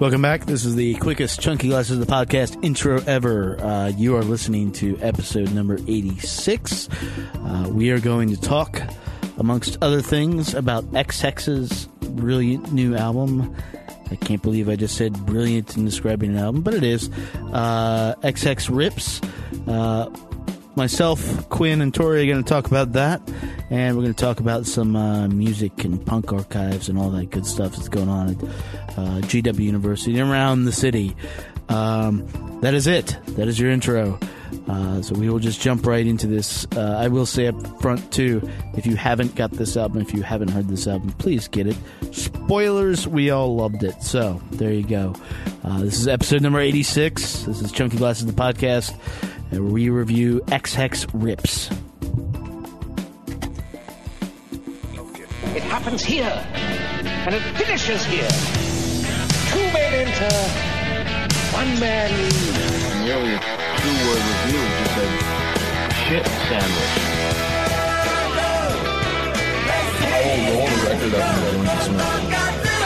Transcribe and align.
Welcome 0.00 0.22
back. 0.22 0.46
This 0.46 0.64
is 0.64 0.76
the 0.76 0.94
quickest 0.94 1.42
Chunky 1.42 1.68
Glasses 1.68 2.00
of 2.00 2.06
the 2.06 2.10
podcast 2.10 2.64
intro 2.64 3.02
ever. 3.06 3.60
Uh, 3.60 3.88
you 3.88 4.16
are 4.16 4.24
listening 4.24 4.72
to 4.72 4.98
episode 5.02 5.52
number 5.52 5.76
86. 5.86 6.88
Uh, 7.34 7.68
we 7.70 7.90
are 7.90 8.00
going 8.00 8.30
to 8.30 8.40
talk, 8.40 8.80
amongst 9.36 9.76
other 9.82 10.00
things, 10.00 10.54
about 10.54 10.86
Ex 10.94 11.20
Hex's 11.20 11.84
brilliant 12.00 12.72
new 12.72 12.96
album. 12.96 13.54
I 14.10 14.16
can't 14.16 14.42
believe 14.42 14.70
I 14.70 14.76
just 14.76 14.96
said 14.96 15.12
brilliant 15.26 15.76
in 15.76 15.84
describing 15.84 16.30
an 16.30 16.38
album, 16.38 16.62
but 16.62 16.72
it 16.72 16.82
is. 16.82 17.10
Uh, 17.52 18.14
Ex 18.22 18.42
Hex 18.42 18.70
Rips. 18.70 19.20
Uh, 19.66 20.08
myself, 20.76 21.48
Quinn, 21.48 21.80
and 21.80 21.92
Tori 21.92 22.22
are 22.22 22.32
going 22.32 22.42
to 22.42 22.48
talk 22.48 22.66
about 22.66 22.92
that, 22.92 23.20
and 23.70 23.96
we're 23.96 24.02
going 24.02 24.14
to 24.14 24.24
talk 24.24 24.40
about 24.40 24.66
some 24.66 24.96
uh, 24.96 25.28
music 25.28 25.84
and 25.84 26.04
punk 26.04 26.32
archives 26.32 26.88
and 26.88 26.98
all 26.98 27.10
that 27.10 27.30
good 27.30 27.46
stuff 27.46 27.76
that's 27.76 27.88
going 27.88 28.08
on 28.08 28.30
at 28.30 28.42
uh, 28.98 29.20
GW 29.22 29.58
University 29.58 30.18
and 30.18 30.30
around 30.30 30.64
the 30.64 30.72
city. 30.72 31.16
Um, 31.68 32.26
that 32.62 32.74
is 32.74 32.86
it. 32.86 33.16
That 33.28 33.48
is 33.48 33.58
your 33.58 33.70
intro. 33.70 34.18
Uh, 34.68 35.00
so 35.02 35.14
we 35.14 35.30
will 35.30 35.38
just 35.38 35.60
jump 35.60 35.86
right 35.86 36.06
into 36.06 36.26
this. 36.26 36.66
Uh, 36.76 36.96
I 36.98 37.08
will 37.08 37.26
say 37.26 37.46
up 37.46 37.80
front 37.80 38.12
too, 38.12 38.48
if 38.76 38.86
you 38.86 38.96
haven't 38.96 39.34
got 39.34 39.52
this 39.52 39.76
album, 39.76 40.00
if 40.00 40.12
you 40.12 40.22
haven't 40.22 40.48
heard 40.48 40.68
this 40.68 40.86
album, 40.86 41.12
please 41.12 41.48
get 41.48 41.66
it. 41.66 41.76
Spoilers, 42.12 43.06
we 43.06 43.30
all 43.30 43.54
loved 43.56 43.82
it. 43.84 44.02
So 44.02 44.40
there 44.52 44.72
you 44.72 44.84
go. 44.84 45.14
Uh, 45.64 45.80
this 45.80 45.98
is 46.00 46.08
episode 46.08 46.42
number 46.42 46.60
86. 46.60 47.44
This 47.44 47.62
is 47.62 47.70
Chunky 47.72 47.96
Glasses, 47.96 48.26
the 48.26 48.32
podcast, 48.32 48.94
where 49.50 49.62
we 49.62 49.88
review 49.90 50.42
Ex 50.50 50.74
Hex 50.74 51.06
Rips. 51.12 51.70
It 55.54 55.62
happens 55.64 56.02
here, 56.02 56.46
and 56.54 57.34
it 57.34 57.42
finishes 57.56 58.04
here. 58.04 58.28
Two 59.50 59.58
men 59.72 60.06
enter, 60.06 60.34
one 61.52 61.80
man 61.80 62.10
leaves. 62.16 62.54
Nearly 63.02 63.34
a 63.34 63.40
two-word 63.80 64.22
review 64.30 64.62
just 64.78 64.94
said 64.94 65.12
shit 66.06 66.26
sandwich. 66.48 66.94
I'll 70.12 70.38
roll 70.54 70.68
the 70.68 70.76
record 70.88 71.14
up 71.14 71.24
and 71.24 71.42
let 71.44 71.54
him 71.54 71.94
smell 71.94 72.14
it. 72.16 72.30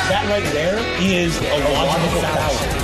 That 0.08 0.24
right 0.28 0.48
there 0.52 0.78
is 1.02 1.36
a 1.38 1.42
logical 1.42 2.20
fallacy. 2.20 2.83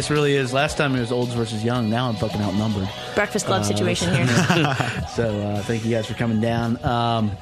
This 0.00 0.08
really 0.08 0.34
is. 0.34 0.54
Last 0.54 0.78
time 0.78 0.96
it 0.96 1.00
was 1.00 1.12
olds 1.12 1.34
versus 1.34 1.62
young. 1.62 1.90
Now 1.90 2.08
I'm 2.08 2.14
fucking 2.14 2.40
outnumbered. 2.40 2.88
Breakfast 3.14 3.44
Club 3.44 3.66
situation 3.66 4.14
here. 4.14 4.24
So 5.14 5.28
uh, 5.28 5.62
thank 5.64 5.84
you 5.84 5.90
guys 5.90 6.06
for 6.06 6.14
coming 6.14 6.40
down. 6.40 6.82
Um, 6.82 7.32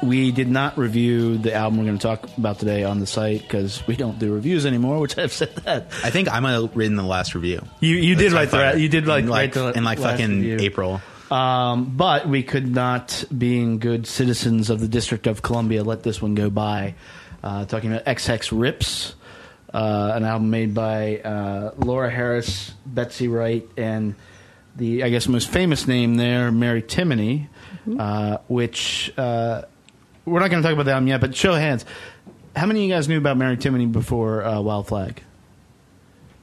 we 0.00 0.30
did 0.30 0.48
not 0.48 0.78
review 0.78 1.36
the 1.36 1.52
album 1.52 1.80
we're 1.80 1.86
going 1.86 1.98
to 1.98 2.02
talk 2.06 2.28
about 2.38 2.60
today 2.60 2.84
on 2.84 3.00
the 3.00 3.06
site 3.08 3.42
because 3.42 3.84
we 3.88 3.96
don't 3.96 4.16
do 4.20 4.32
reviews 4.32 4.64
anymore. 4.64 5.00
Which 5.00 5.18
I've 5.18 5.32
said 5.32 5.52
that 5.64 5.88
I 6.04 6.10
think 6.10 6.32
I 6.32 6.38
might 6.38 6.52
have 6.52 6.76
written 6.76 6.94
the 6.94 7.02
last 7.02 7.34
review. 7.34 7.62
you 7.80 7.96
you 7.96 8.14
did 8.14 8.30
write 8.30 8.52
the 8.52 8.56
fire. 8.58 8.70
ra- 8.74 8.78
you 8.78 8.88
did 8.88 9.08
like 9.08 9.24
in 9.24 9.28
like, 9.28 9.56
write 9.56 9.72
the 9.72 9.76
in 9.76 9.82
like 9.82 9.98
last 9.98 10.20
fucking 10.20 10.38
review. 10.38 10.58
April. 10.60 11.02
Um, 11.32 11.96
but 11.96 12.28
we 12.28 12.44
could 12.44 12.72
not, 12.72 13.24
being 13.36 13.80
good 13.80 14.06
citizens 14.06 14.70
of 14.70 14.78
the 14.78 14.86
District 14.86 15.26
of 15.26 15.42
Columbia, 15.42 15.82
let 15.82 16.04
this 16.04 16.22
one 16.22 16.36
go 16.36 16.48
by. 16.48 16.94
Uh, 17.42 17.64
talking 17.64 17.90
about 17.92 18.06
Ex 18.06 18.24
Hex 18.24 18.52
Rips, 18.52 19.16
uh, 19.74 20.12
an 20.14 20.24
album 20.24 20.48
made 20.50 20.72
by 20.72 21.18
uh, 21.18 21.72
Laura 21.76 22.08
Harris, 22.10 22.72
Betsy 22.86 23.28
Wright, 23.28 23.68
and 23.76 24.14
the 24.76 25.02
I 25.04 25.10
guess 25.10 25.28
most 25.28 25.50
famous 25.50 25.86
name 25.86 26.14
there, 26.16 26.50
Mary 26.52 26.80
Timony, 26.82 27.48
uh, 27.98 28.38
which 28.48 29.12
uh, 29.18 29.62
we're 30.24 30.40
not 30.40 30.50
going 30.50 30.62
to 30.62 30.66
talk 30.66 30.72
about 30.72 30.84
the 30.86 30.92
album 30.92 31.08
yet. 31.08 31.20
But 31.20 31.34
show 31.36 31.52
of 31.52 31.58
hands, 31.58 31.84
how 32.56 32.66
many 32.66 32.80
of 32.84 32.88
you 32.88 32.94
guys 32.94 33.08
knew 33.08 33.18
about 33.18 33.36
Mary 33.36 33.56
Timony 33.56 33.90
before 33.90 34.44
uh, 34.44 34.60
Wild 34.60 34.86
Flag? 34.86 35.22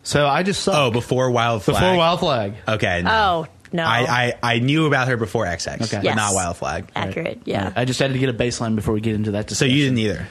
So 0.04 0.28
I 0.28 0.44
just 0.44 0.64
saw 0.64 0.88
Oh, 0.88 0.92
before 0.92 1.30
Wild 1.32 1.64
Flag. 1.64 1.80
before 1.80 1.96
Wild 1.98 2.20
Flag. 2.20 2.54
Okay. 2.68 3.04
Oh 3.06 3.48
no, 3.72 3.84
I, 3.84 4.34
I, 4.44 4.56
I 4.56 4.60
knew 4.60 4.86
about 4.88 5.08
her 5.08 5.16
before 5.16 5.46
Ex 5.46 5.66
Hex, 5.66 5.84
Okay. 5.84 5.98
but 5.98 6.04
Yes. 6.04 6.16
not 6.16 6.34
Wild 6.34 6.58
Flag. 6.58 6.92
accurate. 6.96 7.42
Yeah. 7.46 7.72
I 7.76 7.86
just 7.86 8.00
had 8.00 8.12
to 8.12 8.20
get 8.20 8.28
a 8.30 8.34
baseline 8.34 8.76
before 8.76 8.94
we 8.94 9.00
get 9.02 9.16
into 9.16 9.32
that. 9.32 9.50
So 9.52 9.64
you 9.66 9.84
didn't 9.86 10.00
either. 10.00 10.28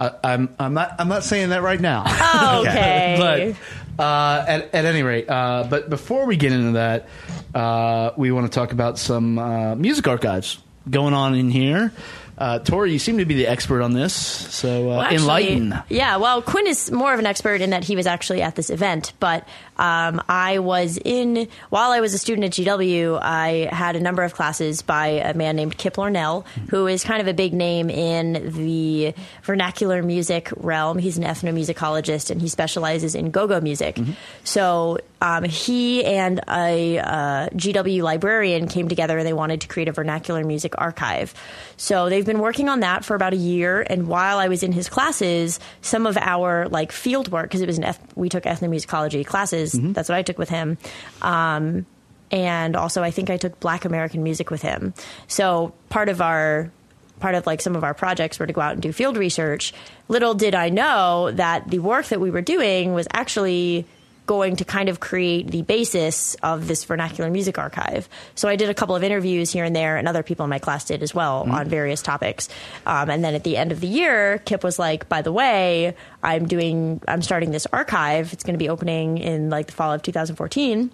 I, 0.00 0.12
I'm 0.24 0.54
I'm 0.58 0.74
not 0.74 0.96
I'm 0.98 1.08
not 1.08 1.24
saying 1.24 1.50
that 1.50 1.62
right 1.62 1.80
now. 1.80 2.04
Oh, 2.36 2.60
okay. 2.66 3.54
but 3.96 4.02
uh, 4.04 4.44
at 4.46 4.74
at 4.74 4.84
any 4.84 5.02
rate, 5.02 5.28
uh, 5.30 5.66
but 5.68 5.88
before 5.88 6.26
we 6.26 6.36
get 6.36 6.52
into 6.52 6.72
that, 6.72 7.06
uh, 7.54 8.10
we 8.16 8.32
want 8.32 8.50
to 8.50 8.54
talk 8.54 8.72
about 8.72 8.98
some 8.98 9.38
uh, 9.38 9.74
music 9.76 10.06
archives 10.08 10.58
going 10.90 11.14
on 11.14 11.34
in 11.34 11.50
here. 11.50 11.92
Uh, 12.36 12.58
Tori, 12.58 12.92
you 12.92 12.98
seem 12.98 13.18
to 13.18 13.24
be 13.24 13.34
the 13.34 13.46
expert 13.46 13.82
on 13.82 13.92
this, 13.92 14.14
so 14.14 14.84
uh, 14.84 14.86
Well, 14.86 15.00
actually, 15.02 15.16
enlighten. 15.16 15.74
Yeah, 15.88 16.16
well, 16.16 16.42
Quinn 16.42 16.66
is 16.66 16.90
more 16.90 17.12
of 17.12 17.20
an 17.20 17.26
expert 17.26 17.60
in 17.60 17.70
that 17.70 17.84
he 17.84 17.94
was 17.94 18.06
actually 18.06 18.42
at 18.42 18.56
this 18.56 18.70
event, 18.70 19.12
but 19.20 19.46
um, 19.76 20.22
I 20.28 20.58
was 20.58 20.98
in, 21.04 21.48
while 21.70 21.90
I 21.90 22.00
was 22.00 22.14
a 22.14 22.18
student 22.18 22.44
at 22.46 22.52
GW, 22.52 23.20
I 23.20 23.68
had 23.72 23.96
a 23.96 24.00
number 24.00 24.22
of 24.22 24.34
classes 24.34 24.82
by 24.82 25.06
a 25.06 25.34
man 25.34 25.56
named 25.56 25.76
Kip 25.76 25.94
Lornell, 25.94 26.46
who 26.70 26.86
is 26.86 27.04
kind 27.04 27.20
of 27.20 27.28
a 27.28 27.34
big 27.34 27.52
name 27.52 27.90
in 27.90 28.52
the 28.56 29.14
vernacular 29.42 30.02
music 30.02 30.50
realm. 30.56 30.98
He's 30.98 31.18
an 31.18 31.24
ethnomusicologist 31.24 32.30
and 32.30 32.40
he 32.40 32.48
specializes 32.48 33.14
in 33.14 33.30
go 33.30 33.46
go 33.46 33.60
music. 33.60 33.98
So 34.44 34.98
um, 35.20 35.44
he 35.44 36.04
and 36.04 36.40
a 36.48 36.98
uh, 36.98 37.48
GW 37.50 38.02
librarian 38.02 38.68
came 38.68 38.88
together 38.88 39.18
and 39.18 39.26
they 39.26 39.32
wanted 39.32 39.62
to 39.62 39.68
create 39.68 39.88
a 39.88 39.92
vernacular 39.92 40.44
music 40.44 40.74
archive. 40.78 41.34
So 41.76 42.08
they've 42.24 42.34
been 42.34 42.42
working 42.42 42.70
on 42.70 42.80
that 42.80 43.04
for 43.04 43.14
about 43.14 43.34
a 43.34 43.36
year. 43.36 43.82
And 43.88 44.08
while 44.08 44.38
I 44.38 44.48
was 44.48 44.62
in 44.62 44.72
his 44.72 44.88
classes, 44.88 45.60
some 45.82 46.06
of 46.06 46.16
our 46.16 46.68
like 46.68 46.90
field 46.90 47.30
work, 47.30 47.44
because 47.44 47.60
it 47.60 47.66
was 47.66 47.76
an 47.76 47.84
eth- 47.84 48.16
we 48.16 48.30
took 48.30 48.44
ethnomusicology 48.44 49.26
classes. 49.26 49.72
That's 49.92 50.08
what 50.08 50.16
I 50.16 50.22
took 50.22 50.38
with 50.38 50.48
him. 50.48 50.78
Um, 51.20 51.84
and 52.30 52.76
also, 52.76 53.02
I 53.02 53.10
think 53.10 53.28
I 53.28 53.36
took 53.36 53.60
Black 53.60 53.84
American 53.84 54.22
music 54.22 54.50
with 54.50 54.62
him. 54.62 54.94
So 55.28 55.74
part 55.90 56.08
of 56.08 56.22
our 56.22 56.70
part 57.20 57.34
of 57.34 57.46
like 57.46 57.60
some 57.60 57.76
of 57.76 57.84
our 57.84 57.94
projects 57.94 58.38
were 58.38 58.46
to 58.46 58.52
go 58.52 58.60
out 58.60 58.72
and 58.72 58.82
do 58.82 58.92
field 58.92 59.16
research. 59.16 59.74
Little 60.08 60.34
did 60.34 60.54
I 60.54 60.70
know 60.70 61.30
that 61.32 61.68
the 61.68 61.78
work 61.78 62.06
that 62.06 62.20
we 62.20 62.30
were 62.30 62.42
doing 62.42 62.94
was 62.94 63.06
actually 63.12 63.86
going 64.26 64.56
to 64.56 64.64
kind 64.64 64.88
of 64.88 65.00
create 65.00 65.50
the 65.50 65.62
basis 65.62 66.34
of 66.42 66.66
this 66.66 66.84
vernacular 66.84 67.30
music 67.30 67.58
archive. 67.58 68.08
So 68.34 68.48
I 68.48 68.56
did 68.56 68.70
a 68.70 68.74
couple 68.74 68.96
of 68.96 69.04
interviews 69.04 69.50
here 69.50 69.64
and 69.64 69.76
there, 69.76 69.96
and 69.96 70.08
other 70.08 70.22
people 70.22 70.44
in 70.44 70.50
my 70.50 70.58
class 70.58 70.84
did 70.84 71.02
as 71.02 71.14
well 71.14 71.46
on 71.50 71.68
various 71.68 72.00
topics. 72.02 72.48
Um, 72.86 73.10
and 73.10 73.22
then 73.22 73.34
at 73.34 73.44
the 73.44 73.56
end 73.56 73.72
of 73.72 73.80
the 73.80 73.86
year, 73.86 74.38
Kip 74.46 74.64
was 74.64 74.78
like, 74.78 75.08
"By 75.08 75.22
the 75.22 75.32
way, 75.32 75.94
I'm 76.22 76.46
doing, 76.46 77.00
I'm 77.06 77.22
starting 77.22 77.50
this 77.50 77.66
archive. 77.72 78.32
It's 78.32 78.44
going 78.44 78.54
to 78.54 78.58
be 78.58 78.68
opening 78.68 79.18
in 79.18 79.50
like 79.50 79.66
the 79.66 79.72
fall 79.72 79.92
of 79.92 80.02
2014." 80.02 80.90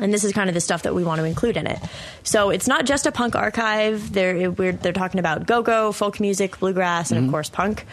and 0.00 0.14
this 0.14 0.24
is 0.24 0.32
kind 0.32 0.48
of 0.48 0.54
the 0.54 0.60
stuff 0.60 0.82
that 0.82 0.94
we 0.94 1.04
want 1.04 1.18
to 1.18 1.24
include 1.24 1.56
in 1.56 1.66
it. 1.66 1.78
So 2.22 2.50
it's 2.50 2.68
not 2.68 2.86
just 2.86 3.06
a 3.06 3.12
punk 3.12 3.34
archive. 3.34 4.12
They're 4.12 4.50
we're, 4.50 4.72
they're 4.72 4.92
talking 4.92 5.20
about 5.20 5.46
go-go, 5.46 5.92
folk 5.92 6.20
music, 6.20 6.58
bluegrass, 6.60 7.10
and 7.10 7.24
of 7.24 7.30
course 7.30 7.48
punk. 7.48 7.84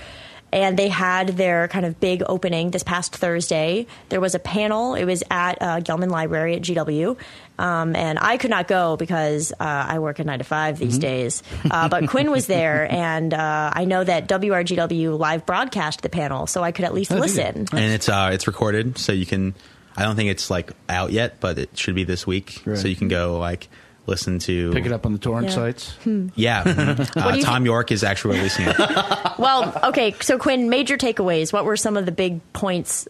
And 0.53 0.77
they 0.79 0.87
had 0.87 1.29
their 1.29 1.67
kind 1.67 1.85
of 1.85 1.99
big 1.99 2.23
opening 2.27 2.71
this 2.71 2.83
past 2.83 3.13
Thursday. 3.15 3.87
There 4.07 4.21
was 4.21 4.35
a 4.35 4.39
panel. 4.39 4.95
It 4.95 5.03
was 5.03 5.21
at 5.29 5.61
uh, 5.61 5.79
Gelman 5.81 6.09
Library 6.09 6.55
at 6.55 6.61
GW, 6.61 7.17
um, 7.59 7.93
and 7.95 8.17
I 8.21 8.37
could 8.37 8.51
not 8.51 8.67
go 8.69 8.95
because 8.95 9.51
uh, 9.53 9.55
I 9.59 9.99
work 9.99 10.19
a 10.19 10.23
nine 10.23 10.37
to 10.39 10.45
five 10.45 10.79
these 10.79 10.97
days. 10.97 11.43
Uh, 11.69 11.89
but 11.89 12.07
Quinn 12.07 12.31
was 12.31 12.47
there, 12.47 12.87
and 12.91 13.33
uh, 13.33 13.71
I 13.73 13.83
know 13.83 14.01
that 14.03 14.29
WRGW 14.29 15.19
live 15.19 15.45
broadcast 15.45 16.01
the 16.03 16.09
panel, 16.09 16.47
so 16.47 16.63
I 16.63 16.71
could 16.71 16.85
at 16.85 16.93
least 16.93 17.11
listen. 17.11 17.65
and 17.71 17.93
it's 17.93 18.07
uh 18.07 18.29
it's 18.31 18.47
recorded, 18.47 18.97
so 18.97 19.11
you 19.11 19.25
can. 19.25 19.55
I 19.97 20.03
don't 20.03 20.15
think 20.15 20.29
it's 20.29 20.49
like 20.49 20.71
out 20.87 21.11
yet, 21.11 21.39
but 21.41 21.57
it 21.57 21.77
should 21.77 21.95
be 21.95 22.03
this 22.05 22.25
week, 22.27 22.61
Right. 22.65 22.77
so 22.77 22.87
you 22.87 22.95
can 22.95 23.07
go 23.07 23.39
like 23.39 23.67
listen 24.07 24.39
to 24.39 24.71
Pick 24.71 24.85
it 24.85 24.91
up 24.91 25.05
on 25.05 25.13
the 25.13 25.19
torrent 25.19 25.47
Yeah. 25.47 25.53
sites. 25.53 25.95
Yeah, 26.35 26.63
mhm. 26.65 27.17
uh, 27.17 27.41
Tom 27.41 27.63
thi- 27.63 27.65
York 27.65 27.91
is 27.91 28.03
actually 28.03 28.37
releasing 28.37 28.65
it. 28.67 28.75
Well, 29.37 29.77
okay. 29.83 30.15
So 30.21 30.37
Quinn, 30.37 30.69
major 30.69 30.97
takeaways. 30.97 31.51
What 31.51 31.65
were 31.65 31.75
some 31.75 31.97
of 31.97 32.05
the 32.05 32.11
big 32.13 32.39
points 32.53 33.05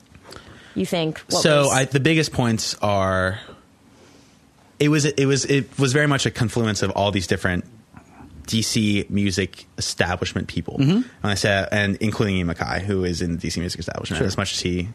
you 0.73 0.85
think? 0.85 1.19
What 1.29 1.43
so 1.43 1.63
was- 1.65 1.71
I, 1.71 1.85
the 1.85 1.99
biggest 1.99 2.31
points 2.33 2.73
are 2.81 3.39
it 4.79 4.89
was 4.89 5.05
it 5.05 5.25
was 5.25 5.45
it 5.45 5.77
was 5.77 5.93
very 5.93 6.07
much 6.07 6.25
a 6.25 6.31
confluence 6.31 6.81
of 6.81 6.91
all 6.91 7.11
these 7.11 7.27
different 7.27 7.63
DC 8.47 9.09
music 9.09 9.65
establishment 9.77 10.47
people. 10.47 10.77
Mm-hmm. 10.77 10.91
And 10.95 11.05
I 11.23 11.35
said, 11.35 11.69
and 11.71 11.95
including 11.97 12.37
Ian 12.37 12.47
MacKaye, 12.47 12.81
who 12.81 13.03
is 13.03 13.21
in 13.21 13.37
the 13.37 13.47
DC 13.47 13.57
music 13.57 13.79
establishment, 13.79 14.23
as 14.23 14.37
much 14.37 14.53
as 14.53 14.59
he 14.59 14.89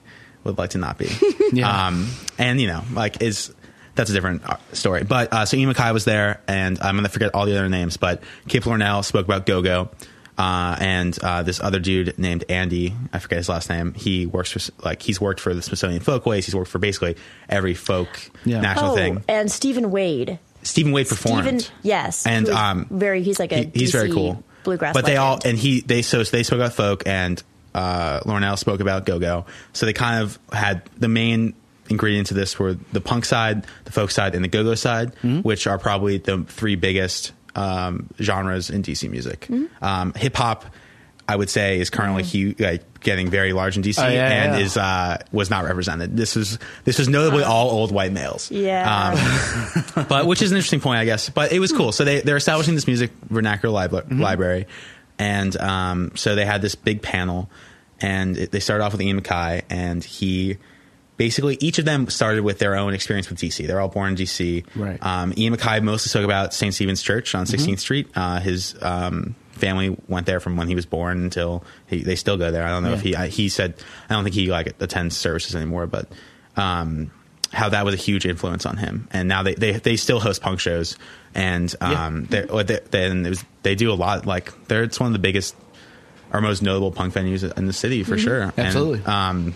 would 0.44 0.58
like 0.58 0.70
to 0.70 0.78
not 0.78 0.98
be. 0.98 1.08
Yeah. 1.52 1.86
Um, 1.88 2.08
and 2.38 2.60
you 2.60 2.68
know, 2.68 2.82
like 2.92 3.20
is 3.22 3.52
that's 3.94 4.10
a 4.10 4.12
different 4.12 4.44
uh, 4.44 4.56
story. 4.72 5.04
But 5.04 5.32
uh, 5.32 5.46
so 5.46 5.56
Ian 5.56 5.72
MacKaye 5.72 5.92
was 5.92 6.04
there, 6.04 6.40
and 6.48 6.78
I'm 6.80 6.94
going 6.94 7.04
to 7.04 7.10
forget 7.10 7.34
all 7.34 7.46
the 7.46 7.52
other 7.56 7.68
names. 7.68 7.96
But 7.96 8.22
Kip 8.48 8.64
Lornell 8.64 9.04
spoke 9.04 9.26
about 9.26 9.46
Go 9.46 9.62
Go. 9.62 9.90
Uh, 10.38 10.74
and 10.80 11.18
uh, 11.22 11.42
this 11.42 11.60
other 11.60 11.78
dude 11.78 12.18
named 12.18 12.44
Andy, 12.48 12.94
I 13.12 13.18
forget 13.18 13.36
his 13.36 13.48
last 13.50 13.68
name. 13.68 13.92
He 13.92 14.24
works 14.24 14.50
for 14.50 14.72
like 14.82 15.02
he's 15.02 15.20
worked 15.20 15.38
for 15.38 15.52
the 15.52 15.60
Smithsonian 15.60 16.00
Folkways. 16.00 16.46
He's 16.46 16.54
worked 16.54 16.70
for 16.70 16.78
basically 16.78 17.16
every 17.46 17.74
folk 17.74 18.08
Yeah. 18.46 18.62
national 18.62 18.92
oh, 18.92 18.94
thing. 18.94 19.22
and 19.28 19.52
Stephen 19.52 19.90
Wade. 19.90 20.38
Stephen 20.62 20.92
Wade 20.92 21.08
performed. 21.08 21.44
Stephen, 21.60 21.76
yes, 21.82 22.26
and 22.26 22.48
um, 22.48 22.86
very 22.90 23.22
he's 23.22 23.38
like 23.38 23.52
a 23.52 23.64
he- 23.64 23.70
he's 23.80 23.92
very 23.92 24.10
cool 24.10 24.42
bluegrass. 24.64 24.94
But 24.94 25.04
they 25.04 25.16
all 25.16 25.40
and 25.44 25.58
he 25.58 25.80
they 25.80 26.00
so 26.02 26.22
they 26.24 26.42
spoke 26.42 26.58
about 26.58 26.72
folk 26.72 27.02
and 27.06 27.42
uh, 27.74 28.20
Lornell 28.20 28.58
spoke 28.58 28.80
about 28.80 29.04
go 29.04 29.18
go. 29.18 29.46
So 29.72 29.86
they 29.86 29.92
kind 29.92 30.22
of 30.22 30.38
had 30.52 30.82
the 30.98 31.08
main 31.08 31.54
ingredients 31.90 32.30
of 32.30 32.36
this 32.36 32.58
were 32.58 32.74
the 32.92 33.00
punk 33.00 33.24
side, 33.24 33.66
the 33.84 33.92
folk 33.92 34.10
side, 34.10 34.34
and 34.34 34.42
the 34.44 34.48
go 34.48 34.64
go 34.64 34.74
side, 34.74 35.14
Mm-hmm. 35.16 35.40
which 35.40 35.66
are 35.66 35.78
probably 35.78 36.18
the 36.18 36.44
three 36.44 36.76
biggest 36.76 37.32
um, 37.56 38.08
genres 38.20 38.70
in 38.70 38.82
DC 38.82 39.10
music. 39.10 39.46
Mm-hmm. 39.50 39.84
Um, 39.84 40.12
Hip 40.14 40.36
hop. 40.36 40.64
I 41.28 41.36
would 41.36 41.48
say 41.48 41.78
is 41.78 41.90
currently 41.90 42.24
huge, 42.24 42.58
like 42.58 42.98
getting 42.98 43.30
very 43.30 43.52
large 43.52 43.76
in 43.76 43.84
DC, 43.84 44.04
Oh, 44.04 44.08
yeah, 44.08 44.26
and 44.28 44.58
yeah. 44.58 44.64
is 44.64 44.76
uh, 44.76 45.18
was 45.30 45.48
not 45.48 45.64
represented. 45.64 46.16
This 46.16 46.34
was 46.34 46.58
this 46.82 46.98
was 46.98 47.08
notably 47.08 47.44
all 47.44 47.70
old 47.70 47.92
white 47.92 48.10
males. 48.10 48.50
Yeah. 48.50 49.12
Um, 49.94 50.04
but 50.08 50.26
which 50.26 50.42
is 50.42 50.50
an 50.50 50.56
interesting 50.56 50.80
point, 50.80 50.98
I 50.98 51.04
guess. 51.04 51.28
But 51.30 51.52
it 51.52 51.60
was 51.60 51.70
cool. 51.70 51.92
So 51.92 52.04
they 52.04 52.20
they're 52.20 52.36
establishing 52.36 52.74
this 52.74 52.88
music 52.88 53.12
vernacular 53.28 53.72
libra- 53.72 54.06
library, 54.10 54.66
and 55.20 55.56
um, 55.58 56.10
so 56.16 56.34
they 56.34 56.44
had 56.44 56.62
this 56.62 56.74
big 56.74 57.00
panel, 57.00 57.48
and 58.00 58.36
it, 58.36 58.50
they 58.50 58.58
started 58.58 58.82
off 58.82 58.90
with 58.90 59.00
Ian 59.00 59.20
MacKaye, 59.20 59.62
and 59.70 60.02
he 60.02 60.56
basically 61.20 61.58
each 61.60 61.78
of 61.78 61.84
them 61.84 62.08
started 62.08 62.42
with 62.42 62.58
their 62.60 62.74
own 62.74 62.94
experience 62.94 63.28
with 63.28 63.38
DC. 63.38 63.66
They're 63.66 63.78
all 63.78 63.88
born 63.88 64.12
in 64.12 64.16
DC. 64.16 64.64
Right. 64.74 64.98
Um, 65.04 65.34
Ian 65.36 65.54
MacKaye 65.54 65.82
mostly 65.82 66.08
spoke 66.08 66.24
about 66.24 66.54
St. 66.54 66.72
Stephen's 66.72 67.02
Church 67.02 67.34
on 67.34 67.44
16th 67.44 67.78
Street. 67.78 68.08
Uh, 68.14 68.40
his 68.40 68.74
um, 68.80 69.34
family 69.50 69.94
went 70.08 70.24
there 70.24 70.40
from 70.40 70.56
when 70.56 70.66
he 70.66 70.74
was 70.74 70.86
born 70.86 71.22
until 71.22 71.62
he, 71.88 72.02
they 72.02 72.16
still 72.16 72.38
go 72.38 72.50
there. 72.50 72.64
I 72.64 72.70
don't 72.70 72.84
know 72.84 72.94
if 72.94 73.02
he 73.02 73.14
I, 73.14 73.28
he 73.28 73.50
said 73.50 73.74
I 74.08 74.14
don't 74.14 74.24
think 74.24 74.34
he 74.34 74.46
like 74.46 74.68
attends 74.80 75.14
services 75.14 75.54
anymore, 75.54 75.86
but 75.86 76.08
um, 76.56 77.10
how 77.52 77.68
that 77.68 77.84
was 77.84 77.92
a 77.92 77.98
huge 77.98 78.24
influence 78.24 78.64
on 78.64 78.78
him. 78.78 79.06
And 79.12 79.28
now 79.28 79.42
they 79.42 79.52
they, 79.52 79.72
they 79.72 79.96
still 79.96 80.20
host 80.20 80.40
punk 80.40 80.58
shows, 80.58 80.96
and 81.34 81.74
um, 81.82 82.24
they're, 82.30 82.50
or 82.50 82.64
they, 82.64 82.80
then 82.92 83.26
it 83.26 83.28
was, 83.28 83.44
they 83.62 83.74
do 83.74 83.92
a 83.92 83.94
lot. 83.94 84.24
Like 84.24 84.68
they're 84.68 84.84
it's 84.84 84.98
one 84.98 85.08
of 85.08 85.12
the 85.12 85.18
biggest 85.18 85.54
or 86.32 86.40
most 86.40 86.62
notable 86.62 86.92
punk 86.92 87.12
venues 87.12 87.44
in 87.58 87.66
the 87.66 87.74
city 87.74 88.04
for 88.04 88.16
sure. 88.16 88.40
And, 88.40 88.58
Absolutely. 88.58 89.04
um, 89.04 89.54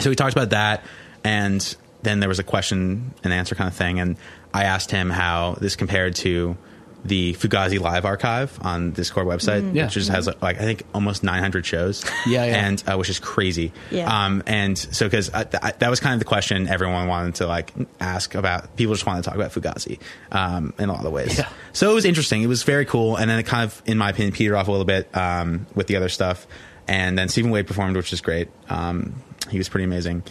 so 0.00 0.10
we 0.10 0.16
talked 0.16 0.32
about 0.34 0.50
that, 0.50 0.84
and 1.24 1.76
then 2.02 2.20
there 2.20 2.28
was 2.28 2.38
a 2.38 2.44
question 2.44 3.12
and 3.24 3.32
answer 3.32 3.54
kind 3.54 3.68
of 3.68 3.74
thing, 3.74 3.98
and 4.00 4.16
I 4.54 4.64
asked 4.64 4.90
him 4.90 5.10
how 5.10 5.56
this 5.60 5.76
compared 5.76 6.14
to 6.16 6.56
the 7.04 7.34
Fugazi 7.34 7.78
Live 7.78 8.04
archive 8.04 8.58
on 8.62 8.90
Dischord 8.92 9.26
website, 9.26 9.72
Yeah. 9.74 9.84
which 9.84 9.94
just 9.94 10.08
has 10.10 10.26
like 10.26 10.56
I 10.60 10.64
think 10.64 10.82
almost 10.92 11.22
900 11.22 11.64
shows, 11.64 12.04
Yeah, 12.26 12.44
yeah. 12.44 12.66
and 12.66 12.82
uh, 12.86 12.96
which 12.96 13.08
is 13.10 13.20
crazy. 13.20 13.72
Yeah. 13.92 14.24
Um, 14.24 14.42
and 14.46 14.76
so 14.76 15.06
because 15.06 15.28
th- 15.28 15.46
that 15.78 15.88
was 15.88 16.00
kind 16.00 16.14
of 16.14 16.18
the 16.18 16.24
question 16.24 16.66
everyone 16.66 17.06
wanted 17.06 17.36
to 17.36 17.46
like 17.46 17.72
ask 18.00 18.34
about. 18.34 18.74
People 18.76 18.94
just 18.94 19.06
wanted 19.06 19.22
to 19.22 19.30
talk 19.30 19.36
about 19.38 19.52
Fugazi 19.52 20.00
um, 20.32 20.74
in 20.80 20.88
a 20.88 20.92
lot 20.92 21.04
of 21.06 21.12
ways. 21.12 21.38
Yeah. 21.38 21.48
So 21.72 21.90
it 21.92 21.94
was 21.94 22.04
interesting. 22.04 22.42
It 22.42 22.48
was 22.48 22.64
very 22.64 22.86
cool, 22.86 23.14
and 23.16 23.30
then 23.30 23.38
it 23.38 23.44
kind 23.46 23.62
of, 23.64 23.80
in 23.86 23.98
my 23.98 24.10
opinion, 24.10 24.32
petered 24.32 24.56
off 24.56 24.66
a 24.66 24.70
little 24.72 24.86
bit 24.86 25.08
um, 25.16 25.66
with 25.76 25.86
the 25.86 25.94
other 25.96 26.08
stuff. 26.08 26.44
And 26.88 27.16
then 27.16 27.28
Stephen 27.28 27.52
Wade 27.52 27.68
performed, 27.68 27.96
which 27.96 28.12
is 28.12 28.20
great. 28.20 28.48
Um, 28.68 29.14
he 29.50 29.58
was 29.58 29.68
pretty 29.68 29.84
amazing, 29.84 30.22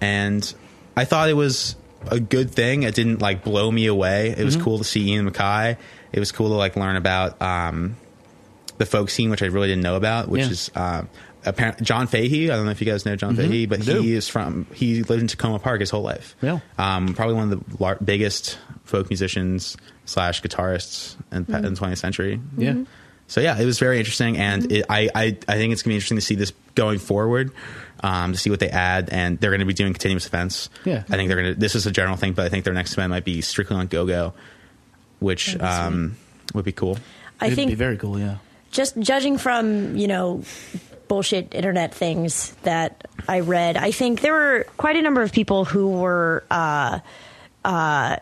and 0.00 0.54
I 0.96 1.04
thought 1.04 1.28
it 1.28 1.34
was 1.34 1.76
a 2.10 2.20
good 2.20 2.50
thing. 2.50 2.82
It 2.82 2.94
didn't 2.94 3.20
like 3.20 3.44
blow 3.44 3.70
me 3.70 3.86
away. 3.86 4.30
It 4.30 4.44
was 4.44 4.56
mm-hmm. 4.56 4.64
cool 4.64 4.78
to 4.78 4.84
see 4.84 5.10
Ian 5.12 5.30
MacKaye. 5.30 5.76
It 6.12 6.20
was 6.20 6.32
cool 6.32 6.48
to 6.48 6.54
like 6.54 6.76
learn 6.76 6.96
about 6.96 7.40
um, 7.42 7.96
the 8.78 8.86
folk 8.86 9.10
scene, 9.10 9.30
which 9.30 9.42
I 9.42 9.46
really 9.46 9.68
didn't 9.68 9.82
know 9.82 9.96
about, 9.96 10.28
which 10.28 10.44
Yeah. 10.44 10.50
is 10.50 10.70
uh, 10.74 11.02
apparent 11.44 11.82
John 11.82 12.06
Fahey. 12.06 12.50
I 12.50 12.56
don't 12.56 12.64
know 12.64 12.70
if 12.70 12.80
you 12.80 12.86
guys 12.86 13.04
know 13.04 13.16
John 13.16 13.36
mm-hmm. 13.36 13.48
Fahey, 13.48 13.66
but 13.66 13.80
he 13.80 14.14
is 14.14 14.28
from 14.28 14.66
he 14.72 15.02
lived 15.02 15.22
in 15.22 15.28
Takoma 15.28 15.60
Park 15.60 15.80
his 15.80 15.90
whole 15.90 16.02
life. 16.02 16.36
Yeah. 16.42 16.60
um, 16.78 17.14
probably 17.14 17.34
one 17.34 17.52
of 17.52 17.58
the 17.68 17.82
lar- 17.82 17.98
biggest 18.02 18.58
folk 18.84 19.10
musicians 19.10 19.76
slash 20.04 20.42
guitarists 20.42 21.16
in, 21.32 21.44
mm-hmm. 21.44 21.64
in 21.64 21.74
the 21.74 21.80
20th 21.80 21.98
century. 21.98 22.40
Yeah. 22.56 22.84
So 23.28 23.40
yeah, 23.40 23.58
it 23.58 23.64
was 23.66 23.80
very 23.80 23.98
interesting, 23.98 24.36
and 24.36 24.70
it, 24.70 24.86
I, 24.88 25.10
I 25.12 25.36
I 25.48 25.54
think 25.54 25.72
it's 25.72 25.82
gonna 25.82 25.92
be 25.92 25.96
interesting 25.96 26.18
to 26.18 26.22
see 26.22 26.36
this 26.36 26.52
going 26.76 27.00
forward, 27.00 27.50
um, 28.06 28.32
to 28.32 28.38
see 28.38 28.50
what 28.50 28.60
they 28.60 28.68
add, 28.70 29.08
and 29.10 29.38
they're 29.40 29.50
gonna 29.50 29.66
be 29.66 29.74
doing 29.74 29.92
continuous 29.92 30.26
events. 30.26 30.70
Yeah. 30.84 31.02
I 31.10 31.16
think 31.16 31.28
they're 31.28 31.36
gonna. 31.36 31.54
This 31.54 31.74
is 31.74 31.86
a 31.86 31.90
general 31.90 32.16
thing, 32.16 32.32
but 32.34 32.44
I 32.44 32.48
think 32.48 32.64
their 32.64 32.72
next 32.74 32.92
event 32.92 33.10
might 33.10 33.24
be 33.24 33.40
strictly 33.40 33.76
on 33.76 33.88
Go 33.88 34.06
Go, 34.06 34.32
which 35.18 35.54
That'd 35.54 35.60
be 35.60 35.66
um, 35.66 36.16
would 36.54 36.64
be 36.64 36.72
cool. 36.72 36.98
I 37.40 37.46
It'd 37.46 37.56
think 37.56 37.70
be 37.70 37.74
very 37.74 37.96
cool. 37.98 38.18
Yeah. 38.18 38.36
just 38.70 38.96
judging 38.98 39.38
from 39.38 39.96
you 39.96 40.06
know 40.06 40.42
bullshit 41.08 41.54
internet 41.54 41.94
things 41.94 42.52
that 42.62 43.06
I 43.28 43.40
read, 43.40 43.76
I 43.76 43.90
think 43.90 44.20
there 44.22 44.32
were 44.32 44.66
quite 44.76 44.96
a 44.96 45.02
number 45.02 45.22
of 45.22 45.32
people 45.32 45.64
who 45.64 45.88
were 45.90 46.44
uh, 46.50 46.98
uh, 47.66 48.16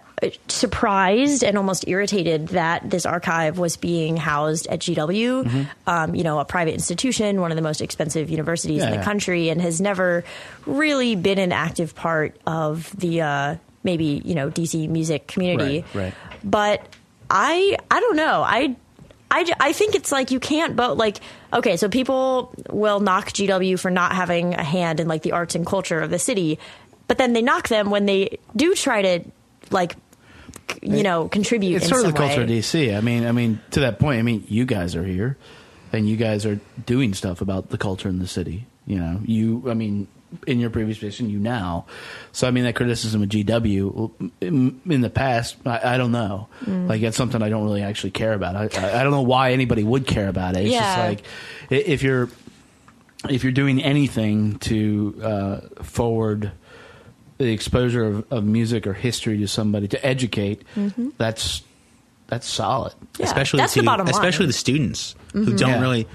surprised 0.48 1.44
and 1.44 1.58
almost 1.58 1.86
irritated 1.86 2.48
that 2.48 2.88
this 2.88 3.04
archive 3.04 3.58
was 3.58 3.76
being 3.76 4.16
housed 4.16 4.66
at 4.68 4.80
GW, 4.80 5.44
Mm-hmm. 5.44 5.62
um, 5.86 6.14
you 6.14 6.24
know, 6.24 6.38
a 6.38 6.44
private 6.44 6.72
institution, 6.74 7.40
one 7.40 7.50
of 7.52 7.56
the 7.56 7.62
most 7.62 7.80
expensive 7.82 8.30
universities 8.30 8.78
Yeah, 8.78 8.86
in 8.86 8.90
the 8.92 8.96
yeah. 8.98 9.04
country, 9.04 9.48
and 9.50 9.60
has 9.60 9.80
never 9.80 10.24
really 10.66 11.14
been 11.16 11.38
an 11.38 11.52
active 11.52 11.94
part 11.94 12.36
of 12.46 12.94
the 12.98 13.20
uh, 13.20 13.56
maybe 13.82 14.22
you 14.24 14.34
know 14.34 14.50
DC 14.50 14.88
music 14.88 15.26
community. 15.26 15.84
Right, 15.94 16.04
right. 16.04 16.14
But 16.42 16.86
I 17.28 17.76
I 17.90 18.00
don't 18.00 18.16
know. 18.16 18.42
I. 18.42 18.76
I, 19.30 19.50
I 19.58 19.72
think 19.72 19.96
it's 19.96 20.12
like 20.12 20.30
you 20.30 20.38
can't 20.38 20.76
but 20.76 20.96
like 20.96 21.18
okay 21.52 21.76
so 21.76 21.88
people 21.88 22.54
will 22.70 23.00
knock 23.00 23.30
GW 23.30 23.80
for 23.80 23.90
not 23.90 24.12
having 24.12 24.54
a 24.54 24.62
hand 24.62 25.00
in 25.00 25.08
like 25.08 25.22
the 25.22 25.32
arts 25.32 25.56
and 25.56 25.66
culture 25.66 25.98
of 25.98 26.10
the 26.10 26.20
city 26.20 26.60
but 27.08 27.18
then 27.18 27.32
they 27.32 27.42
knock 27.42 27.68
them 27.68 27.90
when 27.90 28.06
they 28.06 28.38
do 28.56 28.74
try 28.74 29.02
to 29.02 29.24
like 29.70 29.96
you 30.82 31.02
know 31.02 31.28
contribute 31.28 31.76
It's 31.76 31.88
sort 31.88 32.04
of 32.04 32.12
the 32.12 32.18
culture 32.18 32.42
of 32.42 32.48
DC. 32.48 32.96
I 32.96 33.00
mean, 33.00 33.26
I 33.26 33.32
mean, 33.32 33.60
to 33.72 33.80
that 33.80 33.98
point, 33.98 34.18
I 34.18 34.22
mean, 34.22 34.44
you 34.48 34.64
guys 34.64 34.96
are 34.96 35.04
here, 35.04 35.36
and 35.92 36.08
you 36.08 36.16
guys 36.16 36.46
are 36.46 36.58
doing 36.86 37.14
stuff 37.14 37.40
about 37.40 37.70
the 37.70 37.78
culture 37.78 38.08
in 38.08 38.18
the 38.18 38.26
city. 38.26 38.66
You 38.86 38.96
know, 38.96 39.20
you. 39.24 39.70
I 39.70 39.74
mean, 39.74 40.08
in 40.46 40.58
your 40.58 40.68
previous 40.70 40.98
position, 40.98 41.30
you 41.30 41.38
now. 41.38 41.86
So 42.32 42.48
I 42.48 42.50
mean, 42.50 42.64
that 42.64 42.74
criticism 42.74 43.22
of 43.22 43.28
GW 43.28 44.30
in, 44.40 44.80
in 44.86 45.00
the 45.00 45.10
past, 45.10 45.56
I, 45.64 45.94
I 45.94 45.96
don't 45.96 46.12
know. 46.12 46.48
Mm. 46.64 46.88
Like 46.88 47.00
that's 47.00 47.16
something 47.16 47.40
I 47.42 47.48
don't 47.48 47.64
really 47.64 47.82
actually 47.82 48.10
care 48.10 48.32
about. 48.32 48.56
I, 48.56 48.62
I, 48.80 49.00
I 49.00 49.02
don't 49.04 49.12
know 49.12 49.22
why 49.22 49.52
anybody 49.52 49.84
would 49.84 50.06
care 50.06 50.28
about 50.28 50.56
it. 50.56 50.64
It's 50.66 50.74
just 50.74 50.98
Yeah. 50.98 51.06
like 51.06 51.22
if 51.70 52.02
you're 52.02 52.28
if 53.28 53.42
you're 53.42 53.52
doing 53.52 53.82
anything 53.82 54.58
to 54.58 55.20
uh, 55.22 55.60
forward 55.82 56.52
the 57.38 57.52
exposure 57.52 58.04
of, 58.04 58.32
of 58.32 58.44
music 58.44 58.86
or 58.86 58.92
history 58.94 59.38
to 59.38 59.48
somebody 59.48 59.88
to 59.88 60.06
educate, 60.06 60.62
that's 61.18 61.62
that's 62.28 62.46
solid. 62.48 62.92
Mm-hmm. 62.92 63.22
Yeah, 63.22 63.26
especially 63.26 63.58
that's 63.58 63.74
to, 63.74 63.80
the 63.80 63.86
bottom 63.86 64.06
line. 64.06 64.14
Mm-hmm. 64.14 64.20
especially 64.24 64.46
the 64.46 64.52
students 64.52 65.14
who 65.32 65.54
don't 65.56 65.70
Yeah. 65.70 65.80
really. 65.80 66.08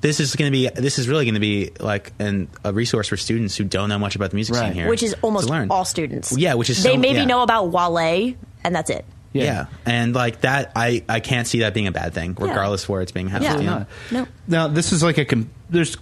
This 0.00 0.18
is 0.18 0.34
going 0.34 0.50
to 0.50 0.52
be. 0.52 0.68
This 0.68 0.98
is 0.98 1.08
really 1.08 1.24
going 1.24 1.34
to 1.34 1.40
be 1.40 1.70
like 1.78 2.12
an, 2.18 2.48
a 2.64 2.72
resource 2.72 3.06
for 3.08 3.16
students 3.16 3.56
who 3.56 3.62
don't 3.62 3.88
know 3.88 4.00
much 4.00 4.16
about 4.16 4.30
the 4.30 4.34
music 4.34 4.56
Right. 4.56 4.64
scene 4.64 4.72
here, 4.74 4.88
which 4.88 5.02
is 5.04 5.14
almost 5.22 5.48
all 5.70 5.84
students 5.84 6.36
Yeah, 6.36 6.54
which 6.54 6.70
is 6.70 6.82
they 6.82 6.94
so- 6.94 6.98
maybe 6.98 7.20
yeah. 7.20 7.24
know 7.26 7.42
about 7.42 7.68
Wale 7.70 8.34
and 8.64 8.74
that's 8.74 8.90
it 8.90 9.04
Yeah. 9.32 9.66
and 9.86 10.12
like 10.12 10.40
that, 10.40 10.72
I 10.74 11.04
I 11.08 11.20
can't 11.20 11.46
see 11.46 11.60
that 11.60 11.72
being 11.72 11.86
a 11.86 11.92
bad 11.92 12.14
thing, 12.14 12.36
regardless 12.36 12.82
of 12.82 12.88
where 12.88 13.00
it's 13.02 13.12
being 13.12 13.28
housed. 13.28 13.44
Yeah. 13.44 13.58
you 13.58 13.62
know? 13.62 13.86
No 14.10 14.26
Now 14.48 14.66
this 14.66 14.92
is 14.92 15.04
like 15.04 15.18
a 15.18 15.24
com- 15.24 15.50
there's 15.70 15.96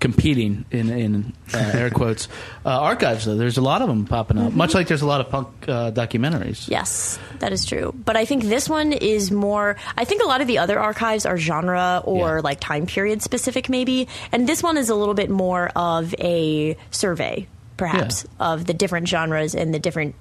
competing 0.00 0.64
in 0.70 0.90
in 0.90 1.32
uh, 1.54 1.58
air 1.74 1.90
quotes 1.90 2.28
uh, 2.64 2.68
archives 2.70 3.24
though. 3.24 3.36
There's 3.36 3.56
a 3.58 3.62
lot 3.62 3.82
of 3.82 3.88
them 3.88 4.06
popping 4.06 4.38
up, 4.38 4.52
much 4.52 4.74
like 4.74 4.88
there's 4.88 5.02
a 5.02 5.06
lot 5.06 5.20
of 5.20 5.28
punk 5.30 5.48
uh, 5.68 5.90
documentaries. 5.92 6.68
Yes, 6.68 7.18
that 7.40 7.52
is 7.52 7.64
true. 7.64 7.94
But 8.04 8.16
I 8.16 8.24
think 8.24 8.44
this 8.44 8.68
one 8.68 8.92
is 8.92 9.30
more. 9.30 9.76
I 9.96 10.04
think 10.04 10.22
a 10.22 10.26
lot 10.26 10.40
of 10.40 10.46
the 10.46 10.58
other 10.58 10.78
archives 10.78 11.26
are 11.26 11.36
genre 11.36 12.02
or 12.04 12.36
Yeah. 12.36 12.40
like 12.42 12.60
time 12.60 12.86
period 12.86 13.22
specific, 13.22 13.68
maybe. 13.68 14.08
And 14.32 14.48
this 14.48 14.62
one 14.62 14.76
is 14.76 14.88
a 14.88 14.94
little 14.94 15.14
bit 15.14 15.30
more 15.30 15.70
of 15.76 16.14
a 16.18 16.76
survey, 16.90 17.46
perhaps, 17.76 18.26
of 18.40 18.66
the 18.66 18.74
different 18.74 19.08
genres 19.08 19.54
and 19.54 19.72
the 19.74 19.78
different. 19.78 20.14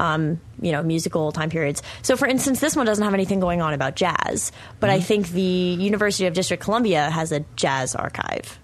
Um, 0.00 0.40
you 0.62 0.70
know, 0.70 0.80
musical 0.84 1.32
time 1.32 1.50
periods. 1.50 1.82
So, 2.02 2.16
for 2.16 2.28
instance, 2.28 2.60
this 2.60 2.76
one 2.76 2.86
doesn't 2.86 3.02
have 3.02 3.14
anything 3.14 3.40
going 3.40 3.60
on 3.60 3.74
about 3.74 3.96
jazz, 3.96 4.52
but 4.78 4.90
I 4.90 5.00
think 5.00 5.30
the 5.30 5.42
University 5.42 6.26
of 6.26 6.34
District 6.34 6.62
Columbia 6.62 7.10
has 7.10 7.32
a 7.32 7.40
jazz 7.56 7.96
archive. 7.96 8.60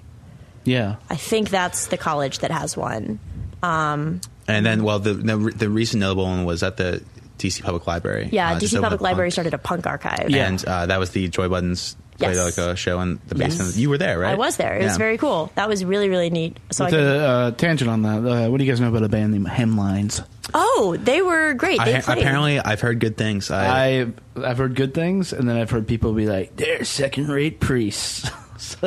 Yeah, 0.64 0.96
I 1.10 1.16
think 1.16 1.50
that's 1.50 1.86
the 1.88 1.96
college 1.98 2.38
that 2.40 2.50
has 2.50 2.76
one. 2.76 3.18
Um, 3.62 4.20
And 4.48 4.64
then, 4.66 4.82
well, 4.84 4.98
the 4.98 5.14
the, 5.14 5.36
the 5.36 5.68
recent 5.70 6.00
notable 6.00 6.24
one 6.24 6.44
was 6.44 6.62
at 6.62 6.76
the 6.76 7.02
DC 7.38 7.62
Public 7.62 7.86
Library. 7.86 8.28
Yeah, 8.32 8.52
uh, 8.52 8.58
DC 8.60 8.80
Public 8.80 9.00
Library 9.00 9.28
Punk. 9.28 9.32
started 9.32 9.54
a 9.54 9.58
punk 9.58 9.86
archive. 9.86 10.30
Yeah. 10.30 10.48
and 10.48 10.64
uh, 10.64 10.86
that 10.86 10.98
was 10.98 11.10
the 11.10 11.28
Joy 11.28 11.48
Buttons 11.48 11.96
Yes. 12.16 12.36
played 12.36 12.44
like 12.44 12.58
a 12.58 12.76
show 12.76 13.00
in 13.00 13.18
the 13.26 13.36
Yes. 13.36 13.56
basement. 13.58 13.76
You 13.76 13.90
were 13.90 13.98
there, 13.98 14.20
right? 14.20 14.34
I 14.34 14.36
was 14.36 14.56
there. 14.56 14.76
It 14.76 14.84
was 14.84 14.96
very 14.98 15.18
cool. 15.18 15.50
That 15.56 15.68
was 15.68 15.84
really 15.84 16.08
really 16.08 16.30
neat. 16.30 16.58
So 16.70 16.84
I 16.84 16.86
With 16.86 16.94
could- 16.94 17.02
a 17.02 17.24
uh, 17.26 17.50
tangent 17.52 17.90
on 17.90 18.02
that, 18.02 18.18
uh, 18.24 18.48
what 18.50 18.58
do 18.58 18.64
you 18.64 18.70
guys 18.70 18.80
know 18.80 18.88
about 18.88 19.02
a 19.02 19.08
band 19.08 19.32
named 19.32 19.46
Hemlines? 19.48 20.22
oh, 20.54 20.96
they 21.02 21.22
were 21.22 21.54
great. 21.54 21.80
They 21.84 21.94
I, 21.96 21.98
apparently, 21.98 22.60
I've 22.60 22.80
heard 22.80 23.00
good 23.00 23.16
things. 23.16 23.50
I, 23.50 24.02
I've 24.02 24.12
I've 24.36 24.58
heard 24.58 24.76
good 24.76 24.94
things, 24.94 25.32
and 25.32 25.48
then 25.48 25.56
I've 25.56 25.70
heard 25.70 25.88
people 25.88 26.12
be 26.12 26.26
like, 26.28 26.54
"They're 26.54 26.84
second 26.84 27.28
rate 27.30 27.58
priests." 27.58 28.30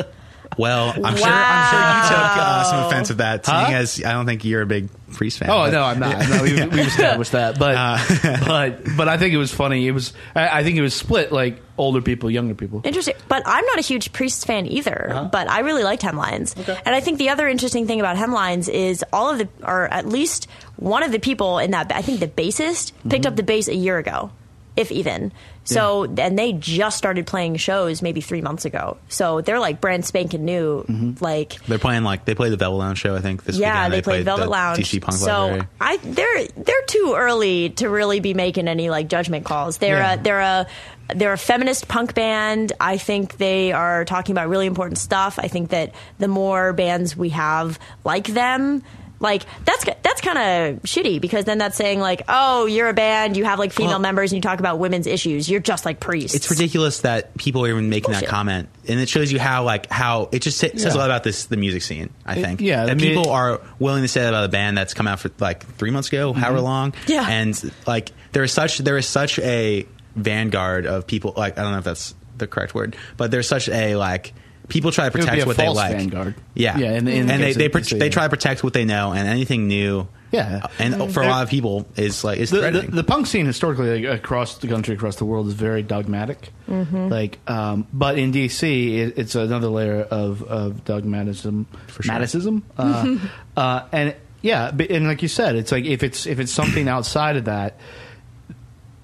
So- 0.58 0.62
well, 0.62 0.88
I'm 0.92 1.16
sure. 1.16 1.26
I'm 1.26 1.70
sure 1.70 1.78
you 1.78 2.08
took 2.08 2.36
uh, 2.36 2.64
some 2.64 2.84
offense 2.86 3.10
of 3.10 3.16
that, 3.18 3.46
Huh? 3.46 3.64
seeing 3.66 3.74
as 3.78 4.04
I 4.04 4.12
don't 4.12 4.26
think 4.26 4.44
you're 4.44 4.62
a 4.62 4.66
big 4.66 4.88
Priest 5.12 5.38
fan. 5.38 5.48
oh 5.48 5.64
but- 5.64 5.70
no, 5.72 5.82
I'm 5.84 5.98
not. 5.98 6.28
No, 6.28 6.42
we've, 6.42 6.60
we've 6.72 6.86
established 6.86 7.32
that, 7.32 7.58
but 7.58 7.74
Uh. 7.76 7.98
but 8.46 8.96
but 8.96 9.08
I 9.08 9.16
think 9.16 9.32
it 9.32 9.38
was 9.38 9.52
funny. 9.54 9.86
It 9.86 9.92
was 9.92 10.12
I, 10.34 10.58
I 10.60 10.62
think 10.64 10.76
it 10.76 10.82
was 10.82 10.92
split 10.94 11.32
like 11.32 11.62
older 11.78 12.02
people, 12.02 12.30
younger 12.30 12.54
people. 12.54 12.82
Interesting, 12.84 13.14
but 13.28 13.42
I'm 13.46 13.64
not 13.64 13.78
a 13.78 13.82
huge 13.82 14.12
Priest 14.12 14.46
fan 14.46 14.66
either. 14.66 15.10
Uh-huh. 15.10 15.28
But 15.32 15.48
I 15.48 15.60
really 15.60 15.82
liked 15.84 16.02
Hemlines, 16.02 16.54
and 16.84 16.94
I 16.94 17.00
think 17.00 17.18
the 17.18 17.30
other 17.30 17.48
interesting 17.48 17.86
thing 17.86 18.00
about 18.00 18.16
Hemlines 18.16 18.68
is 18.68 19.02
all 19.12 19.30
of 19.30 19.38
the, 19.38 19.48
or 19.62 19.86
at 19.88 20.06
least 20.06 20.46
one 20.76 21.02
of 21.02 21.10
the 21.12 21.20
people 21.20 21.58
in 21.58 21.70
that. 21.70 21.90
I 21.94 22.02
think 22.02 22.20
the 22.20 22.28
bassist 22.28 22.92
picked 23.08 23.24
Mm-hmm. 23.24 23.28
up 23.28 23.36
the 23.36 23.42
bass 23.44 23.68
a 23.68 23.74
year 23.74 23.96
ago, 23.98 24.30
if 24.76 24.92
even. 24.92 25.32
So, 25.74 26.04
and 26.04 26.38
they 26.38 26.52
just 26.54 26.96
started 26.96 27.26
playing 27.26 27.56
shows 27.56 28.00
maybe 28.02 28.20
three 28.20 28.40
months 28.40 28.64
ago. 28.64 28.96
So 29.08 29.40
they're 29.40 29.60
like 29.60 29.80
brand 29.80 30.04
spanking 30.04 30.44
new. 30.44 30.82
Mm-hmm. 30.84 31.22
Like, 31.22 31.62
They're 31.66 31.78
playing 31.78 32.04
like 32.04 32.24
they 32.24 32.34
play 32.34 32.48
the 32.50 32.56
Velvet 32.56 32.76
Lounge 32.78 32.98
show. 32.98 33.14
I 33.14 33.20
think 33.20 33.44
this 33.44 33.56
yeah, 33.58 33.84
weekend. 33.86 33.92
they, 33.92 34.02
played, 34.02 34.24
Velvet 34.24 34.44
the 34.44 34.50
Lounge. 34.50 34.78
DC 34.78 35.02
Punk 35.02 35.18
so 35.18 35.26
Library. 35.48 35.66
I, 35.80 35.96
they're 35.98 36.46
they're 36.64 36.86
too 36.86 37.14
early 37.16 37.70
to 37.70 37.88
really 37.88 38.20
be 38.20 38.34
making 38.34 38.68
any 38.68 38.88
like 38.90 39.08
judgment 39.08 39.44
calls. 39.44 39.78
They're 39.78 39.98
Yeah. 39.98 40.14
a, 40.14 40.22
they're 40.22 40.40
a 40.40 40.66
they're 41.14 41.32
a 41.32 41.38
feminist 41.38 41.88
punk 41.88 42.14
band. 42.14 42.72
I 42.80 42.98
think 42.98 43.36
they 43.38 43.72
are 43.72 44.04
talking 44.04 44.32
about 44.34 44.48
really 44.48 44.66
important 44.66 44.98
stuff. 44.98 45.38
I 45.38 45.48
think 45.48 45.70
that 45.70 45.94
the 46.18 46.28
more 46.28 46.72
bands 46.72 47.16
we 47.16 47.30
have 47.30 47.78
like 48.04 48.26
them. 48.28 48.82
Like 49.20 49.42
that's 49.64 49.84
that's 50.02 50.20
kind 50.20 50.38
of 50.38 50.82
shitty 50.82 51.20
because 51.20 51.44
then 51.44 51.58
that's 51.58 51.76
saying 51.76 51.98
like 51.98 52.22
oh 52.28 52.66
you're 52.66 52.88
a 52.88 52.94
band 52.94 53.36
you 53.36 53.44
have 53.44 53.58
like 53.58 53.72
female 53.72 53.92
Well- 53.94 53.98
members 53.98 54.30
and 54.30 54.36
you 54.36 54.42
talk 54.42 54.60
about 54.60 54.78
women's 54.78 55.08
issues 55.08 55.48
you're 55.50 55.58
just 55.60 55.84
like 55.84 55.98
priests 55.98 56.36
It's 56.36 56.50
ridiculous 56.50 57.00
that 57.00 57.36
people 57.36 57.64
are 57.64 57.68
even 57.68 57.88
making 57.88 58.12
Bullshit. 58.12 58.26
that 58.28 58.30
comment, 58.30 58.68
and 58.86 59.00
it 59.00 59.08
shows 59.08 59.32
you 59.32 59.40
how 59.40 59.64
like 59.64 59.90
how 59.90 60.28
it 60.30 60.42
just 60.42 60.58
sa- 60.58 60.68
says 60.68 60.84
Yeah. 60.84 60.92
a 60.94 60.98
lot 60.98 61.06
about 61.10 61.24
this 61.24 61.46
the 61.46 61.56
music 61.56 61.82
scene. 61.82 62.10
I 62.24 62.36
think, 62.40 62.60
yeah, 62.60 62.84
that 62.84 62.92
I 62.92 62.94
mean- 62.94 63.14
people 63.16 63.30
are 63.32 63.60
willing 63.80 64.02
to 64.02 64.08
say 64.08 64.20
that 64.20 64.28
about 64.28 64.44
a 64.44 64.48
band 64.48 64.78
that's 64.78 64.94
come 64.94 65.08
out 65.08 65.18
for 65.18 65.30
like 65.40 65.66
three 65.76 65.90
months 65.90 66.08
ago, 66.08 66.30
Mm-hmm. 66.32 66.40
however 66.40 66.60
long. 66.60 66.94
Yeah. 67.08 67.26
and 67.28 67.72
like 67.88 68.12
there 68.32 68.44
is 68.44 68.52
such 68.52 68.78
there 68.78 68.96
is 68.98 69.06
such 69.06 69.38
a 69.40 69.84
vanguard 70.14 70.86
of 70.86 71.06
people. 71.06 71.32
Like 71.36 71.58
I 71.58 71.62
don't 71.62 71.72
know 71.72 71.78
if 71.78 71.84
that's 71.84 72.14
the 72.36 72.46
correct 72.46 72.74
word, 72.74 72.96
but 73.16 73.30
there's 73.32 73.48
such 73.48 73.68
a 73.68 73.96
like 73.96 74.32
people 74.68 74.90
try 74.92 75.08
to 75.08 75.12
would 75.12 75.20
be 75.20 75.26
protect 75.26 75.42
a 75.42 75.46
what 75.46 75.56
they 75.56 75.68
like. 75.68 75.96
vanguard. 75.96 76.34
Yeah, 76.54 76.76
Yeah, 76.78 76.92
in- 76.92 77.08
in 77.08 77.26
the 77.26 77.32
and 77.32 77.42
they 77.42 77.52
they, 77.54 77.66
of 77.66 77.72
pro- 77.72 77.80
they 77.82 78.06
yeah. 78.06 78.10
try 78.10 78.24
to 78.24 78.28
protect 78.30 78.62
what 78.62 78.72
they 78.74 78.84
know, 78.84 79.12
and 79.12 79.26
anything 79.28 79.66
new. 79.68 80.06
Yeah. 80.30 80.66
and 80.78 81.10
for 81.14 81.22
a 81.22 81.26
lot 81.26 81.42
of 81.42 81.48
people 81.48 81.88
is 81.96 82.22
like 82.22 82.38
is 82.38 82.50
the, 82.50 82.70
the, 82.70 82.80
the 82.82 83.02
punk 83.02 83.26
scene 83.26 83.46
historically 83.46 84.04
like, 84.06 84.18
across 84.20 84.58
the 84.58 84.68
country 84.68 84.94
across 84.94 85.16
the 85.16 85.24
world 85.24 85.46
is 85.48 85.54
very 85.54 85.82
dogmatic 85.82 86.50
Mm-hmm. 86.68 87.08
like 87.08 87.38
um, 87.48 87.86
but 87.94 88.18
in 88.18 88.30
dc 88.30 88.62
it, 88.62 89.14
it's 89.16 89.34
another 89.34 89.68
layer 89.68 90.02
of, 90.02 90.42
of 90.42 90.84
dogmatism 90.84 91.64
For 91.86 92.02
sure. 92.02 92.12
Maticism. 92.12 92.62
Uh, 92.76 93.16
uh, 93.56 93.86
and 93.90 94.14
yeah 94.42 94.70
but- 94.70 94.90
and 94.90 95.06
like 95.06 95.22
you 95.22 95.28
said 95.28 95.56
it's 95.56 95.72
like 95.72 95.86
if 95.86 96.02
it's 96.02 96.26
if 96.26 96.38
it's 96.40 96.52
something 96.52 96.88
outside 96.88 97.36
of 97.36 97.46
that 97.46 97.78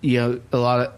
you 0.02 0.18
know 0.20 0.40
a 0.52 0.58
lot 0.58 0.80
of 0.80 0.92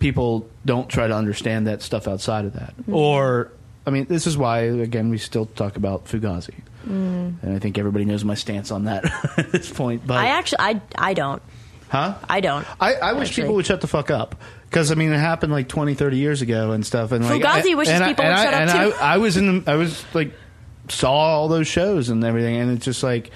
people 0.00 0.48
don't 0.64 0.88
try 0.88 1.06
to 1.06 1.14
understand 1.14 1.68
that 1.68 1.82
stuff 1.82 2.08
outside 2.08 2.46
of 2.46 2.54
that 2.54 2.76
Mm-hmm. 2.78 2.94
or 2.96 3.52
i 3.86 3.90
mean 3.90 4.04
this 4.06 4.26
is 4.26 4.36
why 4.36 4.60
again 4.60 5.08
we 5.10 5.18
still 5.18 5.46
talk 5.46 5.76
about 5.76 6.04
fugazi 6.06 6.54
and 6.84 7.38
i 7.56 7.58
think 7.58 7.78
everybody 7.78 8.04
knows 8.04 8.24
my 8.24 8.34
stance 8.34 8.70
on 8.70 8.84
that 8.84 9.04
at 9.38 9.50
this 9.52 9.70
point 9.70 10.06
but 10.06 10.14
Mm. 10.14 10.18
I 10.18 10.26
actually 10.28 10.58
I 10.60 10.80
I 10.96 11.14
don't 11.14 11.42
huh 11.88 12.14
I 12.28 12.40
don't 12.40 12.66
I, 12.80 12.94
I 12.94 13.12
wish 13.14 13.28
actually. 13.28 13.42
people 13.44 13.54
would 13.56 13.66
shut 13.66 13.80
the 13.80 13.86
fuck 13.86 14.10
up. 14.10 14.34
Because, 14.68 14.90
I 14.90 14.96
mean, 14.96 15.12
it 15.12 15.18
happened 15.18 15.52
like 15.52 15.68
20, 15.68 15.94
30 15.94 16.16
years 16.16 16.42
ago 16.42 16.72
and 16.72 16.84
stuff. 16.84 17.12
And 17.12 17.24
like, 17.24 17.40
Fugazi 17.40 17.68
and- 17.68 17.78
wishes 17.78 17.94
and 17.94 18.04
people 18.04 18.24
would 18.24 18.34
I, 18.34 18.44
shut 18.44 18.54
up, 18.54 18.60
and 18.60 18.70
too. 18.92 18.98
I, 18.98 19.14
I 19.14 19.16
was 19.18 19.36
in 19.36 19.62
the, 19.64 19.70
I 19.70 19.76
was 19.76 20.04
like, 20.12 20.32
saw 20.88 21.12
all 21.12 21.46
those 21.46 21.68
shows 21.68 22.08
and 22.08 22.22
everything. 22.24 22.56
And 22.56 22.72
it's 22.72 22.84
just 22.84 23.04
like, 23.04 23.30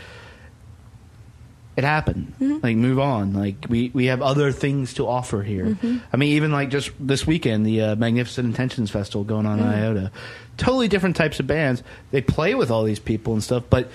it 1.81 1.87
happened. 1.87 2.35
Mm-hmm. 2.39 2.59
Like, 2.63 2.77
move 2.77 2.99
on. 2.99 3.33
Like, 3.33 3.67
we, 3.69 3.91
we 3.95 4.07
have 4.07 4.21
other 4.21 4.53
things 4.53 4.95
to 4.95 5.09
offer 5.09 5.43
here. 5.43 5.65
Mm-hmm. 5.65 5.99
I 6.13 6.17
mean, 6.19 6.33
even 6.33 6.53
like 6.53 6.69
just 6.69 6.91
this 7.01 7.27
weekend, 7.27 7.65
the 7.65 7.81
uh, 7.81 7.97
Magnificent 7.97 8.45
Intentions 8.45 8.91
Festival 8.91 9.25
going 9.25 9.47
on 9.47 9.59
in 9.59 9.65
Mm. 9.65 9.79
IOTA. 9.79 10.13
Totally 10.59 10.89
different 10.89 11.17
types 11.17 11.41
of 11.41 11.47
bands. 11.47 11.83
They 12.11 12.21
play 12.21 12.55
with 12.55 12.71
all 12.71 12.85
these 12.85 12.99
people 12.99 13.33
and 13.33 13.43
stuff, 13.43 13.65
but 13.71 13.91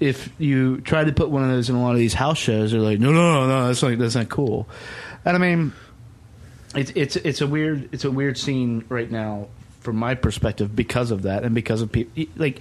if 0.00 0.30
you 0.38 0.80
try 0.80 1.04
to 1.04 1.12
put 1.12 1.28
one 1.28 1.42
of 1.42 1.50
those 1.50 1.68
in 1.68 1.76
a 1.76 1.82
lot 1.82 1.92
of 1.92 1.98
these 1.98 2.14
house 2.14 2.38
shows, 2.38 2.72
they're 2.72 2.80
like, 2.80 2.98
no, 2.98 3.12
no, 3.12 3.46
no, 3.46 3.66
that's 3.66 3.82
not 3.82 3.98
that's 3.98 4.14
not 4.14 4.30
cool. 4.30 4.66
And 5.26 5.36
I 5.36 5.38
mean, 5.38 5.72
it's 6.74 6.90
it's 6.94 7.16
it's 7.16 7.40
a 7.42 7.46
weird 7.46 7.90
it's 7.92 8.04
a 8.04 8.10
weird 8.10 8.38
scene 8.38 8.84
right 8.88 9.10
now 9.10 9.48
from 9.80 9.96
my 9.96 10.14
perspective 10.14 10.74
because 10.74 11.10
of 11.10 11.22
that 11.22 11.42
and 11.44 11.54
because 11.54 11.82
of 11.82 11.92
people 11.92 12.24
like 12.36 12.60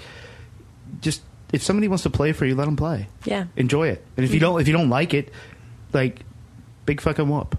just 0.99 1.21
if 1.51 1.63
somebody 1.63 1.87
wants 1.87 2.03
to 2.03 2.09
play 2.09 2.31
for 2.31 2.45
you, 2.45 2.55
let 2.55 2.65
them 2.65 2.75
play. 2.75 3.07
Yeah. 3.25 3.45
enjoy 3.55 3.89
it. 3.89 4.05
And 4.17 4.25
if 4.25 4.33
you 4.33 4.39
don't 4.39 4.59
if 4.61 4.67
you 4.67 4.73
don't 4.73 4.89
like 4.89 5.13
it, 5.13 5.31
like 5.93 6.21
big 6.85 7.01
fucking 7.01 7.29
whoop. 7.29 7.57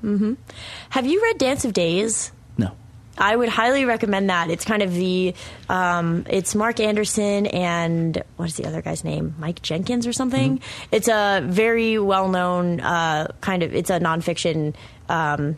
have 0.91 1.07
you 1.07 1.23
read 1.23 1.39
Dance 1.39 1.65
of 1.65 1.73
Days 1.73 2.33
No. 2.59 2.73
I 3.19 3.37
would 3.37 3.49
highly 3.49 3.85
recommend 3.85 4.31
that. 4.31 4.51
It's 4.51 4.65
kind 4.65 4.83
of 4.83 4.95
the, 4.95 5.35
um, 5.69 6.25
it's 6.29 6.55
Mark 6.55 6.81
Andersen 6.81 7.47
and 7.47 8.23
what 8.37 8.49
is 8.49 8.57
the 8.57 8.65
other 8.67 8.81
guy's 8.81 9.05
name? 9.05 9.35
Mike 9.39 9.61
Jenkins 9.63 10.07
or 10.07 10.13
something. 10.13 10.59
Mm-hmm. 10.59 10.95
It's 10.95 11.09
a 11.09 11.43
very 11.45 11.99
well 11.99 12.29
known 12.29 12.81
uh, 12.81 13.29
kind 13.41 13.63
of. 13.63 13.75
It's 13.75 13.91
a 13.91 14.01
nonfiction. 14.01 14.75
Um, 15.09 15.57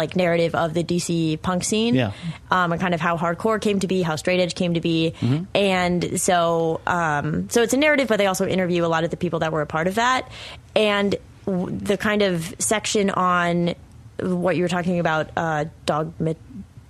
like 0.00 0.16
narrative 0.16 0.54
of 0.54 0.74
the 0.74 0.82
DC 0.82 1.40
punk 1.42 1.62
scene, 1.64 1.94
Yeah. 1.94 2.12
um, 2.50 2.72
and 2.72 2.80
kind 2.80 2.94
of 2.94 3.00
how 3.00 3.16
hardcore 3.16 3.60
came 3.60 3.80
to 3.80 3.86
be, 3.86 4.02
how 4.02 4.16
straight 4.16 4.40
edge 4.40 4.54
came 4.54 4.74
to 4.74 4.80
be, 4.80 5.14
Mm-hmm. 5.20 5.44
and 5.54 6.20
so 6.20 6.80
um, 6.86 7.48
so 7.50 7.62
it's 7.62 7.74
a 7.74 7.76
narrative, 7.76 8.08
but 8.08 8.16
they 8.16 8.26
also 8.26 8.46
interview 8.46 8.84
a 8.84 8.90
lot 8.90 9.04
of 9.04 9.10
the 9.10 9.16
people 9.16 9.38
that 9.40 9.52
were 9.52 9.62
a 9.62 9.66
part 9.66 9.86
of 9.86 9.94
that, 9.96 10.28
and 10.74 11.14
w- 11.46 11.76
the 11.78 11.96
kind 11.96 12.22
of 12.22 12.54
section 12.58 13.10
on 13.10 13.74
what 14.20 14.56
you 14.56 14.62
were 14.62 14.68
talking 14.68 14.98
about, 14.98 15.30
uh, 15.36 15.64
dogma- 15.86 16.34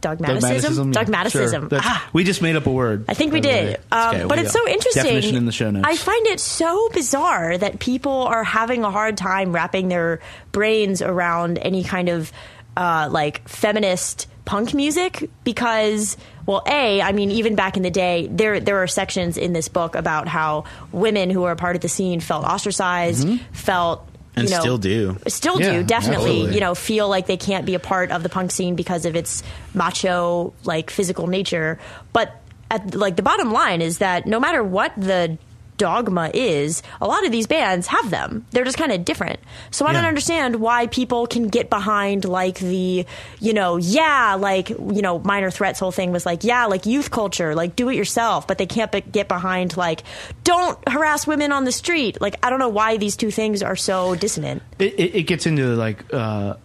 dogmaticism, 0.00 0.88
yeah. 0.88 0.92
dogmaticism. 1.02 1.68
Sure. 1.68 1.78
Ah. 1.82 2.08
We 2.12 2.24
just 2.24 2.42
made 2.42 2.56
up 2.56 2.66
a 2.66 2.70
word. 2.72 3.04
I 3.08 3.14
think 3.14 3.32
we 3.32 3.40
did, 3.40 3.78
um, 3.92 4.14
Okay, 4.16 4.24
but 4.26 4.38
we 4.38 4.44
it's 4.44 4.52
so 4.52 4.66
interesting. 4.66 5.02
Definition 5.04 5.36
in 5.36 5.44
the 5.46 5.52
show 5.52 5.70
notes. 5.70 5.86
I 5.86 5.94
find 5.96 6.26
it 6.28 6.40
so 6.40 6.88
bizarre 6.92 7.56
that 7.58 7.78
people 7.80 8.12
are 8.12 8.42
having 8.44 8.82
a 8.82 8.90
hard 8.90 9.16
time 9.16 9.52
wrapping 9.52 9.88
their 9.88 10.20
brains 10.52 11.02
around 11.02 11.58
any 11.58 11.84
kind 11.84 12.08
of 12.08 12.32
uh, 12.76 13.08
like 13.10 13.46
feminist 13.48 14.26
punk 14.44 14.74
music 14.74 15.30
because, 15.44 16.16
well, 16.46 16.62
a, 16.66 17.00
I 17.02 17.12
mean, 17.12 17.30
even 17.30 17.54
back 17.54 17.76
in 17.76 17.82
the 17.82 17.90
day, 17.90 18.26
there 18.30 18.58
there 18.60 18.78
are 18.82 18.86
sections 18.86 19.36
in 19.36 19.52
this 19.52 19.68
book 19.68 19.94
about 19.94 20.28
how 20.28 20.64
women 20.92 21.30
who 21.30 21.42
were 21.42 21.52
a 21.52 21.56
part 21.56 21.76
of 21.76 21.82
the 21.82 21.88
scene 21.88 22.20
felt 22.20 22.44
ostracized, 22.44 23.28
felt. 23.52 24.06
And 24.36 24.48
you 24.48 24.54
know, 24.54 24.60
still 24.60 24.78
do. 24.78 25.18
Still 25.26 25.60
Yeah, 25.60 25.78
do, 25.78 25.82
definitely. 25.82 26.30
absolutely. 26.30 26.54
You 26.54 26.60
know, 26.60 26.74
feel 26.76 27.08
like 27.08 27.26
they 27.26 27.36
can't 27.36 27.66
be 27.66 27.74
a 27.74 27.80
part 27.80 28.12
of 28.12 28.22
the 28.22 28.28
punk 28.28 28.52
scene 28.52 28.76
because 28.76 29.04
of 29.04 29.16
its 29.16 29.42
macho, 29.74 30.54
like 30.64 30.90
physical 30.90 31.26
nature. 31.26 31.78
But 32.12 32.40
at 32.70 32.94
like 32.94 33.16
the 33.16 33.22
bottom 33.22 33.50
line 33.52 33.82
is 33.82 33.98
that 33.98 34.26
no 34.26 34.38
matter 34.38 34.62
what 34.62 34.92
the 34.96 35.36
dogma 35.80 36.30
is, 36.34 36.82
a 37.00 37.06
lot 37.06 37.24
of 37.24 37.32
these 37.32 37.46
bands 37.46 37.86
have 37.86 38.10
them. 38.10 38.44
They're 38.50 38.64
just 38.64 38.76
kind 38.76 38.92
of 38.92 39.02
different. 39.02 39.40
So 39.70 39.86
I 39.86 39.94
don't 39.94 40.04
understand 40.04 40.56
why 40.56 40.88
people 40.88 41.26
can 41.26 41.48
get 41.48 41.70
behind 41.70 42.26
like 42.26 42.58
the, 42.58 43.06
you 43.40 43.52
know, 43.54 43.78
yeah, 43.78 44.36
like 44.38 44.68
you 44.68 45.00
know, 45.00 45.18
minor 45.20 45.50
threats 45.50 45.80
whole 45.80 45.90
thing 45.90 46.12
was 46.12 46.26
like, 46.26 46.44
yeah, 46.44 46.66
like 46.66 46.84
youth 46.84 47.10
culture, 47.10 47.54
like 47.54 47.76
do 47.76 47.88
it 47.88 47.96
yourself, 47.96 48.46
but 48.46 48.58
they 48.58 48.66
can't 48.66 48.92
be- 48.92 49.00
get 49.00 49.26
behind 49.26 49.78
like 49.78 50.02
don't 50.44 50.78
harass 50.86 51.26
women 51.26 51.50
on 51.50 51.64
the 51.64 51.72
street. 51.72 52.20
Like 52.20 52.36
I 52.42 52.50
don't 52.50 52.58
know 52.58 52.68
why 52.68 52.98
these 52.98 53.16
two 53.16 53.30
things 53.30 53.62
are 53.62 53.76
so 53.76 54.14
dissonant. 54.14 54.62
it, 54.78 54.92
it, 55.00 55.14
it 55.14 55.22
gets 55.22 55.46
into 55.46 55.74
like 55.76 56.04
uh, 56.12 56.56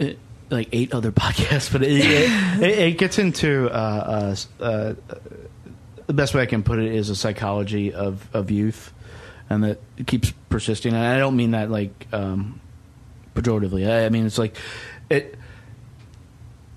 it, 0.00 0.18
like 0.50 0.68
eight 0.72 0.92
other 0.92 1.12
podcasts, 1.24 1.70
but 1.70 1.84
it, 1.84 1.92
it, 1.92 2.62
it, 2.62 2.78
it 2.78 2.98
gets 2.98 3.18
into 3.18 3.70
uh, 3.70 4.34
uh, 4.60 4.64
uh, 4.64 4.94
the 6.08 6.12
best 6.12 6.34
way 6.34 6.42
I 6.42 6.46
can 6.46 6.64
put 6.64 6.80
it 6.80 6.92
is 6.92 7.08
a 7.08 7.14
psychology 7.14 7.92
of, 7.92 8.28
of 8.34 8.50
youth, 8.50 8.92
and 9.48 9.62
that 9.62 9.78
keeps 10.06 10.32
persisting. 10.48 10.94
And 10.94 11.02
I 11.02 11.18
don't 11.18 11.36
mean 11.36 11.52
that 11.52 11.70
like 11.70 12.08
um, 12.12 12.60
pejoratively. 13.34 13.88
I, 13.88 14.06
I 14.06 14.08
mean 14.08 14.26
it's 14.26 14.38
like 14.38 14.56
it. 15.08 15.36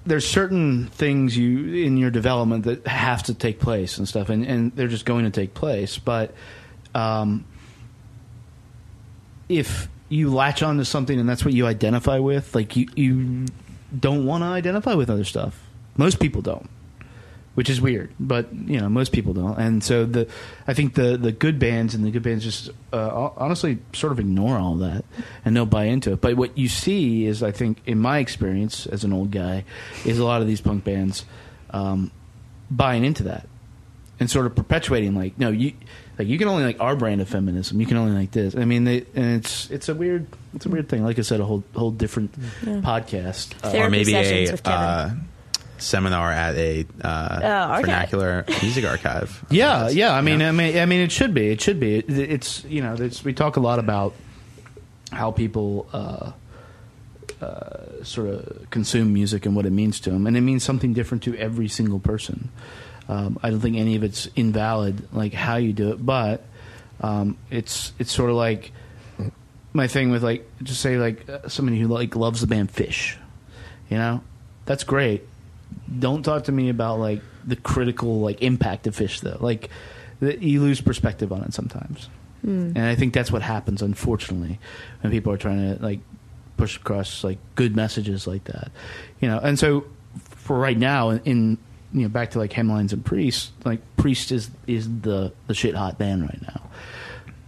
There's 0.06 0.28
certain 0.28 0.88
things 0.88 1.36
you 1.36 1.84
in 1.84 1.98
your 1.98 2.12
development 2.12 2.66
that 2.66 2.86
have 2.88 3.24
to 3.24 3.34
take 3.34 3.60
place 3.60 3.98
and 3.98 4.08
stuff, 4.08 4.30
and, 4.30 4.46
and 4.46 4.76
they're 4.76 4.88
just 4.88 5.06
going 5.06 5.26
to 5.26 5.32
take 5.32 5.54
place. 5.54 5.98
But 5.98 6.34
um, 6.96 7.46
if 9.50 9.90
you 10.12 10.30
latch 10.34 10.62
on 10.62 10.78
to 10.78 10.86
something 10.86 11.18
and 11.18 11.28
that's 11.28 11.46
what 11.46 11.54
you 11.54 11.66
identify 11.66 12.20
with. 12.20 12.54
Like 12.54 12.76
you 12.76 12.88
you 12.96 13.46
don't 13.98 14.26
want 14.26 14.44
to 14.44 14.48
identify 14.48 14.94
with 14.94 15.10
other 15.10 15.24
stuff. 15.24 15.68
Most 15.98 16.20
people 16.20 16.42
don't, 16.42 16.70
which 17.56 17.70
is 17.70 17.82
weird. 17.82 18.12
But 18.20 18.54
you 18.54 18.80
know, 18.80 18.90
most 18.90 19.12
people 19.12 19.34
don't. 19.34 19.58
And 19.58 19.84
so 19.84 20.06
the 20.06 20.28
I 20.68 20.74
think 20.74 20.96
the 20.96 21.18
the 21.18 21.32
good 21.32 21.60
bands 21.60 21.94
and 21.94 22.06
the 22.06 22.12
good 22.12 22.24
bands 22.24 22.44
just 22.44 22.70
uh, 22.94 23.30
honestly 23.38 23.80
sort 23.94 24.12
of 24.12 24.20
ignore 24.20 24.58
all 24.58 24.76
that 24.78 25.04
and 25.44 25.56
don't 25.56 25.70
buy 25.70 25.86
into 25.86 26.14
it. 26.14 26.22
But 26.22 26.36
what 26.36 26.58
you 26.58 26.68
see 26.68 27.26
is, 27.26 27.44
I 27.44 27.52
think, 27.52 27.82
in 27.86 28.00
my 28.00 28.20
experience 28.20 28.86
as 28.86 29.04
an 29.04 29.14
old 29.14 29.32
guy, 29.32 29.66
is 30.06 30.20
a 30.20 30.26
lot 30.26 30.42
of 30.42 30.48
these 30.48 30.62
punk 30.62 30.84
bands 30.84 31.26
um, 31.72 32.12
buying 32.70 33.04
into 33.04 33.24
that 33.24 33.48
and 34.22 34.30
sort 34.30 34.46
of 34.46 34.56
perpetuating 34.56 35.16
like 35.16 35.38
no 35.40 35.50
you 35.50 35.74
like 36.20 36.28
you 36.28 36.38
can 36.38 36.48
only 36.48 36.64
like 36.64 36.80
our 36.80 36.96
brand 36.96 37.20
of 37.20 37.28
feminism 37.28 37.82
you 37.82 37.88
can 37.88 37.98
only 37.98 38.12
like 38.14 38.30
this 38.32 38.56
i 38.56 38.64
mean 38.64 38.84
they, 38.84 39.04
and 39.16 39.38
it's 39.44 39.70
it's 39.72 39.90
a 39.90 39.96
weird 39.96 40.28
it's 40.54 40.66
a 40.68 40.70
weird 40.70 40.88
thing 40.88 41.04
like 41.04 41.18
i 41.18 41.24
said 41.24 41.40
a 41.40 41.44
whole 41.44 41.64
whole 41.76 41.90
different 41.90 42.32
podcast 42.62 43.54
uh, 43.64 43.76
or 43.84 43.90
maybe 43.90 44.14
a 44.14 44.52
with 44.52 44.62
Kevin. 44.62 44.80
uh, 44.80 45.16
seminar 45.82 46.32
at 46.32 46.56
a 46.56 46.86
uh, 47.04 47.40
Oh, 47.78 47.82
vernacular 47.82 48.46
music 48.62 48.86
archive. 48.86 49.44
yeah 49.50 49.90
yeah 49.90 50.14
i 50.14 50.22
mean 50.22 50.40
Yeah. 50.40 50.50
i 50.50 50.52
mean 50.52 50.78
i 50.78 50.86
mean 50.86 51.02
it 51.02 51.12
should 51.12 51.34
be 51.34 51.50
it 51.50 51.60
should 51.62 51.80
be 51.80 51.96
it, 51.96 52.10
it's 52.10 52.64
you 52.66 52.82
know 52.82 52.94
it's, 52.94 53.24
we 53.26 53.34
talk 53.34 53.58
a 53.58 53.60
lot 53.60 53.80
about 53.80 54.14
how 55.12 55.32
people 55.32 55.88
uh 55.94 56.32
uh, 57.42 58.04
sort 58.04 58.30
of 58.30 58.70
consume 58.70 59.12
music 59.14 59.48
and 59.48 59.56
what 59.56 59.66
it 59.66 59.72
means 59.72 60.00
to 60.00 60.12
them, 60.12 60.28
and 60.28 60.38
it 60.38 60.42
means 60.42 60.64
something 60.64 60.94
different 60.94 61.24
to 61.24 61.36
every 61.38 61.68
single 61.68 62.00
person. 62.00 62.50
Um, 63.10 63.40
I 63.42 63.50
don't 63.50 63.60
think 63.60 63.78
any 63.78 63.96
of 63.96 64.04
it's 64.04 64.28
invalid, 64.36 65.12
like 65.12 65.34
how 65.34 65.56
you 65.56 65.74
do 65.74 65.92
it, 65.92 66.06
but 66.06 66.46
um, 67.02 67.38
it's 67.50 67.94
it's 67.98 68.12
sort 68.12 68.30
of 68.30 68.36
like 68.36 68.72
my 69.74 69.88
thing 69.88 70.12
with 70.12 70.24
like 70.24 70.48
just 70.62 70.82
say 70.82 70.98
like 70.98 71.28
uh, 71.28 71.48
somebody 71.50 71.80
who 71.80 71.88
like 71.88 72.16
loves 72.16 72.42
the 72.42 72.48
band 72.48 72.72
Phish, 72.72 73.16
you 73.90 73.98
know, 73.98 74.22
that's 74.66 74.84
great. 74.84 75.24
Don't 76.00 76.24
talk 76.24 76.46
to 76.46 76.52
me 76.52 76.70
about 76.70 77.00
like 77.00 77.22
the 77.46 77.56
critical 77.56 78.20
like 78.22 78.42
impact 78.42 78.88
of 78.88 78.96
Phish 78.96 79.22
though. 79.22 79.38
Like 79.40 79.70
the, 80.20 80.38
you 80.44 80.62
lose 80.62 80.82
perspective 80.82 81.32
on 81.32 81.44
it 81.44 81.54
sometimes, 81.54 82.10
hmm. 82.42 82.72
and 82.76 82.80
I 82.80 82.96
think 82.96 83.14
that's 83.14 83.32
what 83.32 83.42
happens 83.42 83.82
unfortunately 83.82 84.60
when 85.02 85.12
people 85.12 85.34
are 85.34 85.38
trying 85.38 85.76
to 85.76 85.84
like 85.84 86.00
push 86.58 86.78
across 86.78 87.24
like 87.24 87.40
good 87.56 87.76
messages 87.76 88.28
like 88.28 88.44
that, 88.46 88.72
you 89.20 89.28
know. 89.28 89.40
And 89.40 89.58
so 89.58 89.86
for 90.20 90.58
right 90.58 90.78
now, 90.78 91.12
in 91.12 91.58
you 91.94 92.04
know 92.04 92.10
back 92.10 92.32
to 92.32 92.40
like 92.40 92.52
hemlines 92.52 92.94
and 92.94 93.04
priest, 93.04 93.52
like 93.66 93.82
priest 93.98 94.32
is 94.32 94.50
is 94.68 94.88
the 95.02 95.34
the 95.48 95.54
shit 95.54 95.76
hot 95.76 95.98
band 95.98 96.22
right 96.22 96.42
now. 96.42 96.70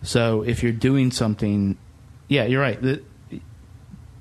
So 0.02 0.42
if 0.42 0.64
you're 0.64 0.74
doing 0.74 1.12
something, 1.12 1.78
yeah, 2.28 2.46
you're 2.46 2.62
right. 2.62 2.82
The, 2.82 3.02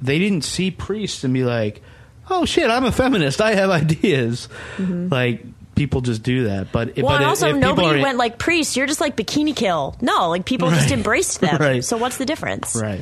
they 0.01 0.19
didn't 0.19 0.43
see 0.43 0.71
priest 0.71 1.25
and 1.25 1.33
be 1.33 1.45
like, 1.45 1.83
"Oh 2.31 2.45
shit, 2.45 2.71
I'm 2.71 2.85
a 2.85 2.93
feminist. 2.93 3.41
I 3.41 3.55
have 3.55 3.71
ideas." 3.83 4.49
Like 4.79 5.45
people 5.75 6.01
just 6.03 6.23
do 6.23 6.45
that, 6.45 6.71
but 6.73 6.97
Well, 6.97 7.07
but 7.07 7.15
and 7.15 7.23
if- 7.23 7.29
also 7.29 7.49
if 7.51 7.57
nobody 7.57 8.01
are- 8.01 8.03
went 8.03 8.19
like 8.19 8.39
priest. 8.39 8.77
You're 8.77 8.87
just 8.87 9.01
like 9.01 9.17
bikini 9.17 9.55
kill. 9.57 9.97
No, 10.01 10.29
like 10.31 10.45
people 10.45 10.71
just 10.71 10.91
embraced 10.91 11.41
them. 11.41 11.57
Right. 11.61 11.85
So 11.85 11.97
what's 11.97 12.19
the 12.19 12.27
difference? 12.27 12.77
right. 12.77 13.01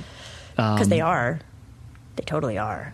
Because 0.57 0.83
Um, 0.83 0.89
they 0.89 1.00
are. 1.00 1.41
They 2.17 2.23
totally 2.25 2.59
are. 2.59 2.93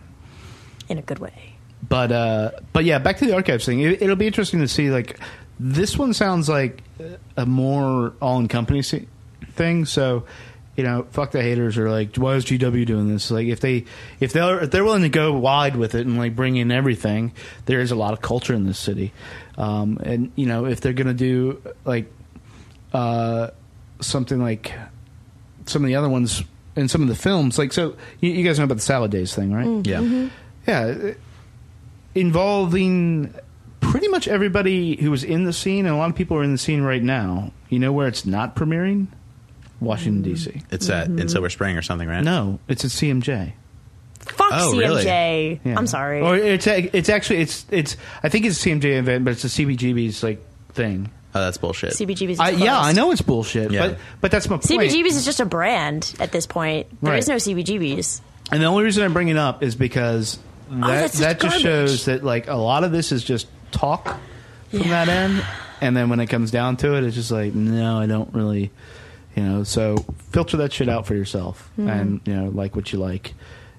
In 0.89 0.99
a 0.99 1.03
good 1.03 1.19
way. 1.19 1.55
but 1.89 2.13
uh, 2.13 2.51
but 2.73 2.85
yeah, 2.85 2.99
back 3.01 3.17
to 3.19 3.27
the 3.27 3.35
archives 3.35 3.67
thing. 3.67 3.81
It, 3.81 4.01
it'll 4.03 4.15
be 4.17 4.27
interesting 4.27 4.61
to 4.61 4.69
see. 4.69 4.91
Like 4.91 5.19
this 5.59 5.99
one 5.99 6.13
sounds 6.15 6.49
like 6.49 6.83
a 7.37 7.45
more 7.45 8.13
all 8.23 8.39
encompassing 8.41 9.09
thing. 9.53 9.85
So 9.85 10.25
you 10.77 10.85
know, 10.85 11.07
fuck 11.11 11.31
the 11.31 11.43
haters 11.43 11.79
are 11.79 11.91
like, 11.91 12.17
why 12.17 12.35
is 12.35 12.45
GW 12.45 12.85
doing 12.87 13.09
this? 13.09 13.31
Like 13.31 13.47
if 13.47 13.61
they 13.61 13.85
if 14.21 14.33
they're 14.33 14.65
if 14.65 14.71
they're 14.71 14.85
willing 14.85 15.03
to 15.03 15.09
go 15.09 15.33
wide 15.33 15.77
with 15.77 15.95
it 15.95 16.07
and 16.07 16.19
like 16.19 16.37
bring 16.37 16.57
in 16.57 16.71
everything, 16.71 17.33
there 17.65 17.81
is 17.81 17.91
a 17.91 17.97
lot 17.97 18.13
of 18.13 18.21
culture 18.21 18.53
in 18.55 18.65
this 18.65 18.79
city. 18.79 19.13
Um, 19.57 19.99
and 20.03 20.33
you 20.37 20.47
know, 20.47 20.67
if 20.67 20.81
they're 20.83 20.93
gonna 20.93 21.15
do 21.15 21.63
like 21.85 22.13
uh, 22.93 23.51
something 24.01 24.41
like 24.41 24.73
some 25.65 25.83
of 25.83 25.89
the 25.89 25.97
other 25.97 26.09
ones 26.09 26.43
in 26.77 26.89
some 26.89 27.01
of 27.03 27.09
the 27.09 27.15
films, 27.15 27.59
like 27.59 27.73
so, 27.73 27.97
you, 28.21 28.31
you 28.31 28.45
guys 28.45 28.59
know 28.59 28.65
about 28.67 28.77
the 28.77 28.83
Salad 28.83 29.11
Days 29.11 29.35
thing, 29.35 29.53
right? 29.53 29.87
Yeah. 29.87 30.29
Yeah, 30.67 30.81
uh, 30.81 31.15
involving 32.15 33.33
pretty 33.81 34.09
much 34.09 34.27
everybody 34.29 34.97
who 34.97 35.11
was 35.11 35.25
in 35.25 35.45
the 35.45 35.53
scene, 35.53 35.87
and 35.87 35.95
a 35.95 35.99
lot 35.99 36.11
of 36.11 36.17
people 36.17 36.37
are 36.37 36.43
in 36.43 36.53
the 36.53 36.59
scene 36.59 36.83
right 36.83 37.03
now. 37.03 37.53
You 37.69 37.79
know 37.79 37.93
where 37.93 38.09
it's 38.09 38.27
not 38.27 38.57
premiering? 38.57 39.07
Washington 39.81 40.23
D.C. 40.23 40.63
It's 40.71 40.89
at 40.89 41.09
in 41.09 41.29
Silver 41.29 41.51
Spring 41.51 41.77
or 41.77 41.83
something, 41.83 42.09
right? 42.09 42.23
No, 42.25 42.59
it's 42.69 42.85
at 42.85 42.91
CMJ. 42.91 43.53
Fuck 44.21 44.49
Oh, 44.53 44.77
really? 44.77 45.05
CMJ. 45.05 45.61
Yeah. 45.65 45.75
I'm 45.79 45.87
sorry. 45.87 46.21
Or 46.21 46.37
it's 46.37 46.67
it's 46.67 47.09
actually 47.09 47.41
it's 47.41 47.65
it's 47.71 47.97
I 48.23 48.29
think 48.29 48.45
it's 48.47 48.65
a 48.65 48.69
CMJ 48.69 48.99
event, 48.99 49.25
but 49.25 49.33
it's 49.33 49.45
a 49.45 49.49
CBGB's 49.49 50.23
like 50.23 50.41
thing. 50.73 51.11
Oh, 51.35 51.41
that's 51.41 51.59
bullshit. 51.59 51.93
CBGB's. 51.93 52.41
I, 52.41 52.51
is 52.51 52.61
yeah, 52.61 52.75
closed. 52.77 52.89
I 52.89 52.93
know 52.93 53.11
it's 53.13 53.21
bullshit, 53.21 53.71
Yeah. 53.71 53.89
but 53.89 53.99
but 54.23 54.31
that's 54.31 54.49
my 54.49 54.57
point. 54.57 54.65
CBGB's 54.91 55.17
is 55.17 55.25
just 55.27 55.39
a 55.41 55.45
brand 55.45 56.15
at 56.19 56.33
this 56.33 56.47
point. 56.47 56.87
There 57.03 57.15
is 57.15 57.29
Right. 57.29 57.35
no 57.35 57.37
CBGB's. 57.37 58.23
And 58.51 58.63
the 58.63 58.67
only 58.67 58.85
reason 58.85 59.05
I 59.05 59.09
bring 59.09 59.29
it 59.29 59.37
up 59.37 59.63
is 59.63 59.75
because 59.75 60.39
oh, 60.71 60.77
that 60.77 60.85
Oh, 60.85 60.89
that's 60.89 61.19
that 61.19 61.41
just 61.41 61.43
just 61.43 61.65
garbage. 61.65 61.91
shows 61.91 62.05
that 62.07 62.25
like 62.25 62.49
a 62.49 62.55
lot 62.55 62.85
of 62.85 62.93
this 62.93 63.13
is 63.13 63.23
just 63.23 63.49
talk 63.71 64.19
from 64.71 64.89
that 64.89 65.09
end, 65.09 65.45
and 65.83 65.95
then 65.97 66.09
when 66.09 66.21
it 66.21 66.27
comes 66.29 66.51
down 66.51 66.77
to 66.79 66.95
it, 66.97 67.05
it's 67.05 67.15
just 67.15 67.31
like 67.31 67.55
no, 67.55 67.99
I 68.01 68.07
don't 68.07 68.33
really, 68.35 68.71
you 69.37 69.43
know. 69.45 69.63
So 69.63 69.97
filter 70.31 70.57
that 70.59 70.73
shit 70.73 70.89
out 70.89 71.07
for 71.07 71.15
yourself, 71.15 71.71
Mm-hmm. 71.79 71.89
and 71.89 72.21
you 72.25 72.35
know, 72.35 72.49
like 72.51 72.75
what 72.75 72.93
you 72.93 72.99
like. 72.99 73.35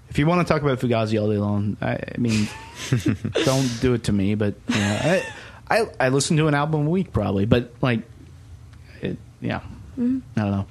If 0.10 0.18
you 0.18 0.26
want 0.26 0.48
to 0.48 0.54
talk 0.54 0.62
about 0.62 0.80
Fugazi 0.80 1.22
all 1.22 1.30
day 1.30 1.38
long, 1.38 1.76
I, 1.82 1.96
I 1.96 2.18
mean, 2.18 2.48
don't 3.44 3.70
do 3.82 3.94
it 3.94 4.06
to 4.06 4.14
me. 4.14 4.36
But 4.36 4.56
you 4.70 4.76
know, 4.76 5.00
I, 5.04 5.24
I 5.70 5.86
I 6.00 6.10
listen 6.10 6.38
to 6.38 6.48
an 6.48 6.54
album 6.54 6.88
a 6.88 6.90
week 6.90 7.12
probably, 7.12 7.46
but 7.46 7.74
like, 7.82 8.04
it, 9.02 9.18
yeah, 9.42 9.60
Mm-hmm. 10.00 10.20
I 10.38 10.42
don't 10.42 10.52
know. 10.52 10.66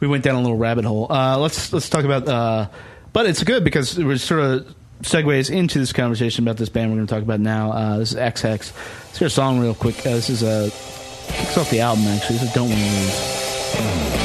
We 0.00 0.08
went 0.08 0.24
down 0.24 0.34
a 0.34 0.40
little 0.40 0.56
rabbit 0.56 0.84
hole. 0.84 1.06
Uh, 1.12 1.38
let's 1.38 1.72
let's 1.72 1.88
talk 1.88 2.04
about. 2.04 2.26
Uh, 2.26 2.68
but 3.12 3.26
it's 3.26 3.44
good 3.44 3.62
because 3.62 3.98
it 3.98 4.04
was 4.04 4.20
sort 4.22 4.40
of 4.40 4.74
segues 5.02 5.48
into 5.50 5.78
this 5.78 5.92
conversation 5.92 6.42
about 6.44 6.56
this 6.56 6.68
band 6.70 6.90
we're 6.90 6.96
going 6.96 7.06
to 7.06 7.14
talk 7.14 7.22
about 7.22 7.38
now. 7.38 7.70
Uh, 7.72 7.98
this 7.98 8.10
is 8.12 8.16
Ex 8.16 8.40
Hex. 8.42 8.72
Let's 9.06 9.18
hear 9.18 9.26
a 9.26 9.30
song 9.30 9.60
real 9.60 9.74
quick. 9.74 9.98
Uh, 10.00 10.10
this 10.10 10.28
is 10.30 10.42
a 10.42 10.70
kicks 11.30 11.56
off 11.56 11.70
the 11.70 11.80
album 11.80 12.04
actually. 12.06 12.38
This 12.38 12.48
is 12.48 12.52
Don't 12.54 12.68
Want 12.70 12.80
to 12.80 12.86
Lose. 12.86 14.21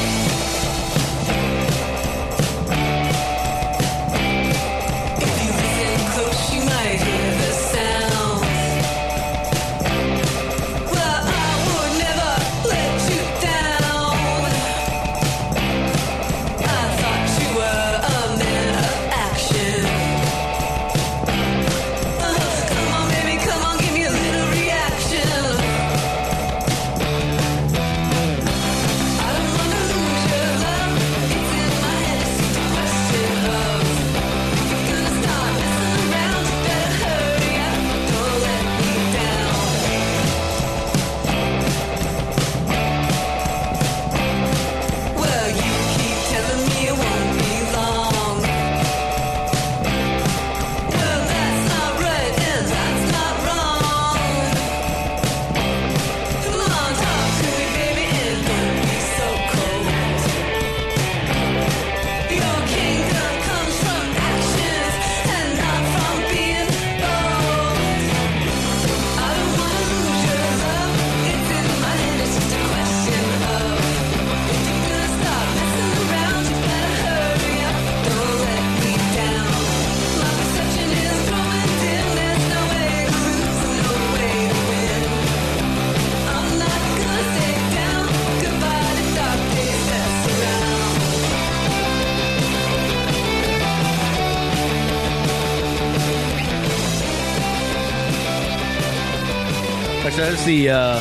The 100.48 100.70
uh, 100.70 100.94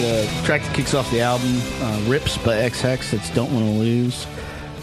the 0.00 0.28
track 0.44 0.62
that 0.62 0.74
kicks 0.74 0.92
off 0.92 1.08
the 1.12 1.20
album, 1.20 1.60
uh, 1.80 2.02
"Rips" 2.08 2.36
by 2.38 2.56
Ex 2.56 2.80
Hex. 2.80 3.12
That's 3.12 3.30
"Don't 3.30 3.54
Want 3.54 3.64
to 3.64 3.70
Lose." 3.70 4.26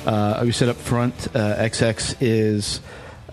Uh, 0.05 0.41
we 0.45 0.53
said 0.53 0.69
up 0.69 0.77
front, 0.77 1.27
uh, 1.35 1.55
Ex 1.57 1.79
Hex 1.79 2.15
is 2.21 2.79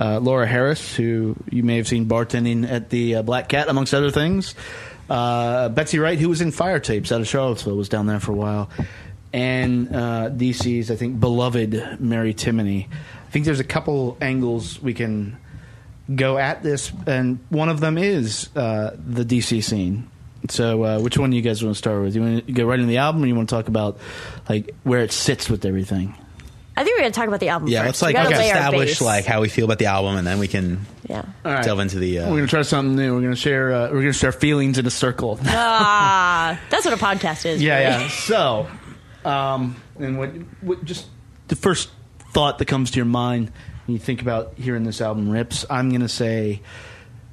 uh, 0.01 0.19
Laura 0.19 0.45
Harris, 0.45 0.97
who 0.97 1.37
you 1.49 1.63
may 1.63 1.77
have 1.77 1.87
seen 1.87 2.07
bartending 2.07 2.69
at 2.69 2.91
the 2.91 3.15
uh, 3.15 3.23
Black 3.23 3.49
Cat, 3.49 3.69
amongst 3.69 3.95
other 3.95 4.11
things. 4.11 4.57
Uh, 5.09 5.69
Betsy 5.69 6.01
Wright, 6.01 6.19
who 6.19 6.29
was 6.29 6.41
in 6.41 6.51
Fire 6.51 6.81
Tapes 6.81 7.13
out 7.13 7.21
of 7.21 7.29
Charlottesville, 7.29 7.77
was 7.77 7.89
down 7.89 8.09
there 8.09 8.19
for 8.19 8.33
a 8.33 8.35
while. 8.35 8.69
And 9.33 9.91
DC's, 9.91 10.91
I 10.91 10.97
think, 10.97 11.21
beloved 11.21 12.01
Mary 12.01 12.35
Timony. 12.35 12.89
I 12.89 13.31
think 13.31 13.45
there's 13.45 13.61
a 13.61 13.65
couple 13.65 14.19
angles 14.21 14.83
we 14.83 14.93
can 14.93 15.39
go 16.13 16.37
at 16.37 16.65
this, 16.65 16.91
and 17.07 17.39
one 17.49 17.69
of 17.69 17.79
them 17.79 17.97
is 17.97 18.49
uh, 18.57 18.97
the 19.07 19.25
DC 19.25 19.63
scene. 19.63 20.09
So, 20.51 20.83
uh, 20.85 20.99
which 21.01 21.17
one 21.19 21.31
do 21.31 21.37
you 21.37 21.43
guys 21.43 21.63
want 21.63 21.75
to 21.75 21.79
start 21.79 22.03
with? 22.03 22.15
You 22.17 22.21
want 22.23 22.47
to 22.47 22.53
go 22.53 22.65
right 22.67 22.81
in 22.81 22.89
the 22.89 22.99
album, 22.99 23.23
or 23.23 23.27
you 23.27 23.35
want 23.35 23.49
to 23.49 23.55
talk 23.55 23.69
about 23.69 23.99
like 24.49 24.75
where 24.83 25.01
it 25.01 25.13
sits 25.13 25.49
with 25.49 25.65
everything? 25.65 26.15
I 26.77 26.85
think 26.85 26.97
we're 26.97 27.03
going 27.03 27.13
to 27.13 27.19
talk 27.21 27.29
about 27.29 27.41
the 27.41 27.51
album 27.51 27.69
Yeah, 27.69 27.81
first. 27.85 28.01
let's 28.01 28.03
like 28.03 28.17
We 28.17 28.23
gotta 28.33 28.37
lay 28.43 28.51
our 28.51 28.57
establish 28.57 28.89
base. 28.89 29.01
like 29.03 29.25
how 29.27 29.43
we 29.43 29.49
feel 29.51 29.67
about 29.67 29.79
the 29.79 29.87
album, 29.87 30.17
and 30.17 30.27
then 30.27 30.39
we 30.39 30.49
can 30.49 30.87
Yeah. 31.09 31.23
All 31.45 31.53
right. 31.53 31.63
delve 31.65 31.81
into 31.81 31.99
the. 31.99 32.21
Uh, 32.21 32.31
We're 32.31 32.37
gonna 32.39 32.47
try 32.49 32.63
something 32.63 32.97
new. 32.97 33.15
We're 33.15 33.21
gonna 33.21 33.37
share. 33.37 33.73
Uh, 33.73 33.91
we're 33.93 34.01
gonna 34.01 34.13
share 34.15 34.33
feelings 34.33 34.79
in 34.79 34.87
a 34.87 34.91
circle. 34.91 35.39
Ah, 35.45 36.59
that's 36.71 36.85
what 36.87 36.95
a 36.95 36.97
podcast 36.97 37.45
is. 37.47 37.63
yeah, 37.63 37.79
yeah. 38.01 38.09
So, 38.09 38.67
um, 39.25 39.77
and 39.99 40.19
what, 40.19 40.31
what? 40.63 40.85
Just 40.85 41.07
the 41.49 41.57
first 41.57 41.91
thought 42.33 42.59
that 42.59 42.65
comes 42.65 42.91
to 42.93 42.97
your 42.97 43.05
mind 43.07 43.53
when 43.87 43.93
you 43.95 43.99
think 44.01 44.23
about 44.23 44.55
hearing 44.57 44.85
this 44.85 45.01
album, 45.03 45.29
"Rips." 45.29 45.67
I'm 45.71 45.91
gonna 45.91 46.09
say 46.09 46.63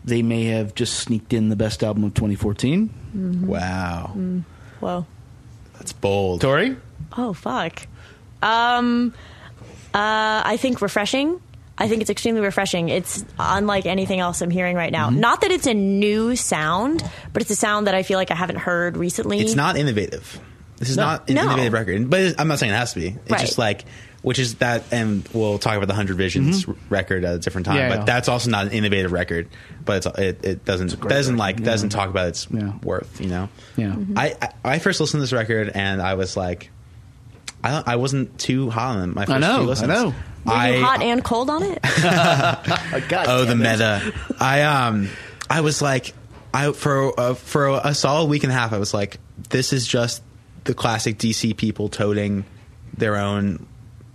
they 0.06 0.22
may 0.22 0.46
have 0.46 0.74
just 0.76 0.96
sneaked 0.96 1.34
in 1.34 1.50
the 1.50 1.56
best 1.56 1.84
album 1.84 2.04
of 2.04 2.14
2014. 2.14 3.46
wow, 3.48 4.14
Whoa. 4.80 5.06
that's 5.78 5.94
bold. 5.94 6.42
Tori, 6.42 6.76
Oh 7.18 7.34
fuck. 7.34 7.86
Um, 8.42 9.14
uh, 9.94 10.42
I 10.46 10.58
think 10.58 10.82
refreshing. 10.82 11.42
I 11.78 11.88
think 11.88 12.02
it's 12.02 12.10
extremely 12.10 12.42
refreshing. 12.42 12.90
It's 12.90 13.24
unlike 13.40 13.86
anything 13.86 14.20
else 14.20 14.42
I'm 14.42 14.50
hearing 14.50 14.76
right 14.76 14.92
now. 14.92 15.10
Mm-hmm. 15.10 15.20
Not 15.22 15.42
that 15.42 15.52
it's 15.52 15.66
a 15.66 15.74
new 15.74 16.36
sound, 16.36 17.04
but 17.32 17.42
it's 17.42 17.52
a 17.52 17.56
sound 17.56 17.88
that 17.88 17.96
I 17.96 18.04
feel 18.04 18.18
like 18.18 18.32
I 18.32 18.36
haven't 18.36 18.58
heard 18.58 18.98
recently. 18.98 19.40
It's 19.40 19.56
not 19.56 19.78
innovative. 19.78 20.40
This 20.78 20.90
is 20.90 20.98
No. 20.98 21.04
not 21.04 21.30
an 21.30 21.36
No. 21.36 21.44
innovative 21.46 21.74
record, 21.74 22.10
but 22.10 22.36
I'm 22.40 22.48
not 22.50 22.60
saying 22.60 22.72
it 22.74 22.76
has 22.76 22.94
to 22.94 23.00
be. 23.00 23.08
It's 23.08 23.32
Right. 23.32 23.40
just 23.42 23.58
like, 23.58 23.86
which 24.22 24.40
is 24.40 24.56
that, 24.56 24.84
and 24.92 25.28
we'll 25.34 25.60
talk 25.60 25.76
about 25.76 25.88
the 25.88 25.94
Hundred 25.94 26.18
Visions 26.18 26.68
record 26.90 27.24
at 27.24 27.36
a 27.36 27.40
different 27.40 27.66
time. 27.66 27.78
Yeah, 27.78 27.90
but 27.90 28.00
yeah. 28.00 28.06
that's 28.06 28.28
also 28.28 28.50
not 28.50 28.68
an 28.68 28.72
innovative 28.74 29.12
record. 29.12 29.48
But 29.86 30.06
it's 30.06 30.20
it, 30.20 30.46
it 30.46 30.66
doesn't 30.66 31.00
great 31.00 31.10
doesn't 31.10 31.36
record, 31.36 31.40
like 31.40 31.60
yeah. 31.60 31.66
doesn't 31.66 31.90
talk 31.90 32.10
about 32.10 32.28
its 32.28 32.48
Yeah. 32.52 32.74
worth. 32.84 33.22
You 33.22 33.28
know. 33.28 33.50
Yeah. 33.78 33.96
I, 34.16 34.36
I 34.42 34.50
I 34.64 34.80
first 34.80 35.00
listened 35.00 35.20
to 35.20 35.24
this 35.24 35.34
record 35.34 35.72
and 35.74 36.02
I 36.02 36.16
was 36.16 36.36
like, 36.36 36.70
I 37.64 37.84
I 37.86 37.96
wasn't 37.96 38.38
too 38.40 38.70
hot 38.70 38.98
on 38.98 39.10
it. 39.10 39.16
My 39.16 39.26
first 39.26 39.36
I 39.36 39.40
know, 39.40 39.74
few 39.74 39.86
I 39.86 39.88
know. 39.88 40.14
Were 40.46 40.54
I, 40.54 40.70
you 40.70 40.84
hot 40.84 41.02
and 41.02 41.24
cold 41.24 41.50
on 41.50 41.64
it? 41.64 41.80
God 43.10 43.26
oh 43.28 43.46
the 43.46 43.52
it. 43.52 43.56
meta 43.56 44.14
i 44.40 44.62
um 44.62 45.10
i 45.50 45.62
was 45.62 45.82
like 45.82 46.14
i 46.54 46.72
for 46.72 47.20
uh, 47.20 47.34
for 47.34 47.80
a 47.84 47.94
solid 47.94 48.30
week 48.30 48.44
and 48.44 48.52
a 48.52 48.56
half 48.56 48.72
i 48.72 48.78
was 48.78 48.94
like 48.94 49.20
this 49.50 49.74
is 49.74 49.86
just 49.86 50.24
the 50.64 50.74
classic 50.74 51.18
dc 51.18 51.58
people 51.58 51.90
toting 51.90 52.46
their 52.98 53.18
own 53.18 53.68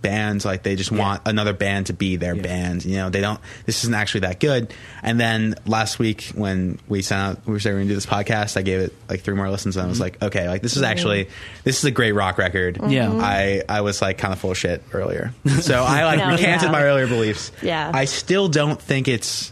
bands 0.05 0.45
like 0.45 0.61
they 0.63 0.75
just 0.75 0.91
want 0.91 1.21
another 1.25 1.53
band 1.53 1.87
to 1.87 1.93
be 1.93 2.15
their 2.15 2.35
Yeah. 2.35 2.41
band 2.43 2.85
you 2.85 2.97
know 2.97 3.09
they 3.09 3.21
don't 3.21 3.39
this 3.65 3.83
isn't 3.83 3.93
actually 3.95 4.21
that 4.21 4.39
good 4.39 4.73
and 5.01 5.19
then 5.19 5.55
last 5.65 5.97
week 5.99 6.31
when 6.35 6.79
we 6.87 7.01
sent 7.01 7.19
out 7.21 7.45
we 7.47 7.53
were 7.53 7.59
saying 7.59 7.75
we 7.75 7.81
are 7.81 7.83
gonna 7.83 7.89
do 7.89 7.95
this 7.95 8.05
podcast 8.05 8.55
i 8.57 8.61
gave 8.61 8.79
it 8.81 8.93
like 9.09 9.21
three 9.21 9.33
more 9.35 9.49
listens 9.49 9.75
and 9.77 9.85
i 9.85 9.89
was 9.89 9.99
like 9.99 10.21
okay 10.21 10.47
like 10.47 10.61
this 10.61 10.77
is 10.77 10.83
actually 10.83 11.27
this 11.63 11.79
is 11.79 11.85
a 11.85 11.91
great 11.91 12.11
rock 12.11 12.37
record 12.37 12.79
Yeah. 12.87 13.11
i 13.11 13.63
i 13.67 13.81
was 13.81 14.01
like 14.01 14.17
kind 14.17 14.31
of 14.33 14.39
full 14.39 14.51
of 14.51 14.57
shit 14.57 14.83
earlier 14.93 15.33
so 15.61 15.83
i 15.83 16.05
like 16.05 16.19
No, 16.19 16.29
recanted 16.31 16.67
yeah. 16.67 16.71
my 16.71 16.83
earlier 16.83 17.07
beliefs 17.07 17.51
Yeah. 17.63 17.89
i 17.93 18.05
still 18.05 18.47
don't 18.47 18.79
think 18.81 19.07
it's 19.07 19.51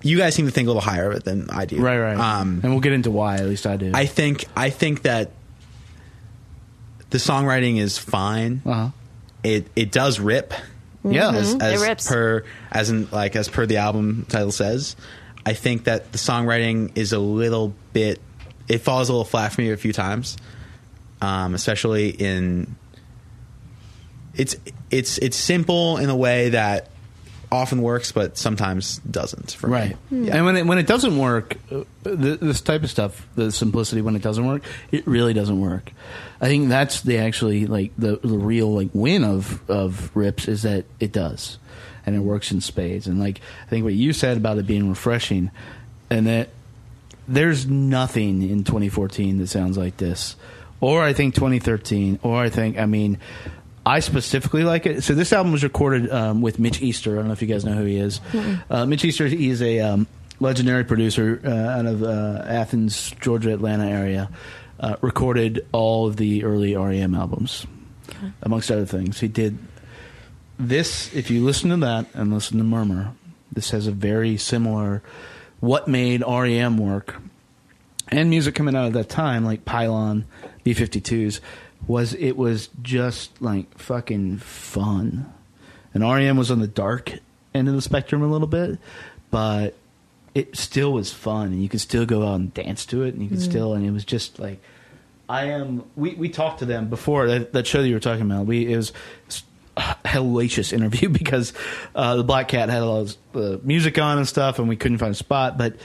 you 0.00 0.16
guys 0.18 0.34
seem 0.36 0.46
to 0.46 0.52
think 0.52 0.66
a 0.66 0.70
little 0.70 0.80
higher 0.80 1.10
of 1.10 1.16
it 1.16 1.24
than 1.24 1.50
I 1.50 1.64
do. 1.64 1.80
Right, 1.82 1.98
right. 1.98 2.16
Um, 2.16 2.60
and 2.62 2.70
we'll 2.70 2.80
get 2.80 2.92
into 2.92 3.10
why. 3.10 3.34
At 3.34 3.46
least 3.46 3.66
I 3.66 3.76
do. 3.76 3.90
I 3.92 4.06
think 4.06 4.44
I 4.56 4.70
think 4.70 5.02
that 5.02 5.32
the 7.10 7.18
songwriting 7.18 7.78
is 7.78 7.98
fine. 7.98 8.62
uh-huh. 8.64 8.90
It 9.42 9.68
it 9.76 9.90
does 9.92 10.18
rip 10.20 10.52
Yeah. 11.04 11.30
as, 11.32 11.54
as 11.56 11.82
It 11.82 11.86
rips. 11.88 12.08
per 12.08 12.44
as 12.72 12.90
in 12.90 13.08
like 13.10 13.36
as 13.36 13.48
per 13.48 13.66
the 13.66 13.76
album 13.78 14.26
title 14.28 14.52
says. 14.52 14.96
I 15.46 15.54
think 15.54 15.84
that 15.84 16.12
the 16.12 16.18
songwriting 16.18 16.96
is 16.96 17.12
a 17.12 17.18
little 17.18 17.74
bit 17.92 18.20
it 18.68 18.78
falls 18.78 19.08
a 19.08 19.12
little 19.12 19.24
flat 19.24 19.52
for 19.52 19.62
me 19.62 19.70
a 19.70 19.76
few 19.78 19.92
times, 19.94 20.36
um, 21.22 21.54
especially 21.54 22.10
in 22.10 22.76
it's 24.34 24.56
it's 24.90 25.18
it's 25.18 25.36
simple 25.36 25.96
in 25.96 26.10
a 26.10 26.16
way 26.16 26.50
that 26.50 26.88
often 27.50 27.82
works, 27.82 28.12
but 28.12 28.36
sometimes 28.36 28.98
doesn't. 28.98 29.52
For 29.52 29.68
me. 29.68 29.72
Right. 29.72 29.96
Yeah. 30.10 30.36
And 30.36 30.44
when 30.44 30.56
it 30.56 30.66
when 30.66 30.78
it 30.78 30.86
doesn't 30.86 31.16
work, 31.16 31.56
uh, 31.70 31.84
th- 32.04 32.40
this 32.40 32.60
type 32.60 32.82
of 32.82 32.90
stuff, 32.90 33.26
the 33.34 33.50
simplicity 33.50 34.02
when 34.02 34.16
it 34.16 34.22
doesn't 34.22 34.46
work, 34.46 34.62
it 34.92 35.06
really 35.06 35.32
doesn't 35.32 35.60
work. 35.60 35.92
I 36.40 36.46
think 36.46 36.68
that's 36.68 37.00
the 37.00 37.18
actually 37.18 37.66
like 37.66 37.92
the 37.96 38.16
the 38.16 38.38
real 38.38 38.72
like 38.72 38.90
win 38.92 39.24
of 39.24 39.68
of 39.70 40.14
rips 40.14 40.48
is 40.48 40.62
that 40.62 40.84
it 41.00 41.12
does, 41.12 41.58
and 42.04 42.14
it 42.14 42.20
works 42.20 42.52
in 42.52 42.60
spades. 42.60 43.06
And 43.06 43.18
like 43.18 43.40
I 43.66 43.70
think 43.70 43.84
what 43.84 43.94
you 43.94 44.12
said 44.12 44.36
about 44.36 44.58
it 44.58 44.66
being 44.66 44.88
refreshing, 44.88 45.50
and 46.10 46.26
that 46.26 46.50
there's 47.26 47.66
nothing 47.66 48.42
in 48.42 48.64
2014 48.64 49.38
that 49.38 49.48
sounds 49.48 49.76
like 49.76 49.96
this, 49.96 50.36
or 50.80 51.02
I 51.02 51.12
think 51.12 51.34
2013, 51.34 52.20
or 52.22 52.36
I 52.36 52.50
think 52.50 52.78
I 52.78 52.86
mean. 52.86 53.18
I 53.88 54.00
specifically 54.00 54.64
like 54.64 54.84
it. 54.84 55.02
So 55.02 55.14
this 55.14 55.32
album 55.32 55.50
was 55.50 55.64
recorded 55.64 56.12
um, 56.12 56.42
with 56.42 56.58
Mitch 56.58 56.82
Easter. 56.82 57.14
I 57.14 57.16
don't 57.16 57.28
know 57.28 57.32
if 57.32 57.40
you 57.40 57.48
guys 57.48 57.64
know 57.64 57.72
who 57.72 57.84
he 57.84 57.96
is. 57.96 58.20
Uh, 58.68 58.84
Mitch 58.84 59.02
Easter, 59.02 59.26
he's 59.26 59.62
a 59.62 59.80
um, 59.80 60.06
legendary 60.40 60.84
producer 60.84 61.40
uh, 61.42 61.48
out 61.48 61.86
of 61.86 62.02
uh, 62.02 62.44
Athens, 62.46 63.14
Georgia, 63.18 63.54
Atlanta 63.54 63.88
area. 63.88 64.28
Uh, 64.78 64.96
recorded 65.00 65.66
all 65.72 66.06
of 66.06 66.16
the 66.16 66.44
early 66.44 66.76
REM 66.76 67.14
albums, 67.14 67.66
amongst 68.42 68.70
other 68.70 68.84
things. 68.84 69.20
He 69.20 69.26
did 69.26 69.58
this. 70.58 71.12
If 71.14 71.30
you 71.30 71.42
listen 71.42 71.70
to 71.70 71.78
that 71.78 72.06
and 72.12 72.32
listen 72.32 72.58
to 72.58 72.64
Murmur, 72.64 73.14
this 73.50 73.70
has 73.70 73.86
a 73.86 73.90
very 73.90 74.36
similar 74.36 75.02
what 75.60 75.88
made 75.88 76.22
REM 76.22 76.76
work 76.76 77.16
and 78.10 78.30
music 78.30 78.54
coming 78.54 78.76
out 78.76 78.86
of 78.86 78.92
that 78.94 79.08
time, 79.08 79.44
like 79.44 79.64
Pylon, 79.64 80.24
B 80.64 80.74
52s, 80.74 81.40
was 81.86 82.14
it 82.14 82.36
was 82.36 82.68
just 82.82 83.40
like 83.40 83.78
fucking 83.78 84.38
fun. 84.38 85.32
And 85.94 86.02
REM 86.02 86.36
was 86.36 86.50
on 86.50 86.60
the 86.60 86.66
dark 86.66 87.12
end 87.54 87.68
of 87.68 87.74
the 87.74 87.82
spectrum 87.82 88.22
a 88.22 88.26
little 88.26 88.46
bit, 88.46 88.78
but 89.30 89.74
it 90.34 90.56
still 90.56 90.92
was 90.92 91.12
fun, 91.12 91.48
and 91.48 91.62
you 91.62 91.68
could 91.68 91.80
still 91.80 92.06
go 92.06 92.26
out 92.26 92.36
and 92.36 92.54
dance 92.54 92.86
to 92.86 93.02
it, 93.02 93.14
and 93.14 93.22
you 93.22 93.28
could 93.28 93.40
still, 93.40 93.74
and 93.74 93.84
it 93.84 93.90
was 93.90 94.04
just 94.04 94.38
like, 94.38 94.60
I 95.28 95.46
am. 95.46 95.84
We 95.96 96.14
we 96.14 96.28
talked 96.28 96.60
to 96.60 96.64
them 96.64 96.88
before 96.88 97.26
that, 97.28 97.52
that 97.52 97.66
show 97.66 97.82
that 97.82 97.88
you 97.88 97.94
were 97.94 98.00
talking 98.00 98.22
about. 98.22 98.46
We 98.46 98.72
it 98.72 98.76
was 98.76 98.92
a 99.76 99.96
hellacious 100.04 100.72
interview 100.72 101.08
because 101.10 101.52
uh, 101.94 102.16
the 102.16 102.24
Black 102.24 102.48
Cat 102.48 102.68
had 102.68 102.82
all 102.82 103.04
this, 103.04 103.18
the 103.32 103.60
music 103.62 103.98
on 103.98 104.18
and 104.18 104.28
stuff, 104.28 104.58
and 104.58 104.68
we 104.68 104.76
couldn't 104.76 104.98
find 104.98 105.12
a 105.12 105.16
spot. 105.16 105.58
But 105.58 105.76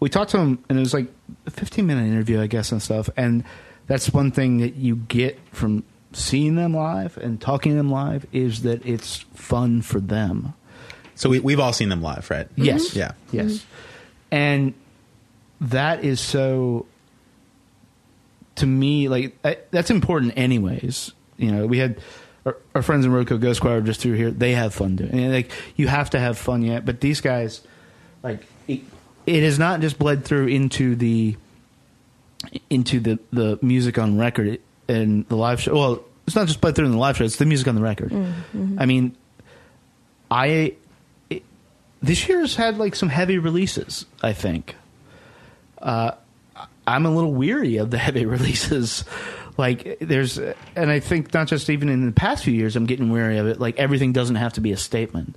we 0.00 0.08
talked 0.08 0.30
to 0.32 0.38
him, 0.38 0.64
and 0.68 0.78
it 0.78 0.80
was 0.80 0.94
like 0.94 1.06
a 1.46 1.50
15 1.50 1.86
minute 1.86 2.06
interview, 2.06 2.40
I 2.40 2.46
guess, 2.46 2.72
and 2.72 2.82
stuff. 2.82 3.10
And 3.16 3.44
that's 3.90 4.12
one 4.12 4.30
thing 4.30 4.58
that 4.58 4.76
you 4.76 4.94
get 4.94 5.36
from 5.50 5.82
seeing 6.12 6.54
them 6.54 6.72
live 6.74 7.16
and 7.16 7.40
talking 7.40 7.72
to 7.72 7.76
them 7.76 7.90
live 7.90 8.24
is 8.30 8.62
that 8.62 8.86
it's 8.86 9.16
fun 9.34 9.82
for 9.82 9.98
them. 9.98 10.54
So 11.16 11.28
we, 11.28 11.40
we've 11.40 11.58
all 11.58 11.72
seen 11.72 11.88
them 11.88 12.00
live, 12.00 12.30
right? 12.30 12.46
Yes. 12.54 12.90
Mm-hmm. 12.90 12.98
Yeah. 13.00 13.12
Yes. 13.32 13.66
And 14.30 14.74
that 15.60 16.04
is 16.04 16.20
so 16.20 16.86
to 18.54 18.66
me 18.66 19.08
like 19.08 19.36
I, 19.44 19.58
that's 19.72 19.90
important 19.90 20.34
anyways. 20.36 21.10
You 21.36 21.50
know, 21.50 21.66
we 21.66 21.78
had 21.78 22.00
our, 22.46 22.56
our 22.76 22.82
friends 22.82 23.04
in 23.04 23.10
Roco 23.10 23.40
Ghost 23.40 23.60
Choir 23.60 23.80
just 23.80 24.00
through 24.00 24.14
here. 24.14 24.30
They 24.30 24.52
have 24.52 24.72
fun 24.72 24.94
doing 24.94 25.18
it. 25.18 25.32
Like 25.32 25.50
you 25.74 25.88
have 25.88 26.10
to 26.10 26.20
have 26.20 26.38
fun 26.38 26.62
yet, 26.62 26.84
but 26.86 27.00
these 27.00 27.20
guys 27.20 27.60
like 28.22 28.46
it, 28.68 28.82
it 29.26 29.42
has 29.42 29.58
not 29.58 29.80
just 29.80 29.98
bled 29.98 30.24
through 30.24 30.46
into 30.46 30.94
the 30.94 31.36
into 32.68 33.00
the 33.00 33.18
the 33.32 33.58
music 33.62 33.98
on 33.98 34.18
record 34.18 34.60
and 34.88 35.26
the 35.28 35.36
live 35.36 35.60
show. 35.60 35.74
Well, 35.74 36.04
it's 36.26 36.36
not 36.36 36.46
just 36.46 36.60
bled 36.60 36.76
through 36.76 36.86
in 36.86 36.92
the 36.92 36.98
live 36.98 37.16
show; 37.16 37.24
it's 37.24 37.36
the 37.36 37.46
music 37.46 37.68
on 37.68 37.74
the 37.74 37.82
record. 37.82 38.12
I 38.78 38.86
mean, 38.86 39.16
I 40.30 40.74
it, 41.28 41.42
this 42.02 42.28
year's 42.28 42.56
had 42.56 42.78
like 42.78 42.94
some 42.94 43.08
heavy 43.08 43.38
releases. 43.38 44.06
I 44.22 44.32
think. 44.32 44.76
Uh, 45.78 46.12
I'm 46.86 47.06
a 47.06 47.10
little 47.10 47.32
weary 47.32 47.76
of 47.78 47.90
the 47.90 47.98
heavy 48.06 48.26
releases. 48.26 49.04
Like 49.56 49.98
there's, 50.00 50.38
and 50.38 50.90
I 50.90 51.00
think 51.00 51.34
not 51.34 51.48
just 51.48 51.68
even 51.68 51.88
in 51.88 52.06
the 52.06 52.12
past 52.12 52.44
few 52.44 52.54
years, 52.54 52.76
I'm 52.76 52.86
getting 52.86 53.10
weary 53.10 53.38
of 53.38 53.46
it. 53.46 53.60
Like 53.60 53.78
everything 53.78 54.12
doesn't 54.12 54.36
have 54.36 54.54
to 54.54 54.60
be 54.60 54.72
a 54.72 54.76
statement, 54.76 55.36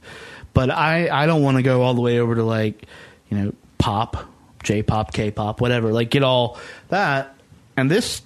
but 0.53 0.69
I 0.69 1.09
I 1.09 1.25
don't 1.25 1.41
want 1.41 1.57
to 1.57 1.63
go 1.63 1.81
all 1.81 1.93
the 1.93 2.01
way 2.01 2.19
over 2.19 2.35
to 2.35 2.43
like, 2.43 2.85
you 3.29 3.37
know, 3.37 3.53
pop 3.79 4.25
J-pop, 4.63 5.13
K-pop, 5.13 5.61
whatever. 5.61 5.91
Like 5.91 6.09
get 6.09 6.23
all 6.23 6.57
that, 6.89 7.35
and 7.77 7.91
this 7.91 8.21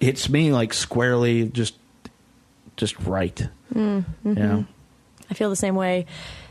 hits 0.00 0.28
me 0.28 0.52
like 0.52 0.74
squarely, 0.74 1.48
just 1.48 1.74
just 2.76 2.98
right. 3.00 3.48
Mm, 3.74 4.04
You 4.24 4.34
know? 4.34 4.64
I 5.30 5.34
feel 5.34 5.50
the 5.50 5.56
same 5.56 5.74
way. 5.74 6.06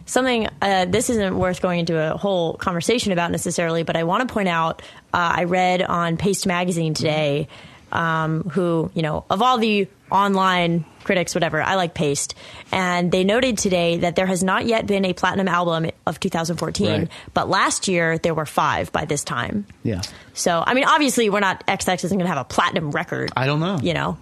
Something 0.08 0.48
uh, 0.62 0.86
this 0.86 1.10
isn't 1.10 1.38
worth 1.38 1.62
going 1.62 1.80
into 1.80 1.98
a 1.98 2.18
whole 2.18 2.54
conversation 2.56 3.12
about 3.12 3.32
necessarily, 3.32 3.84
but 3.84 3.96
I 3.96 4.04
want 4.04 4.28
to 4.28 4.34
point 4.34 4.50
out. 4.50 4.82
Uh, 5.14 5.34
I 5.38 5.44
read 5.46 5.82
on 5.82 6.18
Paste 6.18 6.46
Magazine 6.46 6.94
today, 6.94 7.48
um, 7.96 8.44
who 8.50 8.92
you 8.94 9.02
know 9.02 9.24
of 9.30 9.42
all 9.42 9.58
the 9.58 9.88
online 10.12 10.86
critics, 11.04 11.34
whatever. 11.36 11.62
I 11.62 11.76
like 11.76 11.94
Paste, 11.94 12.36
and 12.72 13.12
they 13.12 13.24
noted 13.24 13.58
today 13.58 13.98
that 13.98 14.16
there 14.16 14.26
has 14.26 14.44
not 14.44 14.66
yet 14.66 14.86
been 14.88 15.06
a 15.06 15.14
platinum 15.14 15.48
album 15.48 15.90
of 16.08 16.20
2014, 16.20 16.88
Right. 16.88 17.08
but 17.34 17.48
last 17.50 17.88
year 17.88 18.18
there 18.18 18.34
were 18.34 18.46
five 18.46 18.92
by 18.92 19.06
this 19.06 19.24
time. 19.24 19.66
Yeah. 19.84 20.02
So 20.34 20.64
I 20.66 20.74
mean, 20.74 20.84
obviously, 20.86 21.30
we're 21.30 21.40
not 21.40 21.64
Ex 21.68 21.86
Hex 21.86 22.04
isn't 22.04 22.18
going 22.18 22.26
to 22.30 22.34
have 22.34 22.42
a 22.42 22.48
platinum 22.48 22.92
record. 22.92 23.32
I 23.36 23.46
don't 23.46 23.60
know. 23.60 23.80
You 23.82 23.94
know, 23.94 24.18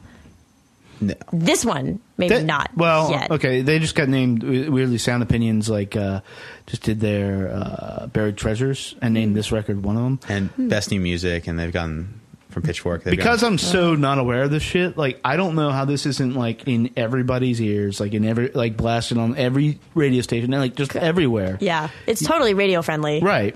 No. 1.02 1.16
this 1.34 1.66
one 1.66 2.00
maybe 2.18 2.36
That- 2.36 2.46
not. 2.46 2.72
Well, 2.78 3.12
yet. 3.12 3.32
okay, 3.32 3.62
they 3.62 3.80
just 3.80 3.96
got 3.96 4.08
named 4.08 4.44
weirdly. 4.44 4.98
Sound 4.98 5.24
Opinions 5.24 5.70
like 5.70 5.96
uh, 5.96 6.22
just 6.68 6.84
did 6.84 7.00
their 7.00 7.52
uh, 7.54 8.08
buried 8.08 8.38
treasures 8.38 8.96
and 9.02 9.14
named 9.14 9.36
this 9.36 9.52
record 9.52 9.84
one 9.84 9.98
of 9.98 10.04
them. 10.04 10.20
and 10.58 10.70
best 10.70 10.92
new 10.92 11.00
music, 11.02 11.48
and 11.48 11.58
they've 11.60 11.74
gotten 11.74 12.22
from 12.54 12.64
Pitchfork. 12.64 13.04
They've 13.04 13.12
Because 13.12 13.42
gotten, 13.42 13.56
I'm 13.56 13.58
so 13.58 13.96
not 13.96 14.18
aware 14.20 14.44
of 14.44 14.52
this 14.52 14.64
shit, 14.64 14.98
like 14.98 15.20
I 15.26 15.36
don't 15.36 15.56
know 15.56 15.72
how 15.72 15.86
this 15.86 16.06
isn't 16.06 16.36
like 16.36 16.68
in 16.68 16.92
everybody's 16.96 17.60
ears, 17.62 18.00
like 18.00 18.14
in 18.14 18.24
every 18.26 18.50
like 18.50 18.78
blasted 18.78 19.18
on 19.18 19.36
every 19.38 19.80
radio 19.96 20.22
station 20.22 20.54
and 20.54 20.62
like 20.62 20.76
just 20.76 20.96
everywhere. 20.96 21.58
Yeah, 21.60 21.90
it's 22.08 22.24
totally 22.26 22.54
radio 22.54 22.82
friendly. 22.82 23.20
Right. 23.22 23.56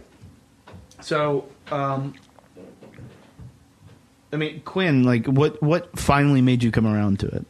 So, 1.02 1.48
um, 1.72 2.16
I 4.34 4.36
mean, 4.36 4.62
Quinn, 4.62 5.04
like, 5.04 5.26
what 5.28 5.62
what 5.64 5.98
finally 5.98 6.42
made 6.42 6.64
you 6.64 6.72
come 6.72 6.86
around 6.88 7.20
to 7.22 7.28
it? 7.28 7.46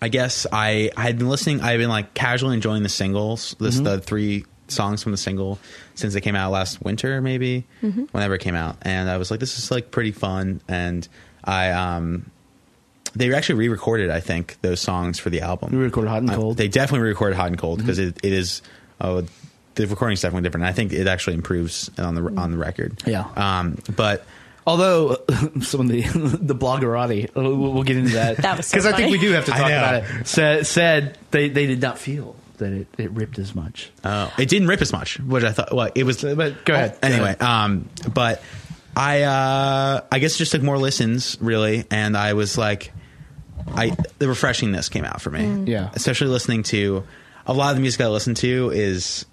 I 0.00 0.08
guess 0.08 0.46
I 0.52 0.90
I 0.96 1.02
had 1.02 1.18
been 1.18 1.28
listening. 1.28 1.60
I've 1.60 1.78
been 1.78 1.88
like 1.88 2.14
casually 2.14 2.54
enjoying 2.54 2.82
the 2.82 2.88
singles. 2.88 3.54
This 3.60 3.76
Mm-hmm. 3.76 3.84
the 3.84 4.00
three 4.00 4.44
songs 4.68 5.02
from 5.02 5.12
the 5.12 5.18
single 5.18 5.58
since 5.94 6.14
they 6.14 6.20
came 6.20 6.36
out 6.36 6.50
last 6.52 6.80
winter, 6.82 7.20
maybe 7.20 7.64
Mm-hmm. 7.82 8.04
whenever 8.12 8.34
it 8.34 8.40
came 8.40 8.54
out, 8.54 8.76
and 8.82 9.08
I 9.10 9.16
was 9.16 9.30
like, 9.30 9.40
this 9.40 9.58
is 9.58 9.70
like 9.70 9.90
pretty 9.90 10.12
fun. 10.12 10.60
And 10.68 11.06
I 11.44 11.70
um, 11.70 12.30
they 13.14 13.32
actually 13.34 13.56
re-recorded 13.58 14.10
I 14.10 14.20
think 14.20 14.56
those 14.62 14.80
songs 14.80 15.18
for 15.18 15.30
the 15.30 15.40
album. 15.40 15.72
We 15.72 15.78
recorded 15.78 16.10
Hot 16.10 16.18
and 16.22 16.30
Cold. 16.30 16.56
they 16.56 16.68
definitely 16.68 17.04
re-recorded 17.04 17.36
Hot 17.36 17.46
and 17.48 17.58
Cold 17.58 17.78
because 17.78 17.98
Mm-hmm. 17.98 18.08
it, 18.18 18.24
it 18.24 18.32
is. 18.32 18.62
Oh, 19.00 19.24
the 19.74 19.86
recording 19.86 20.14
is 20.14 20.20
definitely 20.20 20.42
different. 20.46 20.66
I 20.66 20.72
think 20.72 20.92
it 20.92 21.06
actually 21.06 21.34
improves 21.34 21.88
on 21.98 22.14
the 22.16 22.22
on 22.40 22.50
the 22.50 22.58
record. 22.58 23.00
Yeah. 23.06 23.24
Um, 23.36 23.78
but 23.96 24.24
Although 24.66 25.16
some 25.62 25.80
of 25.80 25.88
the 25.88 26.02
the 26.42 26.54
bloggerati, 26.54 27.34
we'll, 27.34 27.56
we'll 27.56 27.82
get 27.84 27.96
into 27.96 28.12
that 28.14 28.36
That 28.38 28.58
was 28.58 28.66
so 28.66 28.74
because 28.76 28.84
I 28.84 28.94
think 28.94 29.10
we 29.12 29.18
do 29.18 29.30
have 29.32 29.46
to 29.46 29.50
talk 29.52 29.60
about 29.70 29.94
it. 30.04 30.26
Said, 30.26 30.66
said 30.66 31.16
they 31.30 31.48
they 31.48 31.66
did 31.66 31.80
not 31.80 31.96
feel 31.98 32.36
that 32.58 32.72
it, 32.72 32.86
it 32.98 33.10
ripped 33.12 33.38
as 33.38 33.54
much. 33.54 33.90
Oh, 34.04 34.32
it 34.38 34.48
didn't 34.48 34.68
rip 34.68 34.80
as 34.82 34.92
much, 34.92 35.18
which 35.20 35.44
I 35.44 35.52
thought. 35.52 35.72
Well, 35.74 35.90
it 35.94 36.04
was. 36.04 36.22
But 36.22 36.64
go 36.64 36.74
ahead. 36.74 36.98
Go 37.00 37.08
Anyway, 37.08 37.24
ahead. 37.38 37.42
um, 37.42 37.88
but 38.12 38.42
I, 38.96 39.22
uh, 39.22 40.00
I 40.12 40.18
guess 40.18 40.34
it 40.34 40.38
just 40.38 40.52
took 40.52 40.62
more 40.62 40.78
listens, 40.78 41.36
really, 41.40 41.84
and 41.90 42.16
I 42.16 42.32
was 42.34 42.58
like, 42.58 42.92
I 43.68 43.90
the 44.18 44.26
refreshingness 44.26 44.90
came 44.90 45.04
out 45.04 45.20
for 45.20 45.30
me. 45.30 45.70
Yeah. 45.70 45.90
especially 45.94 46.28
listening 46.28 46.62
to 46.64 47.04
a 47.46 47.52
lot 47.52 47.70
of 47.70 47.76
the 47.76 47.80
music 47.82 48.00
I 48.00 48.08
listen 48.08 48.34
to 48.36 48.70
is 48.74 49.24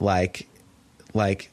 like, 0.00 0.48
like 1.12 1.50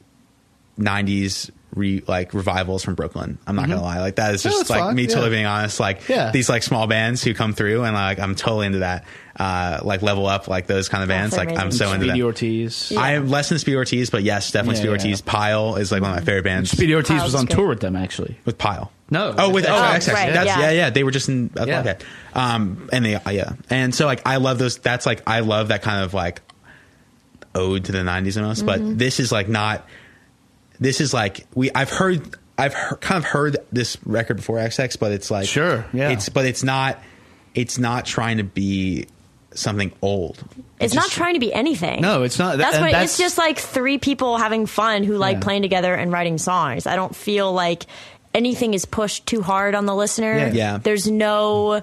'90s. 0.78 1.50
Re, 1.74 2.02
like 2.06 2.34
revivals 2.34 2.84
from 2.84 2.96
Brooklyn. 2.96 3.38
I'm 3.46 3.56
not 3.56 3.66
gonna 3.66 3.80
lie, 3.82 4.00
like 4.00 4.16
that 4.16 4.34
is 4.34 4.44
No, 4.44 4.50
just 4.50 4.60
it's 4.62 4.70
like 4.70 4.80
fine, 4.80 4.94
me 4.94 5.04
yeah. 5.04 5.08
totally 5.08 5.30
being 5.30 5.46
honest. 5.46 5.80
Like 5.80 6.06
Yeah. 6.06 6.30
these 6.30 6.50
like 6.50 6.62
small 6.62 6.86
bands 6.86 7.24
who 7.24 7.32
come 7.32 7.54
through, 7.54 7.84
and 7.84 7.94
like 7.94 8.18
I'm 8.18 8.34
totally 8.34 8.66
into 8.66 8.80
that. 8.80 9.06
Uh, 9.34 9.80
like 9.82 10.02
level 10.02 10.26
up, 10.26 10.46
like 10.46 10.66
those 10.66 10.90
kind 10.90 11.02
of 11.02 11.08
bands. 11.08 11.34
they're 11.34 11.46
Like 11.46 11.58
I'm 11.58 11.72
so 11.72 11.90
into 11.92 12.04
Speedy 12.04 12.20
that. 12.20 12.26
Ortiz. 12.26 12.92
I 12.94 13.12
am 13.12 13.30
less 13.30 13.48
than 13.48 13.58
Speedy 13.58 13.76
Ortiz, 13.78 14.10
but 14.10 14.22
yes, 14.22 14.50
definitely 14.50 14.74
Yeah, 14.86 14.94
Speedy 14.96 15.08
yeah. 15.08 15.10
Ortiz. 15.12 15.20
Pile 15.22 15.76
is 15.76 15.90
like 15.90 16.02
one 16.02 16.10
of 16.10 16.16
my 16.18 16.22
favorite 16.22 16.44
bands. 16.44 16.70
Speedy 16.70 16.94
Ortiz 16.94 17.08
Kyle's 17.08 17.24
was 17.32 17.34
on 17.36 17.46
great. 17.46 17.56
tour 17.56 17.68
with 17.68 17.80
them 17.80 17.96
actually. 17.96 18.36
with 18.44 18.58
Pile. 18.58 18.92
No. 19.10 19.34
Oh, 19.38 19.48
with 19.48 19.64
oh, 19.66 19.74
Oh, 19.74 19.80
right, 19.80 20.02
That's, 20.02 20.06
yeah. 20.06 20.60
yeah. 20.60 20.70
yeah, 20.72 20.90
They 20.90 21.02
were 21.04 21.10
just 21.10 21.30
in. 21.30 21.50
Yeah. 21.56 21.80
Okay. 21.80 21.96
Um, 22.34 22.90
and 22.92 23.04
they, 23.06 23.14
uh, 23.14 23.30
yeah, 23.30 23.54
and 23.70 23.94
so 23.94 24.04
like 24.04 24.20
I 24.26 24.36
love 24.36 24.58
those. 24.58 24.76
That's 24.76 25.06
like 25.06 25.22
I 25.26 25.40
love 25.40 25.68
that 25.68 25.80
kind 25.80 26.04
of 26.04 26.12
like 26.12 26.42
ode 27.54 27.86
to 27.86 27.92
the 27.92 27.98
'90s 27.98 28.36
almost. 28.40 28.64
Mm-hmm. 28.66 28.88
But 28.90 28.98
this 28.98 29.18
is 29.20 29.32
like 29.32 29.48
not. 29.48 29.86
This 30.82 31.00
is 31.00 31.14
like 31.14 31.46
we. 31.54 31.70
I've 31.74 31.90
heard. 31.90 32.36
I've 32.58 32.74
he- 32.74 32.96
kind 33.00 33.18
of 33.18 33.24
heard 33.24 33.56
this 33.72 33.96
record 34.04 34.36
before 34.36 34.58
Ex 34.58 34.76
Hex, 34.76 34.96
but 34.96 35.10
it's 35.12 35.30
like 35.30 35.48
Sure, 35.48 35.86
yeah. 35.92 36.10
It's 36.10 36.28
but 36.28 36.44
it's 36.44 36.62
not. 36.62 36.98
It's 37.54 37.78
not 37.78 38.04
trying 38.04 38.36
to 38.38 38.44
be 38.44 39.06
something 39.54 39.92
old. 40.02 40.42
It's 40.80 40.94
not 40.94 41.04
just- 41.04 41.14
trying 41.14 41.34
to 41.34 41.40
be 41.40 41.52
anything. 41.52 42.00
No, 42.02 42.22
it's 42.22 42.38
not. 42.38 42.58
That's 42.58 42.78
what 42.78 42.86
that's- 42.92 43.04
it's 43.10 43.18
just 43.18 43.38
like 43.38 43.58
three 43.58 43.98
people 43.98 44.38
having 44.38 44.66
fun 44.66 45.02
who 45.04 45.16
like 45.16 45.36
Yeah. 45.36 45.40
playing 45.40 45.62
together 45.62 45.94
and 45.94 46.10
writing 46.12 46.38
songs. 46.38 46.86
I 46.86 46.96
don't 46.96 47.14
feel 47.14 47.52
like 47.52 47.84
anything 48.34 48.72
is 48.74 48.84
pushed 48.86 49.26
too 49.26 49.42
hard 49.42 49.74
on 49.74 49.84
the 49.86 49.94
listener. 49.94 50.36
Yeah. 50.36 50.52
Yeah. 50.52 50.78
There's 50.78 51.06
no 51.10 51.82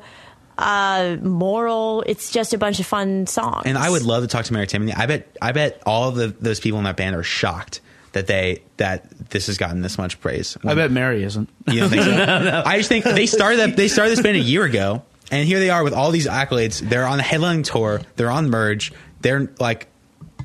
uh 0.58 1.18
moral. 1.22 2.04
It's 2.06 2.32
just 2.32 2.54
a 2.54 2.58
bunch 2.58 2.80
of 2.80 2.86
fun 2.86 3.28
songs. 3.28 3.64
And 3.66 3.78
I 3.78 3.90
would 3.90 4.04
love 4.04 4.24
to 4.24 4.28
talk 4.28 4.46
to 4.46 4.54
Mary 4.54 4.68
Timony. 4.68 4.98
I 4.98 5.06
bet 5.06 5.28
I 5.42 5.52
bet 5.52 5.82
all 5.86 6.12
the 6.12 6.28
those 6.40 6.60
people 6.60 6.80
in 6.80 6.86
that 6.86 6.98
band 6.98 7.16
are 7.16 7.24
shocked 7.24 7.82
that 8.14 8.28
they 8.28 8.62
that 8.78 9.30
this 9.30 9.48
has 9.48 9.58
gotten 9.58 9.82
this 9.82 9.98
much 9.98 10.20
praise. 10.20 10.58
I 10.66 10.74
bet 10.76 10.92
Mary 10.92 11.24
isn't. 11.24 11.50
you 11.68 11.82
don't 11.82 11.90
think 11.90 12.04
so. 12.04 12.64
I 12.66 12.78
just 12.78 12.90
think 12.90 13.06
they 13.06 13.26
started 13.26 13.60
that 13.60 13.78
they 13.78 13.88
started 13.88 14.12
this 14.12 14.22
band 14.22 14.38
a 14.38 14.42
year 14.42 14.64
ago, 14.64 15.04
and 15.32 15.48
here 15.48 15.60
they 15.60 15.70
are 15.70 15.84
with 15.84 15.94
all 15.94 16.12
these 16.12 16.28
accolades. 16.28 16.80
They're 16.80 17.06
on 17.06 17.18
the 17.18 17.24
headlining 17.24 17.64
tour. 17.66 18.02
They're 18.16 18.32
on 18.32 18.50
Merge. 18.50 18.92
They're 19.22 19.52
like 19.60 19.88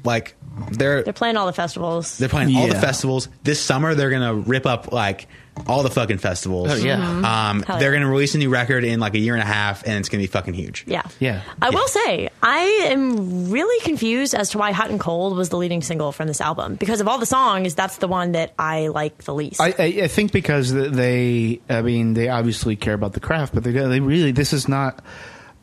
like 0.05 0.35
they're 0.71 1.03
They're 1.03 1.13
playing 1.13 1.37
all 1.37 1.47
the 1.47 1.53
festivals. 1.53 2.19
they're 2.19 2.29
playing 2.29 2.57
all 2.57 2.67
the 2.69 2.75
festivals 2.75 3.29
this 3.43 3.61
summer. 3.61 3.95
They're 3.95 4.11
gonna 4.11 4.35
rip 4.35 4.67
up 4.67 4.93
like 4.93 5.27
all 5.69 5.85
the 5.85 5.91
fucking 5.91 6.19
festivals. 6.19 6.69
Oh, 6.73 6.75
yeah. 6.75 6.97
Mhm. 6.97 7.25
Um, 7.25 7.63
Hell 7.63 7.79
they're 7.79 7.93
yeah. 7.93 8.01
gonna 8.01 8.11
release 8.11 8.35
a 8.35 8.39
new 8.39 8.51
record 8.51 8.83
in 8.83 8.99
like 8.99 9.15
a 9.15 9.19
year 9.19 9.35
and 9.35 9.43
a 9.43 9.47
half, 9.47 9.85
and 9.87 9.95
it's 9.99 10.09
gonna 10.09 10.23
be 10.23 10.27
fucking 10.27 10.55
huge. 10.55 10.85
yeah. 10.87 11.03
Yeah. 11.21 11.43
I 11.63 11.71
will 11.71 11.87
say, 11.87 12.29
I 12.43 12.59
am 12.91 13.51
really 13.51 13.81
confused 13.85 14.35
as 14.35 14.51
to 14.51 14.59
why 14.59 14.73
Hot 14.73 14.91
and 14.91 14.99
Cold 14.99 15.37
was 15.37 15.49
the 15.51 15.57
leading 15.57 15.81
single 15.83 16.11
from 16.13 16.27
this 16.27 16.41
album. 16.41 16.75
Because 16.75 17.01
of 17.01 17.07
all 17.09 17.19
the 17.19 17.27
songs, 17.27 17.75
that's 17.77 17.99
the 17.99 18.09
one 18.09 18.33
that 18.33 18.53
I 18.59 18.89
like 18.89 19.19
the 19.25 19.35
least. 19.35 19.61
I, 19.61 19.75
I, 19.79 19.85
I 20.03 20.09
think 20.09 20.33
because 20.33 20.73
they, 20.73 21.61
I 21.69 21.83
mean, 21.83 22.15
they 22.15 22.29
obviously 22.29 22.75
care 22.77 22.95
about 22.95 23.13
the 23.13 23.21
craft, 23.21 23.55
but 23.55 23.63
they, 23.65 23.71
they 23.73 24.01
really, 24.01 24.33
this 24.33 24.53
is 24.53 24.69
not. 24.69 25.05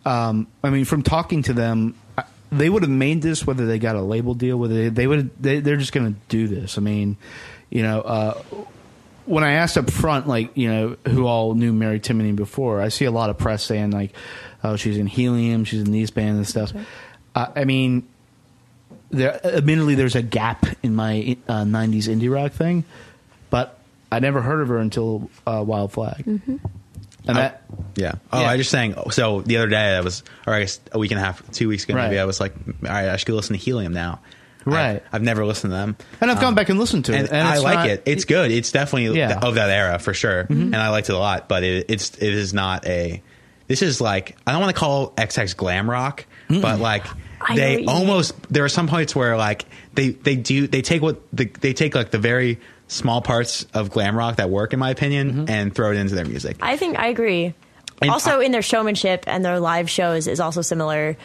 Um, 0.06 0.48
I 0.64 0.70
mean, 0.70 0.86
from 0.86 1.04
talking 1.04 1.44
to 1.44 1.54
them, 1.54 1.96
I- 2.18 2.24
they 2.52 2.70
would 2.70 2.84
have 2.84 2.92
made 2.92 3.22
this 3.22 3.46
whether 3.46 3.66
they 3.66 3.80
got 3.80 3.96
a 3.96 4.02
label 4.02 4.34
deal, 4.34 4.58
whether 4.58 4.74
they, 4.74 4.90
they 4.90 5.08
would, 5.08 5.32
they, 5.42 5.60
they're 5.60 5.78
just 5.78 5.94
going 5.94 6.14
to 6.14 6.20
do 6.30 6.48
this. 6.48 6.78
I 6.78 6.82
mean, 6.82 7.18
you 7.70 7.84
know, 7.84 8.02
uh, 8.02 8.42
when 9.26 9.44
I 9.44 9.54
asked 9.54 9.78
up 9.78 9.90
front, 9.90 10.28
like, 10.28 10.56
you 10.56 10.70
know, 10.70 10.98
who 11.08 11.26
all 11.26 11.54
knew 11.54 11.72
Mary 11.72 12.00
Timony 12.00 12.36
before, 12.36 12.82
I 12.82 12.90
see 12.90 13.06
a 13.06 13.12
lot 13.12 13.30
of 13.30 13.38
press 13.38 13.64
saying 13.64 13.92
like, 13.92 14.14
oh, 14.64 14.76
she's 14.76 14.98
in 14.98 15.08
Helium, 15.08 15.64
she's 15.64 15.82
in 15.82 15.92
these 15.92 16.12
bands 16.12 16.38
and 16.38 16.48
stuff. 16.48 16.86
Uh, 17.34 17.48
I 17.56 17.64
mean, 17.64 18.08
there 19.12 19.46
admittedly 19.46 19.96
there's 19.96 20.16
a 20.16 20.22
gap 20.22 20.66
in 20.84 20.96
my 20.96 21.38
uh, 21.48 21.64
90s 21.64 22.08
indie 22.08 22.34
rock 22.34 22.54
thing 22.54 22.84
but 23.50 23.78
i 24.12 24.20
never 24.20 24.42
heard 24.42 24.62
of 24.62 24.70
her 24.70 24.78
until 24.78 25.30
uh, 25.46 25.64
wild 25.66 25.92
flag 25.92 26.24
Mm-hmm. 26.26 26.58
And 27.28 27.38
that 27.38 27.64
Yeah. 27.96 28.14
Oh, 28.32 28.42
Yeah. 28.42 28.50
I 28.50 28.58
just 28.58 28.72
saying. 28.72 28.96
So 29.12 29.42
the 29.42 29.58
other 29.58 29.68
day, 29.68 29.96
I 29.98 30.02
was, 30.02 30.24
or 30.48 30.54
I 30.54 30.62
guess 30.62 30.80
a 30.92 31.00
week 31.00 31.12
and 31.12 31.20
a 31.20 31.24
half, 31.24 31.50
two 31.52 31.68
weeks 31.68 31.84
ago, 31.84 31.96
maybe 31.96 32.20
I 32.20 32.26
was 32.26 32.40
like, 32.40 32.54
all 32.56 32.90
right, 32.90 33.10
I 33.10 33.18
should 33.18 33.28
go 33.28 33.36
listen 33.36 33.56
to 33.56 33.62
Helium 33.62 33.94
now. 33.94 34.20
Right. 34.66 35.04
I, 35.12 35.16
have 35.16 35.22
never 35.24 35.46
listened 35.46 35.72
to 35.72 35.76
them, 35.76 35.98
and 36.20 36.30
i've 36.30 36.38
gone 36.38 36.50
um, 36.50 36.56
back 36.56 36.70
and 36.70 36.80
listened 36.80 37.06
to 37.06 37.14
it 37.14 37.32
and 37.32 37.48
I 37.48 37.56
it's 37.56 37.64
like 37.64 37.76
not- 37.76 37.90
it. 37.90 38.04
It's 38.06 38.26
good. 38.26 38.52
It's 38.52 38.72
definitely 38.72 39.18
Yeah. 39.18 39.40
of 39.42 39.56
that 39.56 39.70
era 39.72 39.98
for 39.98 40.14
sure, 40.14 40.44
mm-hmm. 40.44 40.62
and 40.74 40.76
I 40.76 40.90
liked 40.90 41.10
it 41.10 41.14
a 41.14 41.18
lot. 41.18 41.50
But 41.50 41.64
it, 41.64 41.88
it's 41.90 42.16
it 42.18 42.34
is 42.34 42.54
not 42.54 42.86
a. 42.86 43.24
This 43.68 43.82
is 43.82 44.02
like 44.02 44.38
I 44.46 44.52
don't 44.52 44.62
want 44.62 44.76
to 44.76 44.80
call 44.80 45.14
Ex 45.18 45.36
Hex 45.36 45.56
glam 45.56 45.90
rock, 45.90 46.28
but 46.48 46.80
like 46.80 47.06
I 47.42 47.56
they 47.56 47.86
almost. 47.86 48.36
There 48.54 48.64
are 48.64 48.70
some 48.70 48.88
points 48.88 49.16
where 49.16 49.36
like 49.36 49.66
they 49.96 50.10
they 50.10 50.36
do 50.36 50.68
they 50.68 50.84
take 50.84 51.02
what 51.02 51.22
the, 51.34 51.46
they 51.46 51.74
take 51.74 51.96
like 51.96 52.12
the 52.12 52.20
very 52.20 52.60
small 52.92 53.22
parts 53.22 53.66
of 53.74 53.90
glam 53.90 54.18
rock 54.18 54.36
that 54.36 54.50
work 54.50 54.74
in 54.74 54.80
my 54.80 54.90
opinion 54.90 55.50
and 55.50 55.74
throw 55.74 55.92
it 55.92 55.98
into 55.98 56.14
their 56.16 56.26
music. 56.26 56.58
I 56.62 56.76
think 56.78 57.00
I 57.00 57.08
agree. 57.08 57.54
And 58.02 58.12
also, 58.12 58.40
I- 58.42 58.44
in 58.44 58.52
their 58.52 58.62
showmanship 58.62 59.24
and 59.28 59.46
their 59.46 59.60
live 59.60 59.90
shows 59.90 60.28
is 60.28 60.40
also 60.40 60.62
similar. 60.62 61.16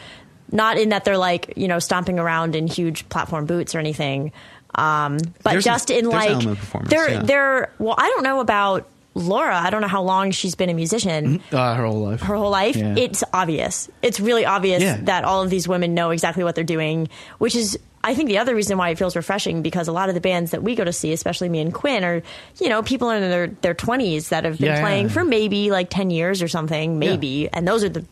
Not 0.51 0.77
in 0.77 0.89
that 0.89 1.03
they're 1.03 1.17
like 1.17 1.53
you 1.57 1.67
know 1.67 1.79
stomping 1.79 2.19
around 2.19 2.55
in 2.55 2.67
huge 2.67 3.09
platform 3.09 3.45
boots 3.47 3.75
or 3.75 3.79
anything, 3.79 4.31
um, 4.75 5.17
but 5.43 5.51
There's 5.51 5.65
a- 5.65 5.69
just 5.69 5.89
in 5.89 6.07
there's 6.09 6.25
an 6.25 6.39
like 6.45 6.57
performance, 6.57 6.89
they're 6.89 7.09
yeah. 7.11 7.21
they're 7.23 7.73
well. 7.79 7.95
I 7.97 8.07
don't 8.15 8.23
know 8.23 8.39
about 8.39 8.87
Laura. 9.13 9.57
I 9.57 9.69
don't 9.71 9.81
know 9.81 9.87
how 9.89 10.03
long 10.03 10.31
she's 10.31 10.55
been 10.55 10.69
a 10.69 10.73
musician. 10.73 11.41
uh, 11.51 11.75
her 11.75 11.85
whole 11.85 11.99
life 12.05 12.21
Her 12.21 12.35
whole 12.37 12.51
life, 12.51 12.75
Yeah. 12.77 12.93
it's 12.95 13.23
obvious. 13.33 13.89
It's 14.01 14.19
really 14.21 14.45
obvious 14.45 14.81
Yeah. 14.83 14.99
that 15.01 15.25
all 15.25 15.41
of 15.43 15.49
these 15.49 15.67
women 15.67 15.93
know 15.95 16.11
exactly 16.11 16.43
what 16.45 16.55
they're 16.55 16.63
doing, 16.63 17.09
which 17.39 17.55
is. 17.55 17.77
I 18.07 18.15
think 18.15 18.29
the 18.29 18.37
other 18.37 18.55
reason 18.55 18.77
why 18.77 18.89
it 18.89 18.97
feels 18.97 19.15
refreshing 19.15 19.61
because 19.61 19.87
a 19.87 19.91
lot 19.91 20.09
of 20.09 20.15
the 20.15 20.21
bands 20.21 20.51
that 20.51 20.63
we 20.63 20.75
go 20.75 20.83
to 20.83 20.93
see, 20.93 21.11
especially 21.13 21.49
me 21.49 21.59
and 21.59 21.73
Quinn, 21.73 22.03
are 22.03 22.23
you 22.59 22.69
know 22.69 22.81
people 22.81 23.09
in 23.11 23.21
their 23.21 23.47
their 23.47 23.73
twenties 23.73 24.29
that 24.29 24.45
have 24.45 24.57
been 24.57 24.67
Yeah, 24.67 24.75
yeah, 24.75 24.81
playing 24.81 25.05
yeah. 25.07 25.11
for 25.13 25.23
maybe 25.25 25.69
like 25.71 25.89
ten 25.89 26.09
years 26.09 26.41
or 26.41 26.47
something, 26.47 26.99
maybe, 26.99 27.49
and 27.51 27.67
those 27.67 27.83
are 27.83 27.89
the 27.89 28.05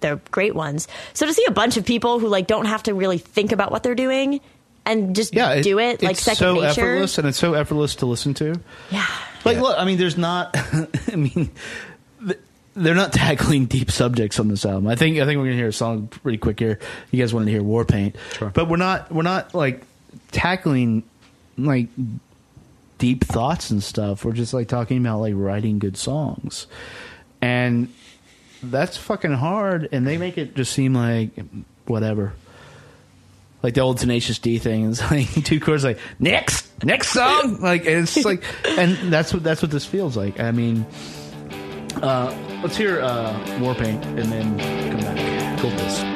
the 0.00 0.20
great 0.30 0.54
ones. 0.54 0.86
So 1.14 1.26
to 1.26 1.32
see 1.34 1.44
a 1.48 1.50
bunch 1.50 1.76
of 1.76 1.84
people 1.84 2.20
who 2.20 2.28
like 2.28 2.46
don't 2.46 2.66
have 2.66 2.84
to 2.84 2.94
really 2.94 3.18
think 3.18 3.50
about 3.52 3.72
what 3.72 3.82
they're 3.82 3.94
doing 3.96 4.40
and 4.86 5.16
just 5.16 5.34
Yeah, 5.34 5.60
do 5.60 5.78
it 5.80 6.02
like 6.02 6.16
second 6.16 6.36
so 6.36 6.54
nature. 6.54 6.66
effortless, 6.66 7.18
and 7.18 7.26
it's 7.28 7.38
so 7.38 7.54
effortless 7.54 7.96
to 7.96 8.06
listen 8.06 8.34
to. 8.34 8.54
Yeah. 8.90 9.04
Like, 9.44 9.58
look, 9.58 9.76
I 9.78 9.84
mean, 9.84 9.98
there's 9.98 10.16
not. 10.18 10.50
I 11.12 11.16
mean, 11.16 11.30
th- 11.32 11.50
they're 12.74 12.94
not 12.94 13.12
tackling 13.14 13.66
deep 13.66 13.90
subjects 13.90 14.38
on 14.38 14.48
this 14.48 14.64
album. 14.64 14.86
I 14.88 14.96
think. 14.96 15.18
I 15.18 15.24
think 15.24 15.38
we're 15.38 15.44
gonna 15.46 15.56
hear 15.56 15.68
a 15.68 15.72
song 15.72 16.08
pretty 16.08 16.38
quick 16.38 16.58
here. 16.60 16.78
You 17.10 17.20
guys 17.20 17.32
wanted 17.34 17.46
to 17.46 17.52
hear 17.52 17.62
Warpaint, 17.62 18.14
Sure. 18.34 18.50
but 18.50 18.68
we're 18.68 18.76
not. 18.76 19.10
We're 19.12 19.22
not 19.22 19.54
like 19.54 19.82
tackling 20.32 21.02
like 21.56 21.88
deep 22.98 23.24
thoughts 23.24 23.70
and 23.70 23.82
stuff. 23.82 24.24
We're 24.24 24.32
just 24.32 24.54
like 24.54 24.68
talking 24.68 24.98
about 24.98 25.20
like 25.20 25.34
writing 25.36 25.78
good 25.78 25.96
songs, 25.96 26.66
and 27.42 27.92
that's 28.62 28.96
fucking 28.96 29.32
hard. 29.34 29.88
And 29.92 30.06
they 30.06 30.18
make 30.18 30.38
it 30.38 30.54
just 30.54 30.72
seem 30.72 30.94
like 30.94 31.30
whatever. 31.86 32.32
Like 33.60 33.74
the 33.74 33.80
old 33.80 33.98
Tenacious 33.98 34.38
D 34.38 34.58
thing, 34.58 34.88
it's 34.88 35.00
like 35.10 35.26
two 35.44 35.58
chords, 35.58 35.82
like 35.82 35.98
next, 36.20 36.68
next 36.84 37.08
song, 37.08 37.60
like 37.60 37.86
and 37.86 38.04
it's 38.04 38.24
like, 38.24 38.44
and 38.64 39.12
that's 39.12 39.34
what 39.34 39.42
that's 39.42 39.62
what 39.62 39.72
this 39.72 39.84
feels 39.84 40.16
like. 40.16 40.38
I 40.38 40.52
mean, 40.52 40.86
uh, 42.00 42.32
let's 42.62 42.76
hear 42.76 43.00
uh, 43.00 43.32
Warpaint 43.58 44.04
and 44.18 44.32
then 44.32 44.58
come 44.90 45.00
back. 45.00 45.58
Cultus. 45.60 46.07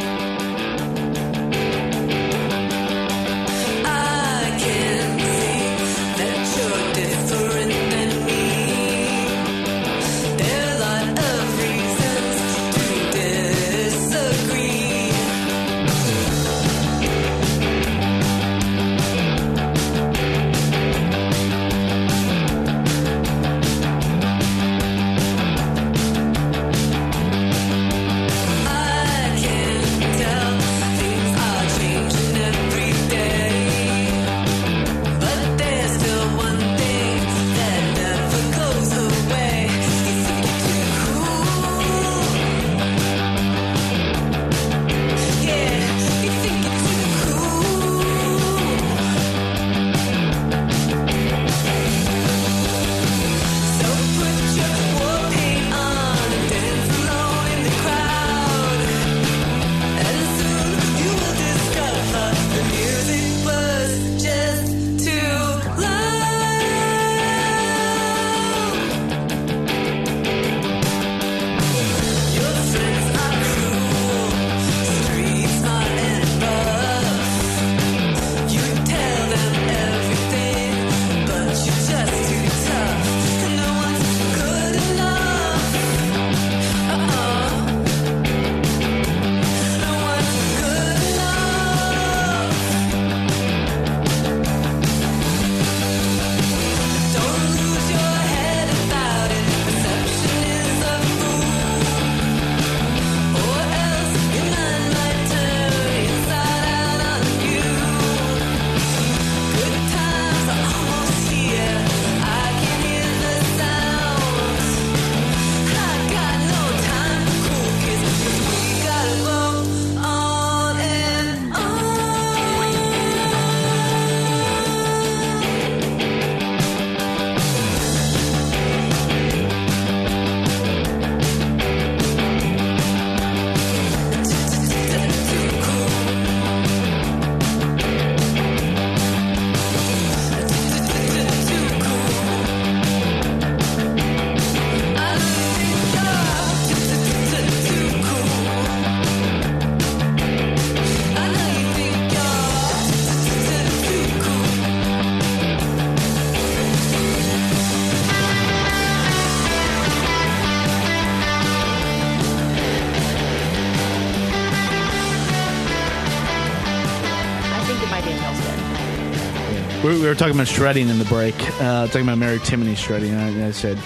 Were 170.12 170.18
talking 170.18 170.34
about 170.34 170.48
shredding 170.48 170.90
in 170.90 170.98
the 170.98 171.06
break, 171.06 171.34
uh, 171.62 171.86
talking 171.86 172.02
about 172.02 172.18
Mary 172.18 172.38
Timony 172.38 172.76
shredding. 172.76 173.14
And 173.14 173.42
I, 173.42 173.48
I 173.48 173.50
said, 173.50 173.78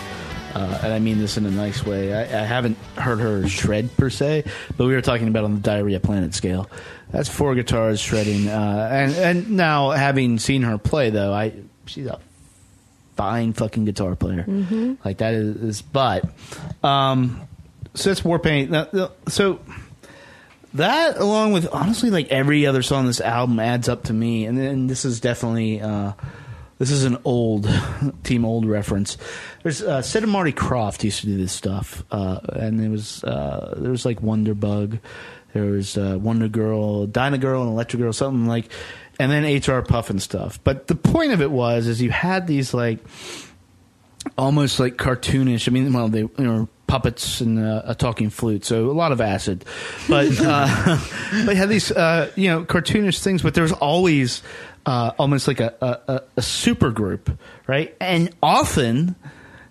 uh, 0.54 0.80
and 0.82 0.92
I 0.92 0.98
mean 0.98 1.18
this 1.20 1.36
in 1.36 1.46
a 1.46 1.50
nice 1.52 1.86
way. 1.86 2.12
I, 2.12 2.22
I 2.22 2.44
haven't 2.44 2.76
heard 2.96 3.20
her 3.20 3.48
shred 3.48 3.96
per 3.96 4.10
se, 4.10 4.42
but 4.76 4.86
we 4.86 4.94
were 4.94 5.02
talking 5.02 5.28
about 5.28 5.44
on 5.44 5.54
the 5.54 5.60
Diarrhea 5.60 6.00
Planet 6.00 6.34
scale. 6.34 6.68
That's 7.12 7.28
four 7.28 7.54
guitars 7.54 8.00
shredding. 8.00 8.48
Uh, 8.48 8.88
and 8.90 9.14
and 9.14 9.50
now 9.52 9.90
having 9.90 10.40
seen 10.40 10.62
her 10.62 10.78
play, 10.78 11.10
though, 11.10 11.32
I 11.32 11.52
she's 11.84 12.06
a 12.06 12.18
fine 13.14 13.52
fucking 13.52 13.84
guitar 13.84 14.16
player. 14.16 14.44
Like 15.04 15.18
that 15.18 15.34
is, 15.34 15.56
is 15.62 15.82
but 15.82 16.24
um, 16.82 17.46
so 17.94 18.10
that's 18.10 18.22
Warpaint. 18.22 19.10
So 19.28 19.60
that 20.76 21.16
along 21.18 21.52
with 21.52 21.68
honestly 21.72 22.10
like 22.10 22.28
every 22.28 22.66
other 22.66 22.82
song 22.82 23.00
on 23.00 23.06
this 23.06 23.20
album 23.20 23.58
adds 23.58 23.88
up 23.88 24.04
to 24.04 24.12
me 24.12 24.46
and 24.46 24.56
then 24.58 24.86
this 24.86 25.04
is 25.04 25.20
definitely 25.20 25.80
uh 25.80 26.12
this 26.78 26.90
is 26.90 27.04
an 27.04 27.16
old 27.24 27.68
team 28.22 28.44
old 28.44 28.66
reference 28.66 29.16
there's 29.62 29.82
uh 29.82 30.02
Sid 30.02 30.22
and 30.22 30.32
Marty 30.32 30.52
Krofft 30.52 31.02
used 31.04 31.20
to 31.20 31.26
do 31.26 31.36
this 31.36 31.52
stuff 31.52 32.04
uh 32.10 32.40
and 32.52 32.78
there 32.78 32.90
was 32.90 33.22
uh 33.24 33.74
there 33.78 33.90
was 33.90 34.04
like 34.04 34.20
Wonderbug 34.20 35.00
there 35.52 35.64
was 35.64 35.96
uh 35.96 36.18
wonder 36.20 36.48
girl 36.48 37.06
dyna 37.06 37.38
girl 37.38 37.62
and 37.62 37.70
electric 37.70 38.00
girl 38.02 38.12
something 38.12 38.46
like 38.46 38.70
and 39.18 39.32
then 39.32 39.44
H.R. 39.44 39.82
Pufnstuf 39.82 40.58
but 40.62 40.86
the 40.88 40.94
point 40.94 41.32
of 41.32 41.40
it 41.40 41.50
was 41.50 41.86
is 41.86 42.02
you 42.02 42.10
had 42.10 42.46
these 42.46 42.74
like 42.74 42.98
almost 44.36 44.80
like 44.80 44.96
cartoonish. 44.96 45.68
I 45.68 45.72
mean, 45.72 45.92
well, 45.92 46.08
they 46.08 46.22
know 46.38 46.68
puppets 46.86 47.40
and 47.40 47.58
uh, 47.58 47.82
a 47.84 47.94
talking 47.94 48.30
flute, 48.30 48.64
so 48.64 48.90
a 48.90 48.92
lot 48.92 49.12
of 49.12 49.20
acid. 49.20 49.64
But 50.08 50.28
uh, 50.40 50.98
they 51.44 51.54
had 51.54 51.68
these 51.68 51.90
uh, 51.90 52.30
you 52.36 52.48
know 52.48 52.64
cartoonish 52.64 53.22
things, 53.22 53.42
but 53.42 53.54
there 53.54 53.62
was 53.62 53.72
always 53.72 54.42
uh, 54.86 55.12
almost 55.18 55.48
like 55.48 55.60
a, 55.60 55.74
a, 56.08 56.22
a- 56.36 56.42
super 56.42 56.90
group, 56.90 57.30
right? 57.66 57.94
And 58.00 58.30
often 58.42 59.16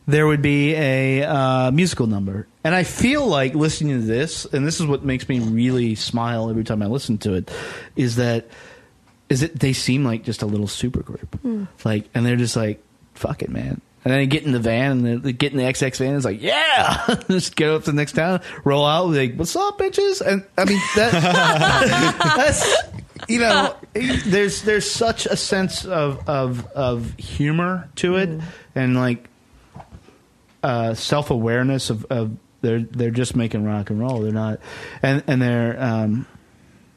there 0.07 0.27
would 0.27 0.41
be 0.41 0.73
a 0.75 1.23
uh, 1.23 1.71
musical 1.71 2.05
number. 2.07 2.47
And 2.63 2.75
I 2.75 2.83
feel 2.83 3.25
like 3.25 3.55
listening 3.55 4.01
to 4.01 4.05
this, 4.05 4.45
and 4.45 4.65
this 4.67 4.79
is 4.79 4.85
what 4.85 5.03
makes 5.05 5.29
me 5.29 5.39
really 5.39 5.95
smile 5.95 6.49
every 6.49 6.63
time 6.63 6.81
I 6.81 6.87
listen 6.87 7.17
to 7.19 7.33
it, 7.35 7.49
is 7.95 8.15
that 8.17 8.47
is 9.29 9.41
it 9.41 9.59
they 9.59 9.71
seem 9.73 10.03
like 10.03 10.23
just 10.23 10.41
a 10.41 10.45
little 10.45 10.67
super 10.67 11.01
group, 11.01 11.39
Hmm. 11.41 11.63
like, 11.83 12.09
and 12.13 12.25
they're 12.25 12.35
just 12.35 12.55
like, 12.55 12.83
"Fuck 13.13 13.41
it, 13.41 13.49
man." 13.49 13.81
And 14.05 14.11
then 14.13 14.19
they 14.21 14.27
get 14.27 14.43
in 14.43 14.51
the 14.51 14.59
van 14.59 14.91
and 14.91 15.05
they- 15.05 15.15
they 15.15 15.33
get 15.33 15.51
in 15.51 15.57
the 15.57 15.65
Ex 15.65 15.79
Hex 15.79 15.97
van. 15.97 16.15
It's 16.15 16.23
like, 16.25 16.39
yeah, 16.41 17.19
just 17.27 17.55
get 17.55 17.69
up 17.71 17.83
to 17.85 17.91
the 17.91 17.95
next 17.97 18.11
town, 18.13 18.39
roll 18.63 18.85
out, 18.85 19.09
like, 19.09 19.33
"What's 19.35 19.55
up, 19.55 19.79
bitches?" 19.79 20.21
And 20.21 20.45
I 20.57 20.65
mean, 20.65 20.79
that, 20.95 21.11
that's 22.37 22.75
you 23.27 23.39
know, 23.39 23.75
there's 23.93 24.61
there's 24.61 24.89
such 24.89 25.25
a 25.25 25.35
sense 25.35 25.85
of 25.85 26.29
of 26.29 26.67
of 26.73 27.13
humor 27.17 27.89
to 27.95 28.17
it, 28.17 28.29
and 28.75 28.95
like 28.95 29.27
uh, 30.63 30.93
self 30.93 31.31
awareness 31.31 31.89
of, 31.89 32.05
of 32.11 32.37
they're 32.61 32.81
they're 32.81 33.09
just 33.11 33.35
making 33.35 33.63
rock 33.65 33.89
and 33.89 33.99
roll. 33.99 34.21
They're 34.21 34.31
not, 34.31 34.59
and 35.01 35.23
and 35.25 35.41
they're 35.41 35.81
um, 35.81 36.27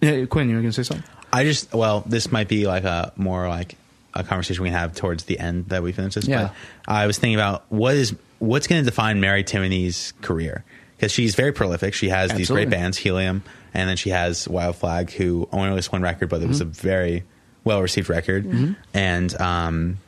yeah, 0.03 0.27
Quinn, 0.27 0.49
you 0.51 0.57
were 0.57 0.61
gonna 0.63 0.73
say 0.73 0.83
something? 0.83 1.09
I 1.33 1.45
just 1.45 1.73
well, 1.73 2.03
this 2.07 2.31
might 2.31 2.49
be 2.49 2.67
like 2.67 2.85
a 2.85 3.13
more 3.17 3.49
like 3.49 3.77
a 4.15 4.25
conversation 4.25 4.63
we 4.63 4.71
have 4.71 4.95
towards 4.95 5.25
the 5.25 5.39
end 5.39 5.69
that 5.69 5.83
we 5.83 5.93
finish 5.93 6.15
this. 6.15 6.27
Yeah. 6.27 6.45
But 6.87 6.93
I 6.93 7.07
was 7.07 7.19
thinking 7.19 7.37
about 7.37 7.65
what 7.69 7.95
is 7.95 8.15
what's 8.39 8.67
going 8.67 8.83
to 8.83 8.89
define 8.89 9.21
Mary 9.21 9.45
Timony's 9.45 10.13
career 10.23 10.65
because 10.97 11.13
she's 11.13 11.35
very 11.35 11.53
prolific. 11.53 11.95
She 11.95 12.09
has 12.09 12.33
these 12.33 12.51
great 12.51 12.71
bands, 12.71 12.97
Helium, 12.99 13.43
and 13.75 13.89
then 13.89 13.97
she 13.97 14.11
has 14.11 14.49
Wild 14.49 14.77
Flag, 14.77 15.11
who 15.13 15.49
only 15.53 15.69
released 15.69 15.93
one 15.93 16.03
record, 16.03 16.29
but 16.29 16.43
it 16.43 16.49
was 16.49 16.61
a 16.61 16.65
Mm-hmm. 16.65 16.73
very 16.73 17.25
well 17.65 17.83
received 17.83 18.09
record, 18.09 18.77
and 18.95 19.41
um, 19.41 19.99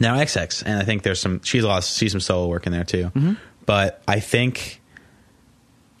now 0.00 0.18
Ex 0.18 0.34
Hex, 0.34 0.62
and 0.62 0.78
I 0.80 0.84
think 0.84 1.02
there's 1.02 1.20
some 1.20 1.42
she's 1.42 1.64
a 1.64 1.68
lot 1.68 1.84
she's 1.84 2.12
some 2.12 2.20
solo 2.20 2.48
work 2.48 2.66
in 2.66 2.72
there 2.72 2.84
too. 2.84 3.04
Mm-hmm. 3.14 3.34
But 3.66 4.02
I 4.08 4.20
think 4.20 4.80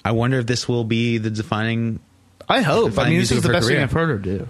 I 0.04 0.12
wonder 0.12 0.38
if 0.38 0.46
this 0.46 0.66
will 0.68 0.84
be 0.84 1.18
the 1.18 1.30
defining 1.30 2.00
I 2.48 2.62
hope. 2.62 2.86
I 2.86 2.88
Defining 2.88 3.10
mean, 3.12 3.20
this 3.20 3.30
is 3.32 3.42
the 3.42 3.50
best 3.50 3.68
thing. 3.68 3.78
I've 3.82 3.92
heard 3.92 4.08
her 4.08 4.18
do. 4.18 4.48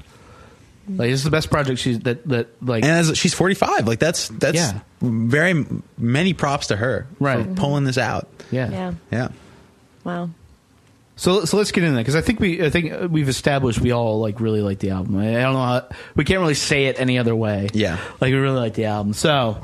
Like, 0.88 1.10
this 1.10 1.20
is 1.20 1.24
the 1.24 1.30
best 1.30 1.50
project 1.50 1.78
she's 1.78 2.00
that 2.00 2.26
that 2.28 2.48
like. 2.62 2.82
and 2.84 2.92
as 2.92 3.16
she's 3.16 3.34
45 3.34 3.86
like 3.86 3.98
that's 4.00 4.28
that's 4.28 4.56
Yeah. 4.56 4.80
very 5.00 5.64
many 5.96 6.34
props 6.34 6.66
to 6.68 6.76
her 6.76 7.06
Right. 7.20 7.46
for 7.46 7.54
pulling 7.54 7.84
this 7.84 7.98
out 7.98 8.28
yeah. 8.50 8.68
Yeah. 8.70 8.92
yeah 9.12 9.28
Wow. 10.04 10.30
So 11.14 11.44
so 11.44 11.56
let's 11.56 11.70
get 11.70 11.84
in 11.84 11.94
there 11.94 12.02
because 12.02 12.16
I 12.16 12.20
think 12.20 12.40
we 12.40 12.64
I 12.64 12.70
think 12.70 12.92
we've 13.12 13.28
established 13.28 13.80
we 13.80 13.92
all 13.92 14.18
like 14.20 14.40
really 14.40 14.60
like 14.62 14.80
the 14.80 14.90
album. 14.90 15.16
I, 15.18 15.28
I 15.38 15.42
don't 15.42 15.52
know 15.52 15.58
how 15.60 15.88
we 16.16 16.24
can't 16.24 16.40
really 16.40 16.54
say 16.54 16.86
it 16.86 16.98
any 16.98 17.18
other 17.18 17.36
way. 17.36 17.68
Yeah. 17.72 17.98
like 18.20 18.32
we 18.32 18.38
really 18.38 18.58
like 18.58 18.74
the 18.74 18.86
album. 18.86 19.12
So 19.12 19.58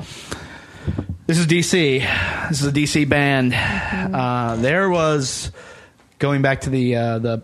this 1.27 1.39
is 1.39 1.47
DC. 1.47 2.01
This 2.49 2.61
is 2.63 2.67
a 2.67 2.73
DC 2.73 3.09
band. 3.09 3.53
Uh, 3.55 4.57
there 4.57 4.89
was 4.89 5.51
going 6.19 6.43
back 6.43 6.63
to 6.63 6.71
the 6.71 6.97
uh, 6.97 7.19
the 7.19 7.43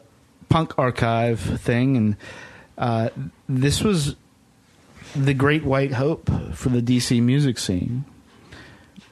punk 0.49 0.79
archive 0.79 1.41
thing, 1.41 1.97
and 1.97 2.17
uh, 2.79 3.11
this 3.49 3.83
was 3.83 4.17
the 5.15 5.35
great 5.35 5.65
white 5.65 5.93
hope 5.93 6.31
for 6.55 6.69
the 6.71 6.83
DC 6.83 7.23
music 7.23 7.59
scene. 7.59 8.05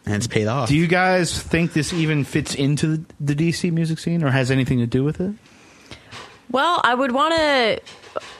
and 0.04 0.16
it's 0.16 0.26
paid 0.26 0.48
off 0.48 0.68
Do 0.68 0.76
you 0.76 0.86
guys 0.88 1.40
think 1.40 1.72
this 1.72 1.92
even 1.92 2.24
fits 2.24 2.54
into 2.54 2.96
the, 2.96 3.04
the 3.20 3.34
DC 3.34 3.72
music 3.72 3.98
scene, 3.98 4.22
or 4.24 4.30
has 4.30 4.50
anything 4.50 4.78
to 4.78 4.86
do 4.86 5.04
with 5.04 5.20
it? 5.20 5.34
Well, 6.50 6.80
I 6.84 6.94
would 6.94 7.12
want 7.12 7.34
to. 7.34 7.80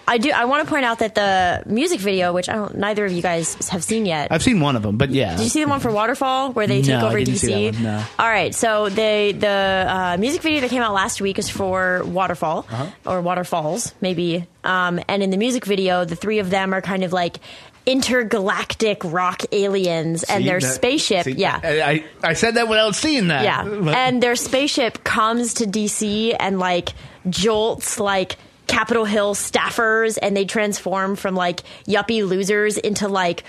I 0.07 0.19
do. 0.19 0.31
I 0.31 0.45
want 0.47 0.65
to 0.67 0.71
point 0.71 0.85
out 0.85 0.99
that 0.99 1.15
the 1.15 1.63
music 1.67 2.01
video, 2.01 2.33
which 2.33 2.49
I 2.49 2.55
don't, 2.55 2.77
neither 2.77 3.05
of 3.07 3.13
you 3.13 3.23
guys 3.23 3.69
have 3.69 3.85
seen 3.85 4.05
yet. 4.05 4.29
I've 4.31 4.43
seen 4.43 4.61
one 4.61 4.75
of 4.77 4.83
them, 4.83 4.97
but 4.99 5.11
yeah. 5.11 5.37
Did 5.37 5.45
you 5.45 5.49
see 5.49 5.63
the 5.63 5.69
one 5.71 5.81
for 5.81 5.91
Waterfall 5.93 6.53
where 6.53 6.67
they 6.67 6.83
No, 6.83 6.87
take 7.01 7.03
over 7.03 7.19
DC? 7.21 7.39
see 7.39 7.71
one, 7.71 7.83
no. 7.83 8.05
All 8.19 8.29
right, 8.29 8.55
so 8.55 8.89
they 8.89 9.33
the 9.33 9.87
uh, 9.89 10.17
music 10.19 10.43
video 10.43 10.61
that 10.61 10.71
came 10.71 10.83
out 10.83 10.93
last 10.93 11.21
week 11.21 11.39
is 11.39 11.49
for 11.49 12.03
Waterfall 12.05 12.67
Uh-huh. 12.71 12.87
or 13.07 13.21
Waterfalls, 13.21 13.95
maybe. 14.01 14.47
Um, 14.65 15.01
and 15.09 15.23
in 15.23 15.31
the 15.31 15.37
music 15.37 15.65
video, 15.65 16.05
the 16.05 16.17
three 16.17 16.41
of 16.41 16.51
them 16.51 16.75
are 16.75 16.81
kind 16.83 17.05
of 17.05 17.13
like 17.13 17.39
intergalactic 17.87 19.03
rock 19.05 19.43
aliens, 19.53 20.23
and 20.25 20.47
their 20.47 20.61
that- 20.61 20.75
spaceship, 20.75 21.25
see, 21.25 21.33
yeah. 21.33 21.61
I, 21.63 21.83
I 21.83 22.05
I 22.31 22.33
said 22.35 22.55
that 22.57 22.69
without 22.69 22.95
seeing 22.95 23.29
that. 23.29 23.45
Yeah. 23.45 23.65
But- 23.65 23.95
and 23.95 24.23
their 24.23 24.37
spaceship 24.37 25.03
comes 25.05 25.55
to 25.55 25.65
DC 25.67 26.37
and 26.39 26.59
like 26.59 26.91
jolts 27.31 27.99
like 27.99 28.37
Capitol 28.73 29.05
Hill 29.05 29.35
staffers 29.35 30.19
and 30.21 30.35
they 30.35 30.47
transform 30.47 31.15
from 31.15 31.35
like 31.35 31.61
yuppie 31.87 32.27
losers 32.27 32.79
into 32.79 33.07
like 33.07 33.45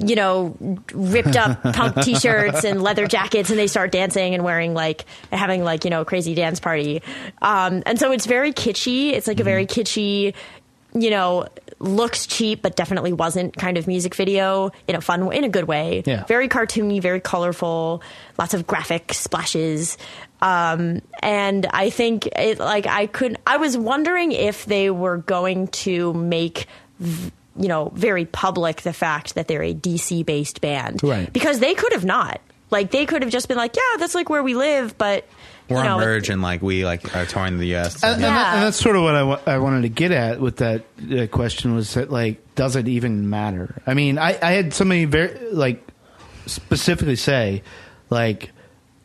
you 0.00 0.14
know, 0.14 0.56
ripped 0.94 1.34
up 1.34 1.60
punk 1.74 1.96
t-shirts 2.02 2.62
and 2.62 2.80
leather 2.80 3.08
jackets, 3.08 3.50
and 3.50 3.58
they 3.58 3.66
start 3.66 3.90
dancing 3.90 4.32
and 4.32 4.44
wearing 4.44 4.72
like 4.72 5.04
having 5.32 5.64
like 5.64 5.84
you 5.84 5.90
know 5.90 6.02
a 6.02 6.04
crazy 6.04 6.36
dance 6.36 6.60
party. 6.60 7.02
Um, 7.42 7.82
and 7.84 7.98
so 7.98 8.12
it's 8.12 8.24
very 8.24 8.52
kitschy. 8.52 9.10
It's 9.10 9.26
like 9.26 9.40
a 9.40 9.42
very 9.42 9.66
kitschy, 9.66 10.34
you 10.94 11.10
know, 11.10 11.48
looks 11.80 12.26
cheap 12.26 12.62
but 12.62 12.76
definitely 12.76 13.12
wasn't 13.12 13.56
kind 13.56 13.76
of 13.76 13.86
music 13.86 14.14
video 14.14 14.70
in 14.86 14.94
a 14.94 15.00
fun, 15.00 15.32
in 15.32 15.44
a 15.44 15.48
good 15.48 15.64
way. 15.64 16.02
Yeah. 16.06 16.24
Very 16.26 16.48
cartoony, 16.48 17.02
very 17.02 17.20
colorful, 17.20 18.02
lots 18.38 18.54
of 18.54 18.66
graphic 18.66 19.12
splashes. 19.12 19.98
Um, 20.40 21.02
and 21.22 21.66
I 21.72 21.90
think 21.90 22.26
it 22.26 22.58
like 22.58 22.86
I 22.86 23.06
could. 23.06 23.38
I 23.46 23.56
was 23.56 23.76
wondering 23.76 24.32
if 24.32 24.64
they 24.66 24.90
were 24.90 25.18
going 25.18 25.68
to 25.68 26.12
make. 26.14 26.66
v- 27.00 27.32
You 27.58 27.66
know, 27.66 27.90
very 27.92 28.24
public 28.24 28.82
the 28.82 28.92
fact 28.92 29.34
that 29.34 29.48
they're 29.48 29.64
a 29.64 29.74
DC 29.74 30.24
based 30.24 30.60
band, 30.60 31.02
Right. 31.02 31.26
Because 31.32 31.58
they 31.58 31.74
could 31.74 31.92
have 31.92 32.04
not, 32.04 32.40
like, 32.70 32.92
they 32.92 33.04
could 33.04 33.22
have 33.22 33.32
just 33.32 33.48
been 33.48 33.56
like, 33.56 33.74
"Yeah, 33.74 33.96
that's 33.98 34.14
like 34.14 34.30
where 34.30 34.44
we 34.44 34.54
live," 34.54 34.96
but 34.96 35.26
we're 35.68 35.78
you 35.78 35.82
know, 35.82 35.94
on 35.98 36.00
merge 36.00 36.30
and 36.30 36.40
like 36.40 36.62
we 36.62 36.84
like 36.84 37.16
are 37.16 37.26
touring 37.26 37.58
the 37.58 37.74
us 37.74 38.00
And, 38.04 38.14
and, 38.14 38.22
that, 38.22 38.28
Yeah. 38.28 38.54
and 38.54 38.62
that's 38.62 38.76
sort 38.80 38.94
of 38.94 39.02
what 39.02 39.16
I, 39.48 39.54
I 39.54 39.58
wanted 39.58 39.82
to 39.82 39.88
get 39.88 40.12
at 40.12 40.38
with 40.40 40.58
that 40.58 40.84
uh, 41.10 41.26
question 41.26 41.74
was 41.74 41.94
that 41.94 42.12
like, 42.12 42.38
does 42.54 42.76
it 42.76 42.86
even 42.86 43.28
matter? 43.28 43.82
I 43.88 43.94
mean, 43.94 44.18
I, 44.18 44.38
I 44.40 44.52
had 44.52 44.72
somebody 44.72 45.04
very 45.04 45.36
like 45.52 45.82
specifically 46.46 47.16
say, 47.16 47.64
like, 48.08 48.52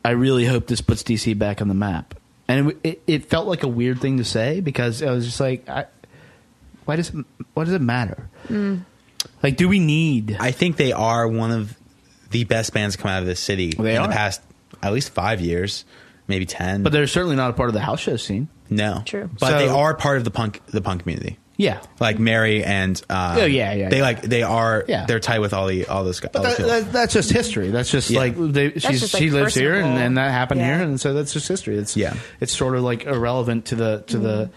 I 0.04 0.10
really 0.10 0.44
hope 0.44 0.66
this 0.66 0.80
puts 0.80 1.02
DC 1.02 1.38
back 1.38 1.62
on 1.62 1.68
the 1.68 1.74
map, 1.74 2.14
and 2.48 2.70
it, 2.70 2.76
it, 2.84 3.02
it 3.06 3.24
felt 3.26 3.46
like 3.46 3.62
a 3.62 3.68
weird 3.68 4.00
thing 4.00 4.18
to 4.18 4.24
say 4.24 4.60
because 4.60 5.02
I 5.02 5.10
was 5.10 5.24
just 5.24 5.40
like, 5.40 5.68
I, 5.68 5.86
why 6.84 6.96
does 6.96 7.10
it, 7.10 7.24
why 7.54 7.64
does 7.64 7.72
it 7.72 7.80
matter? 7.80 8.28
Hmm. 8.48 8.78
Like, 9.42 9.56
do 9.56 9.68
we 9.68 9.78
need? 9.78 10.36
i 10.40 10.50
think 10.50 10.76
they 10.76 10.92
are 10.92 11.26
one 11.26 11.50
of 11.50 11.76
the 12.30 12.44
best 12.44 12.72
bands 12.74 12.96
to 12.96 13.02
come 13.02 13.10
out 13.10 13.20
of 13.20 13.26
this 13.26 13.40
city 13.40 13.70
They 13.70 13.94
in 13.96 14.02
are. 14.02 14.08
the 14.08 14.12
past 14.12 14.40
at 14.82 14.92
least 14.92 15.10
five 15.10 15.40
years 15.40 15.84
maybe 16.28 16.44
10 16.46 16.82
But 16.82 16.92
they're 16.92 17.06
certainly 17.06 17.36
not 17.36 17.50
a 17.50 17.52
part 17.54 17.68
of 17.68 17.74
the 17.74 17.80
house 17.80 18.00
show 18.00 18.16
scene. 18.16 18.48
no 18.70 19.02
True. 19.06 19.30
but 19.38 19.48
So- 19.50 19.58
they 19.58 19.68
are 19.68 19.94
part 19.94 20.18
of 20.18 20.24
the 20.24 20.30
punk 20.30 20.60
the 20.66 20.80
punk 20.82 21.02
community 21.02 21.38
Yeah, 21.56 21.80
like 22.00 22.18
Mary 22.18 22.64
and 22.64 23.00
uh, 23.08 23.36
Oh, 23.40 23.44
yeah, 23.44 23.72
yeah, 23.74 23.88
they 23.88 23.98
yeah. 23.98 24.02
like 24.02 24.22
they 24.22 24.42
are 24.42 24.84
Yeah. 24.88 25.06
they're 25.06 25.20
tight 25.20 25.38
with 25.38 25.54
all 25.54 25.68
the 25.68 25.86
all 25.86 26.02
those 26.02 26.18
guys. 26.18 26.30
But 26.32 26.42
that, 26.42 26.56
that, 26.58 26.92
that's 26.92 27.14
just 27.14 27.30
history. 27.30 27.70
That's 27.70 27.90
just 27.90 28.10
Yeah. 28.10 28.18
like 28.18 28.34
they, 28.36 28.72
she's, 28.72 29.00
just, 29.00 29.14
like, 29.14 29.22
she 29.22 29.30
lives 29.30 29.54
here, 29.54 29.74
and, 29.76 29.96
and 29.98 30.18
that 30.18 30.32
happened 30.32 30.60
Yeah. 30.60 30.78
here, 30.78 30.84
and 30.86 31.00
so 31.00 31.14
that's 31.14 31.32
just 31.32 31.46
history. 31.46 31.76
It's 31.76 31.96
Yeah. 31.96 32.14
it's 32.40 32.52
sort 32.56 32.74
of 32.74 32.82
like 32.82 33.04
irrelevant 33.04 33.66
to 33.66 33.76
the 33.76 34.02
to 34.08 34.18
the 34.18 34.50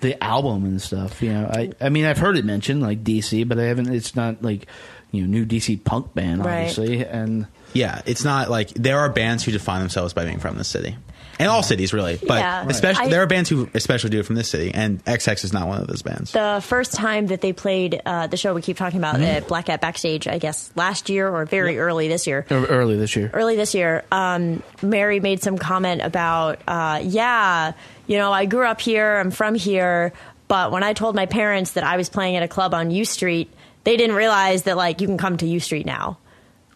the 0.00 0.22
album 0.24 0.64
and 0.64 0.80
stuff. 0.80 1.20
You 1.22 1.32
know, 1.34 1.46
I 1.52 1.72
I 1.80 1.88
mean 1.90 2.06
I've 2.06 2.18
heard 2.18 2.36
it 2.38 2.44
mentioned 2.46 2.80
like 2.80 3.04
DC, 3.04 3.46
but 3.46 3.58
I 3.58 3.64
haven't. 3.64 3.92
It's 3.92 4.16
not 4.16 4.42
like 4.42 4.66
you 5.10 5.20
know 5.22 5.28
new 5.28 5.44
DC 5.44 5.84
punk 5.84 6.14
band, 6.14 6.42
Right. 6.44 6.60
obviously, 6.60 7.04
and 7.04 7.46
Yeah, 7.74 8.00
it's 8.06 8.24
not 8.24 8.48
like 8.50 8.70
there 8.70 8.98
are 9.00 9.10
bands 9.10 9.44
who 9.44 9.52
define 9.52 9.80
themselves 9.80 10.14
by 10.14 10.24
being 10.24 10.38
from 10.40 10.56
the 10.56 10.64
city, 10.64 10.96
and 11.38 11.48
all 11.48 11.62
cities 11.62 11.92
really. 11.92 12.18
But 12.26 12.38
Yeah. 12.38 12.66
especially 12.68 13.06
I- 13.06 13.08
there 13.08 13.22
are 13.22 13.26
bands 13.26 13.48
who 13.50 13.68
especially 13.74 14.10
do 14.10 14.20
it 14.20 14.26
from 14.26 14.36
this 14.36 14.48
city, 14.48 14.70
and 14.74 15.00
Ex 15.06 15.24
Hex 15.26 15.44
is 15.44 15.52
not 15.52 15.66
one 15.68 15.80
of 15.80 15.86
those 15.86 16.02
bands. 16.02 16.32
the 16.32 16.60
first 16.64 16.92
time 16.94 17.26
that 17.28 17.40
they 17.40 17.52
played 17.52 18.00
uh, 18.06 18.26
the 18.26 18.36
show 18.36 18.54
we 18.54 18.62
keep 18.62 18.76
talking 18.76 18.98
about 18.98 19.20
at 19.20 19.48
Black 19.48 19.66
Cat 19.66 19.80
Backstage, 19.80 20.26
I 20.28 20.38
guess 20.38 20.70
last 20.76 21.08
year 21.08 21.28
or 21.28 21.44
very 21.44 21.78
early 21.78 22.08
this 22.08 22.26
year. 22.26 22.46
early 22.50 22.96
this 22.96 23.16
year. 23.16 23.30
Early 23.32 23.56
this 23.56 23.74
year, 23.74 24.04
um, 24.12 24.62
Mary 24.82 25.20
made 25.20 25.42
some 25.42 25.58
comment 25.58 26.02
about, 26.02 26.58
uh, 26.68 27.00
yeah, 27.02 27.72
you 28.06 28.16
know, 28.18 28.32
I 28.32 28.44
grew 28.46 28.66
up 28.66 28.80
here, 28.80 29.16
I'm 29.16 29.30
from 29.30 29.54
here, 29.54 30.12
but 30.48 30.70
when 30.72 30.82
I 30.82 30.92
told 30.92 31.14
my 31.14 31.26
parents 31.26 31.72
that 31.72 31.84
I 31.84 31.96
was 31.96 32.08
playing 32.08 32.36
at 32.36 32.42
a 32.42 32.48
club 32.48 32.74
on 32.74 32.90
U 32.90 33.04
Street, 33.04 33.50
they 33.84 33.96
didn't 33.96 34.16
realize 34.16 34.64
that 34.64 34.76
like 34.76 35.00
you 35.00 35.06
can 35.06 35.18
come 35.18 35.36
to 35.38 35.46
U 35.46 35.60
Street 35.60 35.86
now, 35.86 36.18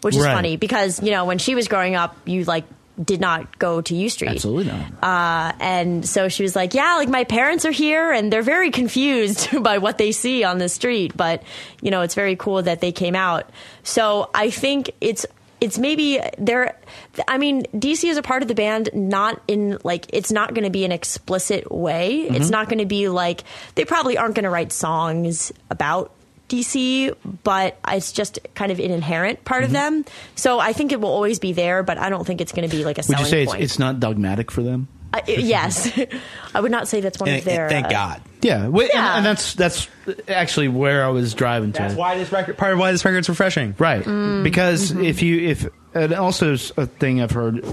which 0.03 0.15
is 0.17 0.23
Right. 0.25 0.35
funny 0.35 0.57
because 0.57 1.03
you 1.03 1.11
know 1.11 1.25
when 1.27 1.39
she 1.39 1.55
was 1.55 1.69
growing 1.69 1.95
up, 1.95 2.17
you 2.25 2.45
like 2.45 2.65
did 3.03 3.21
not 3.21 3.59
go 3.59 3.81
to 3.81 3.95
U 3.95 4.09
Street. 4.09 4.31
Absolutely 4.31 4.73
not. 4.73 5.03
Uh, 5.03 5.53
and 5.61 6.07
so 6.07 6.29
she 6.29 6.43
was 6.43 6.57
like, 6.57 6.75
"Yeah, 6.75 6.97
like 6.97 7.09
my 7.09 7.25
parents 7.25 7.65
are 7.65 7.71
here, 7.71 8.11
and 8.11 8.33
they're 8.33 8.43
very 8.43 8.71
confused 8.83 9.63
by 9.63 9.79
what 9.79 9.99
they 9.99 10.13
see 10.13 10.45
on 10.45 10.59
the 10.59 10.69
street. 10.69 11.17
But 11.17 11.43
you 11.81 11.91
know, 11.91 12.03
it's 12.03 12.15
very 12.15 12.37
cool 12.37 12.63
that 12.63 12.81
they 12.81 12.93
came 12.93 13.15
out. 13.15 13.51
So 13.83 14.31
I 14.35 14.51
think 14.51 14.91
it's 15.01 15.27
it's 15.61 15.79
maybe 15.79 16.21
they're. 16.39 16.79
I 17.27 17.39
mean, 17.39 17.65
DC 17.75 18.09
is 18.09 18.17
a 18.17 18.23
part 18.23 18.43
of 18.43 18.49
the 18.49 18.55
band, 18.55 18.91
not 18.93 19.43
in 19.49 19.79
like 19.85 20.07
it's 20.13 20.31
not 20.31 20.55
going 20.55 20.65
to 20.65 20.71
be 20.71 20.85
an 20.85 20.93
explicit 20.93 21.71
way. 21.71 22.23
It's 22.23 22.51
not 22.51 22.69
going 22.69 22.79
to 22.79 22.87
be 22.87 23.09
like 23.09 23.43
they 23.75 23.85
probably 23.85 24.19
aren't 24.19 24.35
going 24.35 24.45
to 24.45 24.51
write 24.51 24.73
songs 24.73 25.53
about." 25.71 26.13
DC, 26.49 27.15
but 27.45 27.79
it's 27.89 28.13
just 28.13 28.39
kind 28.55 28.73
of 28.73 28.79
an 28.79 28.91
inherent 28.91 29.45
part 29.45 29.65
of 29.65 29.71
them. 29.71 30.05
So 30.35 30.59
I 30.59 30.73
think 30.73 30.93
it 30.93 31.01
will 31.01 31.11
always 31.11 31.39
be 31.39 31.53
there, 31.53 31.83
but 31.83 31.99
I 31.99 32.09
don't 32.11 32.27
think 32.27 32.41
it's 32.41 32.53
going 32.53 32.69
to 32.69 32.75
be 32.77 32.85
like 32.85 32.99
a 32.99 33.01
Would 33.01 33.05
selling 33.07 33.25
you 33.25 33.31
say 33.31 33.43
it's, 33.43 33.53
point. 33.53 33.63
it's 33.65 33.79
not 33.79 34.01
dogmatic 34.01 34.51
for 34.51 34.63
them? 34.63 34.89
I, 35.13 35.23
yes, 35.27 35.91
I 36.55 36.61
would 36.61 36.71
not 36.71 36.87
say 36.87 37.01
that's 37.01 37.19
one 37.19 37.31
And- 37.31 37.39
of 37.39 37.45
their. 37.45 37.69
thank 37.69 37.87
uh, 37.87 37.91
God. 37.91 38.23
Yeah, 38.43 38.69
wait, 38.69 38.91
and- 38.91 39.03
Yeah. 39.03 39.17
And, 39.17 39.27
that's 39.27 39.55
that's 39.55 39.89
actually 40.29 40.69
where 40.69 41.05
I 41.05 41.09
was 41.09 41.33
driving 41.35 41.73
to. 41.73 41.79
That's 41.79 41.95
why 41.95 42.19
this 42.19 42.31
record. 42.31 42.57
Part 42.59 42.73
of 42.75 42.79
why 42.79 42.93
this 42.93 43.05
record's 43.05 43.29
refreshing. 43.29 43.75
Right. 43.79 44.05
Mm. 44.05 44.45
Because 44.45 44.93
Mm-hmm. 44.93 45.05
if 45.05 45.23
you 45.23 45.49
if 45.49 45.67
and 45.95 46.13
also 46.13 46.53
a 46.53 46.87
thing 46.87 47.21
I've 47.23 47.31
heard 47.31 47.65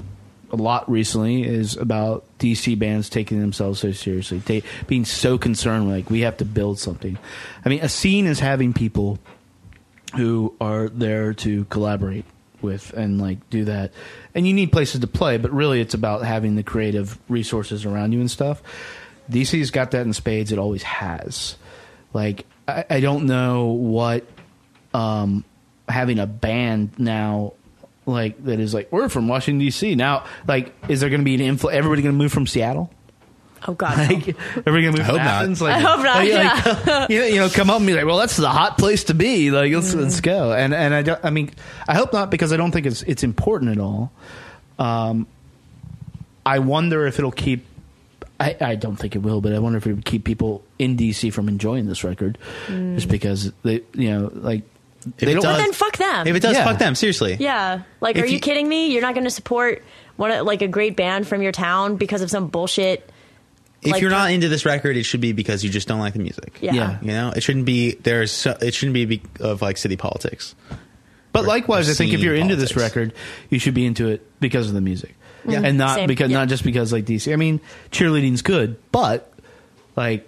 a 0.51 0.55
lot 0.55 0.89
recently 0.89 1.43
is 1.43 1.75
about 1.77 2.25
DC 2.39 2.77
bands 2.77 3.09
taking 3.09 3.39
themselves 3.39 3.79
so 3.79 3.91
seriously, 3.91 4.63
being 4.87 5.05
so 5.05 5.37
concerned 5.37 5.89
like 5.89 6.09
we 6.09 6.21
have 6.21 6.37
to 6.37 6.45
build 6.45 6.79
something. 6.79 7.17
I 7.63 7.69
mean, 7.69 7.81
a 7.81 7.89
scene 7.89 8.27
is 8.27 8.39
having 8.39 8.73
people 8.73 9.19
who 10.15 10.55
are 10.61 10.89
there 10.89 11.33
to 11.33 11.65
collaborate 11.65 12.25
with 12.61 12.93
and 12.93 13.19
like 13.21 13.49
do 13.49 13.65
that. 13.65 13.91
And 14.33 14.47
you 14.47 14.53
need 14.53 14.71
places 14.71 15.01
to 15.01 15.07
play, 15.07 15.37
but 15.37 15.51
really 15.51 15.81
it's 15.81 15.93
about 15.93 16.23
having 16.23 16.55
the 16.55 16.63
creative 16.63 17.17
resources 17.29 17.85
around 17.85 18.11
you 18.11 18.19
and 18.19 18.29
stuff. 18.29 18.61
DC's 19.29 19.71
got 19.71 19.91
that 19.91 20.05
in 20.05 20.13
spades. 20.13 20.51
It 20.51 20.59
always 20.59 20.83
has. 20.83 21.55
Like 22.13 22.45
I, 22.67 22.85
I 22.89 22.99
don't 22.99 23.25
know 23.25 23.67
what 23.67 24.25
um, 24.93 25.43
having 25.89 26.19
a 26.19 26.27
band 26.27 26.97
now 26.97 27.53
like 28.05 28.43
that 28.45 28.59
is 28.59 28.73
like 28.73 28.91
we're 28.91 29.09
from 29.09 29.27
Washington 29.27 29.59
D.C. 29.59 29.95
Now, 29.95 30.25
like, 30.47 30.73
is 30.89 30.99
there 30.99 31.09
going 31.09 31.21
to 31.21 31.25
be 31.25 31.35
an 31.35 31.57
influ? 31.57 31.71
Everybody 31.71 32.01
going 32.01 32.13
to 32.13 32.17
move 32.17 32.31
from 32.31 32.47
Seattle? 32.47 32.91
Oh 33.67 33.73
God, 33.73 33.97
no. 33.97 34.03
Like, 34.03 34.27
everybody 34.57 34.83
going 34.83 34.95
to 34.95 34.99
move 34.99 34.99
I 35.01 35.05
from 35.05 35.05
hope 35.05 35.17
not. 35.17 35.27
Athens? 35.27 35.61
Like, 35.61 35.75
I 35.75 35.79
hope 35.79 36.03
not, 36.03 36.17
like- 36.17 36.85
like, 36.85 37.09
you, 37.09 37.19
know, 37.19 37.25
you 37.25 37.35
know, 37.37 37.49
come 37.49 37.69
up 37.71 37.77
and 37.77 37.87
be 37.87 37.93
like, 37.95 38.05
well, 38.05 38.17
that's 38.17 38.37
the 38.37 38.49
hot 38.49 38.77
place 38.77 39.05
to 39.05 39.13
be. 39.15 39.49
Like, 39.49 39.73
let's 39.73 39.93
Mm. 39.95 40.01
let's 40.01 40.21
go. 40.21 40.53
And 40.53 40.73
and 40.73 40.93
I 40.93 41.01
don't. 41.01 41.19
I 41.25 41.29
mean, 41.31 41.49
I 41.87 41.95
hope 41.95 42.13
not 42.13 42.29
because 42.29 42.53
I 42.53 42.57
don't 42.57 42.71
think 42.71 42.85
it's 42.85 43.01
it's 43.03 43.23
important 43.23 43.71
at 43.71 43.79
all. 43.79 44.11
Um, 44.77 45.25
I 46.45 46.59
wonder 46.59 47.07
if 47.07 47.17
it'll 47.17 47.31
keep. 47.31 47.65
I, 48.39 48.55
I 48.59 48.75
don't 48.75 48.97
think 48.97 49.15
it 49.15 49.19
will, 49.19 49.39
but 49.39 49.53
I 49.53 49.59
wonder 49.59 49.77
if 49.77 49.87
it 49.87 49.93
would 49.93 50.03
keep 50.05 50.25
people 50.25 50.61
in 50.77 50.97
DC 50.97 51.31
from 51.31 51.47
enjoying 51.47 51.87
this 51.87 52.03
record, 52.03 52.37
Mm. 52.67 52.95
just 52.95 53.07
because 53.07 53.51
they, 53.63 53.81
you 53.93 54.09
know, 54.11 54.29
like 54.33 54.63
they 55.17 55.31
it 55.31 55.41
does- 55.41 55.57
then 55.57 55.73
fuck 55.73 55.97
them. 55.97 56.27
If 56.27 56.35
it 56.35 56.41
does, 56.41 56.55
Yeah. 56.55 56.63
fuck 56.65 56.79
them. 56.79 56.95
Seriously. 56.95 57.37
yeah, 57.39 57.81
like, 58.01 58.15
If 58.17 58.23
are 58.23 58.27
you, 58.27 58.33
you- 58.33 58.39
kidding 58.39 58.67
me? 58.67 58.91
You're 58.91 59.01
not 59.01 59.13
going 59.13 59.25
to 59.25 59.29
support 59.31 59.83
one 60.17 60.45
like 60.45 60.61
a 60.61 60.67
great 60.67 60.95
band 60.95 61.27
from 61.27 61.41
your 61.41 61.51
town 61.51 61.95
because 61.97 62.21
of 62.21 62.29
some 62.31 62.47
bullshit. 62.47 63.09
If 63.81 63.91
Like- 63.91 64.01
you're 64.01 64.09
not 64.11 64.31
into 64.31 64.49
this 64.49 64.65
record, 64.65 64.97
it 64.97 65.03
should 65.03 65.21
be 65.21 65.31
because 65.31 65.63
you 65.63 65.69
just 65.69 65.87
don't 65.87 65.99
like 65.99 66.13
the 66.13 66.19
music. 66.19 66.57
Yeah. 66.61 66.73
Yeah. 66.73 66.97
You 67.01 67.07
know, 67.09 67.33
it 67.35 67.43
shouldn't 67.43 67.65
be 67.65 67.91
there's 68.01 68.31
so, 68.31 68.57
it 68.61 68.73
shouldn't 68.73 68.95
be 68.95 69.05
be- 69.05 69.21
of 69.39 69.61
like 69.61 69.77
city 69.77 69.95
politics. 69.97 70.55
But 71.33 71.43
or- 71.43 71.47
likewise, 71.47 71.87
or 71.87 71.91
I 71.91 71.95
think 71.95 72.13
if 72.13 72.21
you're 72.21 72.33
into 72.35 72.55
this 72.55 72.75
record, 72.75 73.13
you 73.49 73.59
should 73.59 73.73
be 73.73 73.85
into 73.85 74.07
it 74.07 74.25
because 74.39 74.69
of 74.69 74.73
the 74.73 74.81
music, 74.81 75.13
Yeah. 75.47 75.61
and 75.63 75.77
not 75.77 75.95
Same, 75.95 76.07
because 76.07 76.31
yeah. 76.31 76.37
not 76.39 76.47
just 76.47 76.63
because 76.63 76.91
like 76.93 77.05
DC. 77.05 77.31
I 77.31 77.35
mean, 77.35 77.59
cheerleading's 77.91 78.41
good, 78.41 78.77
but 78.91 79.31
like 79.97 80.27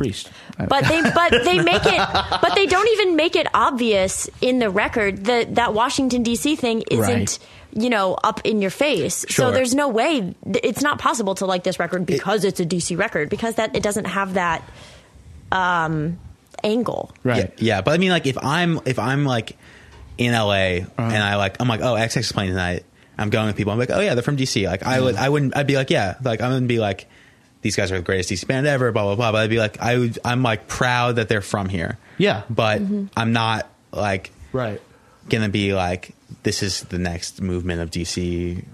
priest. 0.00 0.30
But 0.56 0.84
they 0.88 1.02
but 1.02 1.30
they 1.44 1.58
make 1.60 1.84
it 1.84 1.98
but 2.42 2.54
they 2.54 2.64
don't 2.66 2.88
even 2.96 3.16
make 3.16 3.36
it 3.36 3.46
obvious 3.52 4.30
in 4.40 4.58
the 4.58 4.70
record 4.70 5.24
that 5.26 5.54
that 5.56 5.74
Washington 5.74 6.24
DC 6.24 6.56
thing 6.58 6.82
isn't 6.90 7.06
Right. 7.08 7.38
you 7.84 7.90
know 7.90 8.14
up 8.14 8.40
in 8.44 8.60
your 8.64 8.70
face. 8.72 9.24
Sure. 9.28 9.46
So 9.46 9.50
there's 9.52 9.74
no 9.74 9.88
way 9.88 10.34
it's 10.64 10.80
not 10.82 10.98
possible 10.98 11.34
to 11.36 11.44
like 11.46 11.62
this 11.64 11.78
record 11.78 12.06
because 12.06 12.44
it's 12.44 12.60
a 12.60 12.64
DC 12.64 12.96
record 12.96 13.28
because 13.28 13.56
that 13.56 13.76
it 13.76 13.82
doesn't 13.82 14.06
have 14.06 14.34
that 14.34 14.62
um 15.52 16.18
angle. 16.64 17.12
right. 17.24 17.52
Yeah, 17.56 17.76
yeah, 17.76 17.80
but 17.82 17.92
I 17.94 17.98
mean, 17.98 18.10
like 18.10 18.26
if 18.26 18.38
I'm 18.42 18.80
if 18.86 18.98
I'm 18.98 19.24
like 19.24 19.56
in 20.18 20.32
LA 20.32 20.84
Uh-huh. 20.84 21.02
and 21.02 21.22
I 21.22 21.36
like 21.36 21.56
I'm 21.60 21.68
like 21.68 21.80
oh 21.82 21.94
Ex 21.94 22.14
Hex 22.14 22.26
is 22.28 22.32
playing 22.32 22.50
tonight. 22.50 22.84
I'm 23.18 23.28
going 23.30 23.46
with 23.48 23.56
people. 23.56 23.72
I'm 23.72 23.78
like 23.78 23.90
oh 23.90 24.00
yeah, 24.00 24.14
they're 24.14 24.22
from 24.22 24.36
DC. 24.36 24.66
Like 24.66 24.82
I 24.82 25.00
would 25.00 25.16
I 25.16 25.28
wouldn't 25.28 25.56
I'd 25.56 25.66
be 25.66 25.76
like 25.76 25.90
yeah 25.90 26.16
like 26.22 26.40
I 26.40 26.48
wouldn't 26.48 26.68
be 26.68 26.78
like 26.78 27.06
these 27.62 27.76
guys 27.76 27.92
are 27.92 27.96
the 27.96 28.02
greatest 28.02 28.30
DC 28.30 28.46
band 28.46 28.66
ever. 28.66 28.92
Blah 28.92 29.04
blah 29.04 29.14
blah. 29.16 29.32
But 29.32 29.38
I'd 29.42 29.50
be 29.50 29.58
like 29.58 29.80
I 29.80 29.98
would 29.98 30.18
I'm 30.24 30.42
like 30.42 30.66
proud 30.68 31.16
that 31.16 31.28
they're 31.28 31.40
from 31.42 31.68
here. 31.68 31.98
Yeah. 32.18 32.42
but 32.50 32.80
Mm-hmm. 32.80 33.06
I'm 33.16 33.32
not 33.32 33.68
like 33.92 34.30
Right. 34.52 34.80
gonna 35.28 35.48
be 35.48 35.74
like 35.74 36.14
this 36.42 36.62
is 36.62 36.82
the 36.84 36.98
next 36.98 37.40
movement 37.42 37.80
of 37.82 37.90
DC 37.90 38.64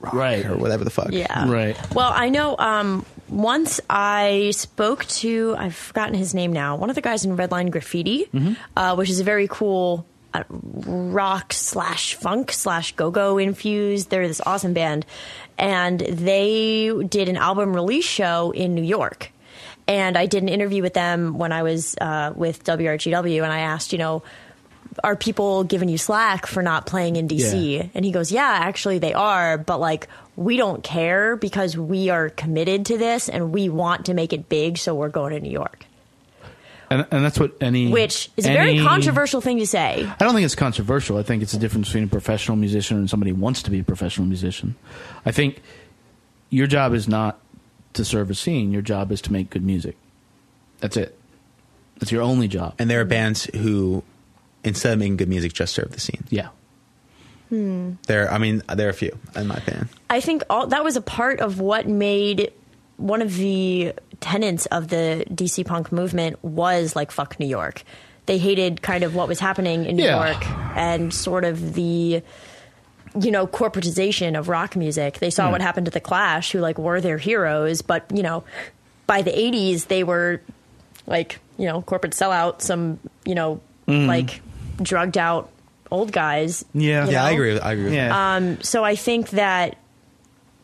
rock 0.00 0.14
Right. 0.14 0.46
or 0.46 0.56
whatever 0.56 0.84
the 0.84 0.90
fuck. 0.90 1.10
Yeah. 1.10 1.50
Right. 1.50 1.76
Well, 1.94 2.12
I 2.14 2.28
know 2.28 2.56
um, 2.58 3.04
once 3.28 3.80
I 3.90 4.52
spoke 4.54 5.04
to, 5.06 5.54
I've 5.58 5.74
forgotten 5.74 6.14
his 6.14 6.34
name 6.34 6.52
now, 6.52 6.76
one 6.76 6.88
of 6.90 6.94
the 6.94 7.02
guys 7.02 7.24
in 7.24 7.36
Redline 7.36 7.70
Graffiti, 7.70 8.26
Mm-hmm. 8.32 8.52
uh, 8.76 8.94
which 8.96 9.10
is 9.10 9.18
a 9.20 9.24
very 9.24 9.48
cool 9.48 10.06
rock 10.50 11.52
slash 11.52 12.14
funk 12.14 12.52
slash 12.52 12.92
go 12.92 13.10
go 13.10 13.38
infused. 13.38 14.10
They're 14.10 14.28
this 14.28 14.40
awesome 14.44 14.72
band. 14.72 15.06
And 15.56 16.00
they 16.00 16.92
did 17.08 17.28
an 17.28 17.36
album 17.36 17.74
release 17.74 18.04
show 18.04 18.52
in 18.52 18.74
New 18.74 18.82
York. 18.82 19.32
And 19.86 20.18
I 20.18 20.26
did 20.26 20.42
an 20.42 20.48
interview 20.50 20.82
with 20.82 20.92
them 20.92 21.38
when 21.38 21.50
I 21.50 21.62
was 21.62 21.96
uh, 21.98 22.34
with 22.36 22.62
WRGW, 22.64 23.42
and 23.42 23.50
I 23.50 23.60
asked, 23.60 23.92
you 23.92 23.98
know, 23.98 24.22
are 25.02 25.16
people 25.16 25.64
giving 25.64 25.88
you 25.88 25.96
slack 25.96 26.46
for 26.46 26.62
not 26.62 26.86
playing 26.86 27.16
in 27.16 27.26
DC? 27.26 27.76
Yeah. 27.76 27.86
And 27.94 28.04
he 28.04 28.10
goes, 28.10 28.30
yeah, 28.30 28.58
actually 28.60 28.98
they 28.98 29.14
are, 29.14 29.56
but 29.56 29.80
like 29.80 30.08
we 30.36 30.56
don't 30.56 30.82
care 30.82 31.36
because 31.36 31.76
we 31.76 32.10
are 32.10 32.28
committed 32.28 32.86
to 32.86 32.98
this 32.98 33.28
and 33.28 33.52
we 33.52 33.68
want 33.68 34.06
to 34.06 34.14
make 34.14 34.32
it 34.32 34.48
big, 34.48 34.78
so 34.78 34.94
we're 34.94 35.08
going 35.08 35.32
to 35.32 35.40
New 35.40 35.50
York. 35.50 35.84
And, 36.90 37.06
and 37.10 37.24
that's 37.24 37.38
what 37.38 37.54
any 37.60 37.90
Which 37.90 38.30
is 38.36 38.46
a 38.46 38.52
very 38.52 38.78
controversial 38.78 39.40
thing 39.40 39.58
to 39.58 39.66
say. 39.66 40.10
I 40.18 40.24
don't 40.24 40.34
think 40.34 40.44
it's 40.44 40.54
controversial. 40.54 41.18
I 41.18 41.22
think 41.22 41.42
it's 41.42 41.52
the 41.52 41.58
difference 41.58 41.88
between 41.88 42.04
a 42.04 42.08
professional 42.08 42.56
musician 42.56 42.96
and 42.96 43.10
somebody 43.10 43.30
who 43.32 43.36
wants 43.36 43.62
to 43.64 43.70
be 43.70 43.80
a 43.80 43.84
professional 43.84 44.26
musician. 44.26 44.74
I 45.26 45.32
think 45.32 45.60
your 46.50 46.66
job 46.66 46.94
is 46.94 47.06
not 47.06 47.38
to 47.94 48.04
serve 48.04 48.30
a 48.30 48.34
scene. 48.34 48.72
Your 48.72 48.82
job 48.82 49.12
is 49.12 49.20
to 49.22 49.32
make 49.32 49.50
good 49.50 49.64
music. 49.64 49.96
That's 50.80 50.96
it. 50.96 51.18
That's 51.98 52.12
your 52.12 52.22
only 52.22 52.48
job. 52.48 52.74
And 52.78 52.88
there 52.88 53.00
are 53.00 53.04
bands 53.04 53.44
who 53.54 54.02
instead 54.64 54.92
of 54.92 54.98
making 54.98 55.16
good 55.16 55.28
music 55.28 55.52
just 55.52 55.74
serve 55.74 55.92
the 55.92 56.00
scene. 56.00 56.24
yeah. 56.30 56.48
Hmm. 57.48 57.92
There, 58.06 58.30
I 58.30 58.36
mean, 58.36 58.62
there 58.74 58.88
are 58.88 58.90
a 58.90 58.94
few 58.94 59.18
in 59.34 59.46
my 59.46 59.54
opinion. 59.54 59.88
I 60.10 60.20
think 60.20 60.42
all 60.50 60.66
that 60.66 60.84
was 60.84 60.96
a 60.96 61.00
part 61.00 61.40
of 61.40 61.60
what 61.60 61.88
made 61.88 62.52
one 62.98 63.22
of 63.22 63.34
the 63.36 63.94
tenets 64.20 64.66
of 64.66 64.88
the 64.88 65.24
DC 65.30 65.64
punk 65.64 65.90
movement 65.90 66.42
was 66.44 66.94
like 66.94 67.10
fuck 67.10 67.40
New 67.40 67.46
York. 67.46 67.82
They 68.26 68.36
hated 68.38 68.82
kind 68.82 69.04
of 69.04 69.14
what 69.14 69.26
was 69.28 69.40
happening 69.40 69.86
in 69.86 69.96
New 69.96 70.04
Yeah. 70.04 70.32
York 70.32 70.46
and 70.76 71.14
sort 71.14 71.44
of 71.46 71.72
the 71.74 72.22
you 73.18 73.30
know 73.30 73.46
corporatization 73.46 74.38
of 74.38 74.48
rock 74.50 74.76
music. 74.76 75.18
They 75.18 75.30
saw 75.30 75.46
Yeah. 75.46 75.52
what 75.52 75.60
happened 75.62 75.86
to 75.86 75.90
the 75.90 76.00
Clash 76.00 76.52
who 76.52 76.58
like 76.60 76.76
were 76.78 77.00
their 77.00 77.16
heroes, 77.18 77.80
but 77.80 78.04
you 78.12 78.22
know 78.22 78.44
by 79.06 79.22
the 79.22 79.30
80s 79.30 79.86
they 79.86 80.04
were 80.04 80.42
like, 81.06 81.38
you 81.56 81.64
know, 81.64 81.80
corporate 81.80 82.12
sellout 82.12 82.60
some, 82.60 82.98
you 83.24 83.34
know, 83.34 83.60
like 83.86 84.42
drugged 84.82 85.16
out 85.16 85.48
old 85.90 86.12
guys. 86.12 86.62
Yeah. 86.74 87.06
you 87.06 87.12
Yeah, 87.12 87.24
I 87.24 87.30
agree. 87.30 87.54
With, 87.54 87.62
I 87.62 87.72
agree. 87.72 87.84
With 87.84 87.94
Yeah. 87.94 88.34
Um, 88.36 88.60
so 88.60 88.84
I 88.84 88.94
think 88.96 89.30
that 89.30 89.78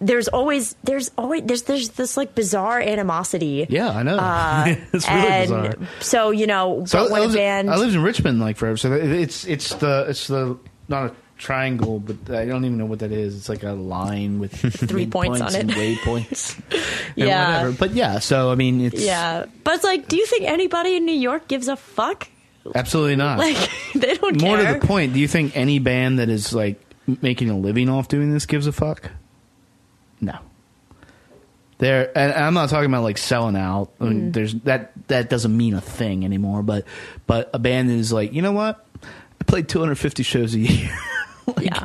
there's 0.00 0.28
always 0.28 0.74
there's 0.84 1.10
always 1.16 1.42
there's 1.44 1.62
there's 1.62 1.88
this 1.90 2.16
like 2.16 2.34
bizarre 2.34 2.80
animosity. 2.80 3.66
yeah, 3.70 3.90
I 3.90 4.02
know. 4.02 4.76
it's 4.92 5.08
really 5.08 5.20
Uh, 5.20 5.26
and 5.26 5.48
bizarre. 5.48 5.74
so 6.00 6.30
you 6.30 6.46
know, 6.46 6.84
So 6.86 6.98
but 7.04 7.08
I, 7.08 7.12
when 7.12 7.20
a 7.20 7.24
lived, 7.24 7.36
band, 7.36 7.70
I 7.70 7.76
lived 7.76 7.94
in 7.94 8.02
Richmond 8.02 8.40
like 8.40 8.56
forever. 8.56 8.76
So 8.76 8.92
it's 8.92 9.44
it's 9.46 9.74
the 9.76 10.06
it's 10.08 10.26
the 10.26 10.58
not 10.88 11.10
a 11.10 11.14
triangle, 11.38 11.98
but 12.00 12.16
I 12.34 12.44
don't 12.44 12.64
even 12.64 12.78
know 12.78 12.86
what 12.86 12.98
that 13.00 13.10
is. 13.12 13.36
It's 13.36 13.48
like 13.48 13.62
a 13.62 13.72
line 13.72 14.38
with 14.40 14.52
Three 14.88 15.06
points 15.06 15.40
on 15.40 15.48
midpoints 15.48 15.60
and 15.60 15.70
it. 15.70 15.76
waypoints. 15.98 16.60
Yeah. 17.16 17.58
whatever. 17.62 17.76
But 17.78 17.90
yeah, 17.92 18.18
so 18.18 18.50
I 18.50 18.56
mean, 18.56 18.80
it's 18.80 19.00
yeah, 19.02 19.46
but 19.62 19.74
it's 19.76 19.84
like, 19.84 20.08
do 20.08 20.16
you 20.16 20.26
think 20.26 20.42
anybody 20.44 20.96
in 20.96 21.04
New 21.06 21.14
York 21.14 21.46
gives 21.48 21.68
a 21.68 21.76
fuck? 21.76 22.28
absolutely 22.74 23.14
not. 23.16 23.38
Like 23.38 23.56
they 23.94 24.14
don't 24.14 24.40
More 24.42 24.56
care. 24.58 24.74
to 24.74 24.80
the 24.80 24.86
point, 24.86 25.12
do 25.14 25.20
you 25.20 25.28
think 25.28 25.56
any 25.56 25.78
band 25.78 26.18
that 26.18 26.28
is 26.28 26.52
like 26.52 26.80
making 27.22 27.50
a 27.50 27.56
living 27.58 27.88
off 27.88 28.08
doing 28.08 28.32
this 28.32 28.46
gives 28.46 28.66
a 28.66 28.72
fuck? 28.72 29.10
No. 30.24 30.38
There, 31.78 32.16
and 32.16 32.32
I'm 32.32 32.54
not 32.54 32.68
talking 32.68 32.88
about 32.88 33.02
like 33.02 33.18
selling 33.18 33.56
out. 33.56 33.90
I 34.00 34.04
mean, 34.04 34.32
There's 34.32 34.54
that 34.62 34.92
that 35.08 35.28
doesn't 35.28 35.54
mean 35.54 35.74
a 35.74 35.80
thing 35.80 36.24
anymore. 36.24 36.62
But 36.62 36.84
but 37.26 37.50
a 37.52 37.58
band 37.58 37.90
is 37.90 38.12
like, 38.12 38.32
you 38.32 38.42
know 38.42 38.52
what? 38.52 38.86
I 39.02 39.44
played 39.44 39.68
250 39.68 40.22
shows 40.22 40.54
a 40.54 40.58
year, 40.60 40.96
Like, 41.48 41.66
Yeah. 41.66 41.84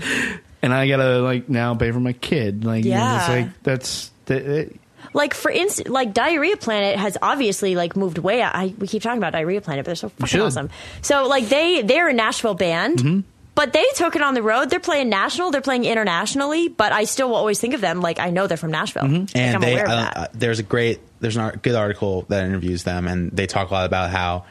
and 0.62 0.74
I 0.74 0.88
gotta 0.88 1.20
like 1.20 1.50
now 1.50 1.74
pay 1.76 1.92
for 1.92 2.00
my 2.00 2.14
kid. 2.14 2.64
Like, 2.66 2.86
you 2.86 2.92
know, 2.92 2.98
Yeah. 2.98 3.20
it's 3.20 3.30
like 3.30 3.64
that's 3.64 4.12
that, 4.26 4.42
it, 4.44 4.80
Like 5.14 5.34
for 5.34 5.50
instance, 5.50 5.90
like 5.90 6.14
Diarrhea 6.14 6.56
Planet 6.58 6.98
has 7.00 7.18
obviously 7.20 7.76
like 7.76 7.96
moved 7.96 8.20
way 8.20 8.44
out. 8.44 8.54
I, 8.56 8.76
we 8.78 8.88
keep 8.88 9.02
talking 9.02 9.18
about 9.18 9.34
Diarrhea 9.34 9.60
Planet, 9.60 9.84
but 9.84 9.88
they're 9.90 9.96
so 9.96 10.10
fucking 10.10 10.40
awesome. 10.40 10.70
So 11.02 11.28
like 11.28 11.50
they 11.50 11.82
they're 11.82 12.08
a 12.10 12.14
Nashville 12.14 12.54
band. 12.54 13.00
Mm-hmm. 13.00 13.20
But 13.60 13.74
they 13.74 13.84
took 13.96 14.16
it 14.16 14.22
on 14.22 14.36
the 14.36 14.42
road. 14.42 14.70
They're 14.70 14.80
playing 14.80 15.10
national. 15.10 15.52
They're 15.52 15.60
playing 15.60 15.84
internationally. 15.84 16.70
But 16.70 16.94
I 16.94 17.04
still 17.04 17.28
will 17.28 17.36
always 17.36 17.60
think 17.60 17.74
of 17.74 17.82
them 17.82 18.00
like 18.00 18.18
I 18.18 18.30
know 18.30 18.48
they're 18.48 18.56
from 18.56 18.72
Nashville. 18.72 19.04
Mm-hmm. 19.04 19.38
and 19.38 19.56
I'm 19.56 19.62
they 19.62 19.74
aware 19.74 19.84
of 19.84 19.92
uh, 19.92 19.96
that. 19.96 20.18
uh, 20.18 20.28
there's 20.34 20.60
a 20.60 20.64
great 20.64 21.02
there's 21.20 21.36
a 21.36 21.60
good 21.62 21.76
article 21.76 22.26
that 22.30 22.46
interviews 22.46 22.84
them 22.84 23.06
and 23.06 23.32
they 23.32 23.48
talk 23.48 23.70
a 23.70 23.74
lot 23.74 23.86
about 23.86 24.12
how 24.12 24.46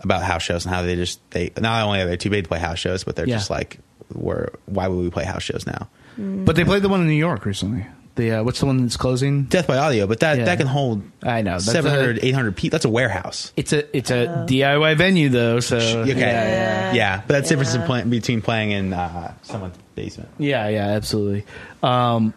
about 0.00 0.22
house 0.22 0.42
shows 0.42 0.66
and 0.66 0.74
how 0.74 0.82
they 0.82 0.94
just 0.96 1.20
they 1.30 1.50
not 1.58 1.84
only 1.84 2.00
are 2.02 2.06
they 2.06 2.18
too 2.18 2.28
big 2.28 2.44
to 2.44 2.48
play 2.48 2.58
house 2.58 2.78
shows 2.78 3.02
but 3.04 3.16
they're 3.16 3.26
Yeah. 3.26 3.36
just 3.36 3.48
like 3.48 3.78
we're 4.12 4.48
why 4.66 4.88
would 4.88 5.02
we 5.02 5.08
play 5.10 5.24
house 5.24 5.42
shows 5.42 5.64
now 5.66 5.88
but 6.18 6.54
they 6.56 6.64
played 6.64 6.82
the 6.82 6.90
one 6.90 7.00
in 7.00 7.06
New 7.06 7.14
York 7.14 7.46
recently. 7.46 7.86
The 8.14 8.32
uh, 8.32 8.42
what's 8.42 8.60
the 8.60 8.66
one 8.66 8.82
that's 8.82 8.98
closing? 8.98 9.44
Death 9.44 9.66
by 9.66 9.78
Audio, 9.78 10.06
but 10.06 10.20
that 10.20 10.36
Yeah. 10.38 10.44
that 10.44 10.58
can 10.58 10.66
hold 10.66 11.02
I 11.22 11.40
know 11.40 11.52
that's 11.52 11.64
700, 11.72 12.18
a- 12.18 12.26
800 12.26 12.54
people. 12.56 12.74
That's 12.74 12.84
a 12.84 12.90
warehouse. 12.90 13.52
It's 13.56 13.72
a 13.72 13.96
it's 13.96 14.10
a 14.10 14.44
DIY 14.48 14.96
venue 14.98 15.30
though, 15.30 15.60
so 15.60 15.76
Okay, 15.78 16.18
yeah, 16.20 16.92
yeah, 16.92 17.16
but 17.26 17.28
that's 17.34 17.48
difference 17.48 17.74
in 17.74 17.82
play, 17.84 18.02
between 18.04 18.42
playing 18.42 18.72
in 18.72 18.92
uh, 18.92 19.32
someone's 19.42 19.76
basement. 19.94 20.28
yeah, 20.38 20.68
yeah, 20.68 20.88
absolutely. 20.88 21.46
Um, 21.82 22.34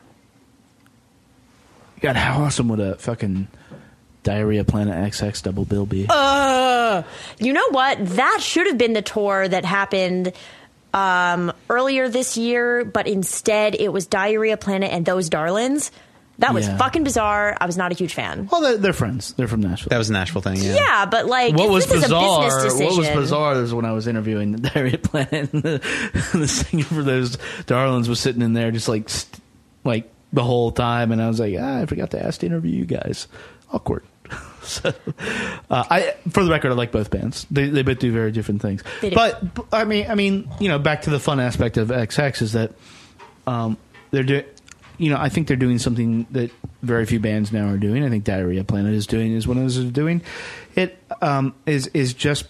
God, 2.01 2.15
how 2.15 2.43
awesome 2.43 2.69
would 2.69 2.79
a 2.79 2.95
fucking 2.95 3.47
Diarrhea 4.23 4.63
Planet 4.63 4.95
Ex 4.95 5.19
Hex 5.19 5.41
double 5.41 5.65
bill 5.65 5.85
be? 5.85 6.05
Uh, 6.09 7.03
you 7.39 7.51
know 7.53 7.67
what? 7.71 7.97
That 8.15 8.39
should 8.41 8.67
have 8.67 8.77
been 8.77 8.93
the 8.93 9.01
tour 9.01 9.47
that 9.47 9.65
happened 9.65 10.31
um, 10.95 11.51
earlier 11.69 12.09
this 12.09 12.37
year, 12.37 12.85
but 12.85 13.07
instead 13.07 13.75
it 13.75 13.91
was 13.93 14.07
Diarrhea 14.07 14.57
Planet 14.57 14.91
and 14.91 15.05
Those 15.05 15.29
Darlins. 15.29 15.91
That 16.39 16.53
was 16.53 16.67
Yeah. 16.67 16.75
fucking 16.77 17.03
bizarre. 17.05 17.55
I 17.61 17.65
was 17.65 17.77
not 17.77 17.93
a 17.93 17.95
huge 17.95 18.13
fan. 18.13 18.49
well, 18.51 18.59
they're, 18.59 18.77
they're 18.77 18.91
friends. 18.93 19.33
They're 19.37 19.47
from 19.47 19.61
Nashville. 19.61 19.87
That 19.91 19.97
was 19.99 20.09
a 20.09 20.13
Nashville 20.13 20.41
thing. 20.41 20.57
Yeah. 20.57 20.73
Yeah, 20.75 21.05
but 21.05 21.27
like, 21.27 21.53
what 21.55 21.65
if 21.67 21.71
was 21.71 21.85
this 21.87 22.03
bizarre? 22.03 22.47
is 22.47 22.53
a 22.53 22.57
business 22.57 22.73
decision. 22.73 22.87
What 22.87 22.97
was 23.15 23.23
bizarre 23.23 23.55
is 23.61 23.73
when 23.73 23.85
I 23.85 23.93
was 23.93 24.05
interviewing 24.07 24.51
the 24.51 24.69
Diarrhea 24.69 24.97
Planet, 24.97 25.53
and 25.53 25.63
the, 25.63 26.29
the 26.37 26.47
singer 26.47 26.83
for 26.83 27.03
those 27.03 27.37
Darlins 27.67 28.09
was 28.09 28.19
sitting 28.19 28.41
in 28.41 28.51
there 28.53 28.71
just 28.71 28.89
like, 28.89 29.07
st- 29.07 29.39
like 29.85 30.11
the 30.33 30.43
whole 30.43 30.71
time, 30.71 31.13
and 31.13 31.21
I 31.21 31.27
was 31.29 31.39
like, 31.39 31.55
ah, 31.57 31.81
I 31.81 31.85
forgot 31.85 32.11
to 32.11 32.21
ask 32.25 32.41
to 32.41 32.45
interview 32.47 32.79
you 32.79 32.85
guys. 32.85 33.27
Awkward. 33.71 34.03
so, 34.63 34.93
uh, 35.69 35.83
I 35.89 36.15
for 36.29 36.43
the 36.43 36.51
record, 36.51 36.71
I 36.71 36.75
like 36.75 36.91
both 36.91 37.09
bands. 37.09 37.45
They 37.51 37.67
they 37.69 37.83
both 37.83 37.99
do 37.99 38.11
very 38.11 38.31
different 38.31 38.61
things. 38.61 38.83
But 39.01 39.41
I 39.71 39.85
mean, 39.85 40.07
I 40.09 40.15
mean, 40.15 40.49
you 40.59 40.69
know, 40.69 40.79
back 40.79 41.03
to 41.03 41.09
the 41.09 41.19
fun 41.19 41.39
aspect 41.39 41.77
of 41.77 41.91
Ex 41.91 42.15
Hex 42.15 42.41
is 42.41 42.53
that 42.53 42.73
um, 43.47 43.77
they're 44.11 44.23
doing. 44.23 44.45
You 44.97 45.09
know, 45.09 45.17
I 45.17 45.27
think 45.27 45.49
they're 45.49 45.57
doing 45.57 45.77
something 45.77 46.25
that 46.31 46.51
very 46.81 47.05
few 47.05 47.19
bands 47.19 47.51
now 47.51 47.67
are 47.67 47.77
doing. 47.77 48.05
I 48.05 48.09
think 48.09 48.23
Diarrhea 48.23 48.63
Planet 48.63 48.93
is 48.93 49.07
doing 49.07 49.33
is 49.33 49.45
one 49.45 49.57
of 49.57 49.63
those 49.63 49.77
are 49.77 49.91
doing. 49.91 50.21
It 50.75 50.97
um, 51.21 51.53
is 51.65 51.87
is 51.87 52.13
just 52.13 52.45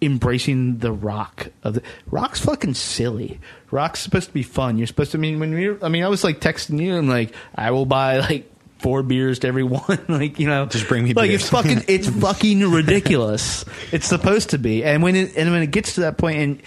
embracing 0.00 0.78
the 0.78 0.92
rock 0.92 1.48
of 1.64 1.74
the 1.74 1.82
rock's 2.10 2.40
fucking 2.40 2.74
silly. 2.74 3.40
Rock's 3.70 4.00
supposed 4.00 4.28
to 4.28 4.34
be 4.34 4.42
fun. 4.42 4.78
You're 4.78 4.86
supposed 4.86 5.12
to 5.12 5.18
I 5.18 5.20
mean 5.20 5.40
when 5.40 5.52
you're 5.52 5.84
I 5.84 5.88
mean 5.88 6.04
I 6.04 6.08
was 6.08 6.24
like 6.24 6.40
texting 6.40 6.80
you 6.80 6.96
and 6.96 7.08
like 7.08 7.34
I 7.54 7.70
will 7.72 7.86
buy 7.86 8.18
like 8.18 8.50
four 8.78 9.02
beers 9.02 9.40
to 9.40 9.48
everyone 9.48 9.98
like 10.08 10.38
you 10.38 10.46
know 10.46 10.66
Just 10.66 10.86
bring 10.88 11.04
me 11.04 11.12
like 11.14 11.30
beers. 11.30 11.42
it's 11.42 11.50
fucking 11.50 11.82
it's 11.88 12.08
fucking 12.20 12.60
ridiculous. 12.70 13.64
It's 13.92 14.06
supposed 14.06 14.50
to 14.50 14.58
be. 14.58 14.84
And 14.84 15.02
when 15.02 15.16
it 15.16 15.36
and 15.36 15.50
when 15.50 15.62
it 15.62 15.70
gets 15.70 15.94
to 15.96 16.02
that 16.02 16.16
point 16.18 16.38
and 16.38 16.62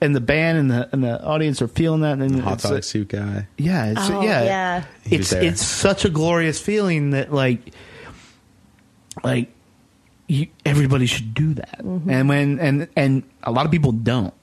and 0.00 0.14
the 0.14 0.20
band 0.20 0.58
and 0.58 0.70
the 0.70 0.88
and 0.92 1.02
the 1.02 1.22
audience 1.24 1.62
are 1.62 1.68
feeling 1.68 2.02
that 2.02 2.18
and 2.18 2.40
Hot 2.42 2.54
it's 2.54 2.62
dog 2.64 2.72
like- 2.72 2.84
suit 2.84 3.08
guy. 3.08 3.46
yeah, 3.56 3.92
it's, 3.92 4.10
Oh, 4.10 4.20
yeah, 4.22 4.44
yeah. 4.44 4.84
It's 5.06 5.32
it's 5.32 5.64
such 5.64 6.04
a 6.04 6.10
glorious 6.10 6.60
feeling 6.60 7.10
that 7.10 7.32
like, 7.32 7.60
like, 9.22 9.50
you, 10.26 10.48
everybody 10.66 11.06
should 11.06 11.32
do 11.34 11.54
that. 11.54 11.78
Mm-hmm. 11.78 12.10
And 12.10 12.28
when 12.28 12.58
and 12.58 12.88
and 12.96 13.22
a 13.42 13.52
lot 13.52 13.64
of 13.66 13.72
people 13.72 13.92
don't. 13.92 14.34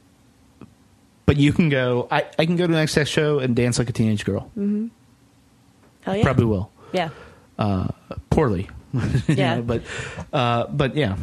But 1.25 1.37
you 1.37 1.53
can 1.53 1.69
go. 1.69 2.07
I, 2.09 2.25
I 2.39 2.45
can 2.45 2.55
go 2.55 2.65
to 2.67 2.73
an 2.73 2.79
Ex 2.79 2.95
Hex 2.95 3.09
show 3.09 3.39
and 3.39 3.55
dance 3.55 3.77
like 3.79 3.89
a 3.89 3.93
teenage 3.93 4.25
girl. 4.25 4.49
Hell 4.55 6.17
yeah. 6.17 6.23
Probably 6.23 6.45
will. 6.45 6.70
Yeah. 6.91 7.09
Uh, 7.57 7.87
poorly. 8.29 8.69
Yeah. 9.27 9.55
know, 9.55 9.61
but 9.61 9.83
uh, 10.33 10.67
but 10.67 10.95
yeah. 10.95 11.15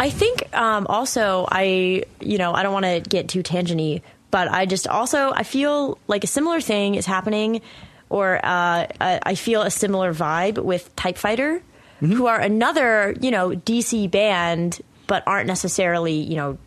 I 0.00 0.10
think 0.10 0.52
um, 0.52 0.86
also 0.88 1.46
I 1.48 2.02
you 2.20 2.38
know 2.38 2.52
I 2.52 2.64
don't 2.64 2.72
want 2.72 2.86
to 2.86 3.00
get 3.08 3.28
too 3.28 3.42
tangenty, 3.42 4.02
but 4.32 4.48
I 4.48 4.66
just 4.66 4.88
also 4.88 5.30
I 5.30 5.44
feel 5.44 5.98
like 6.08 6.24
a 6.24 6.26
similar 6.26 6.60
thing 6.60 6.96
is 6.96 7.06
happening, 7.06 7.62
or 8.10 8.36
uh, 8.44 8.86
I 9.00 9.20
I 9.22 9.34
feel 9.36 9.62
a 9.62 9.70
similar 9.70 10.12
vibe 10.12 10.58
with 10.58 10.94
Type 10.96 11.16
Fighter, 11.16 11.62
who 12.00 12.26
are 12.26 12.40
another 12.40 13.14
you 13.20 13.30
know 13.30 13.50
DC 13.50 14.10
band, 14.10 14.80
but 15.06 15.22
aren't 15.26 15.46
necessarily 15.46 16.14
you 16.14 16.34
know 16.34 16.58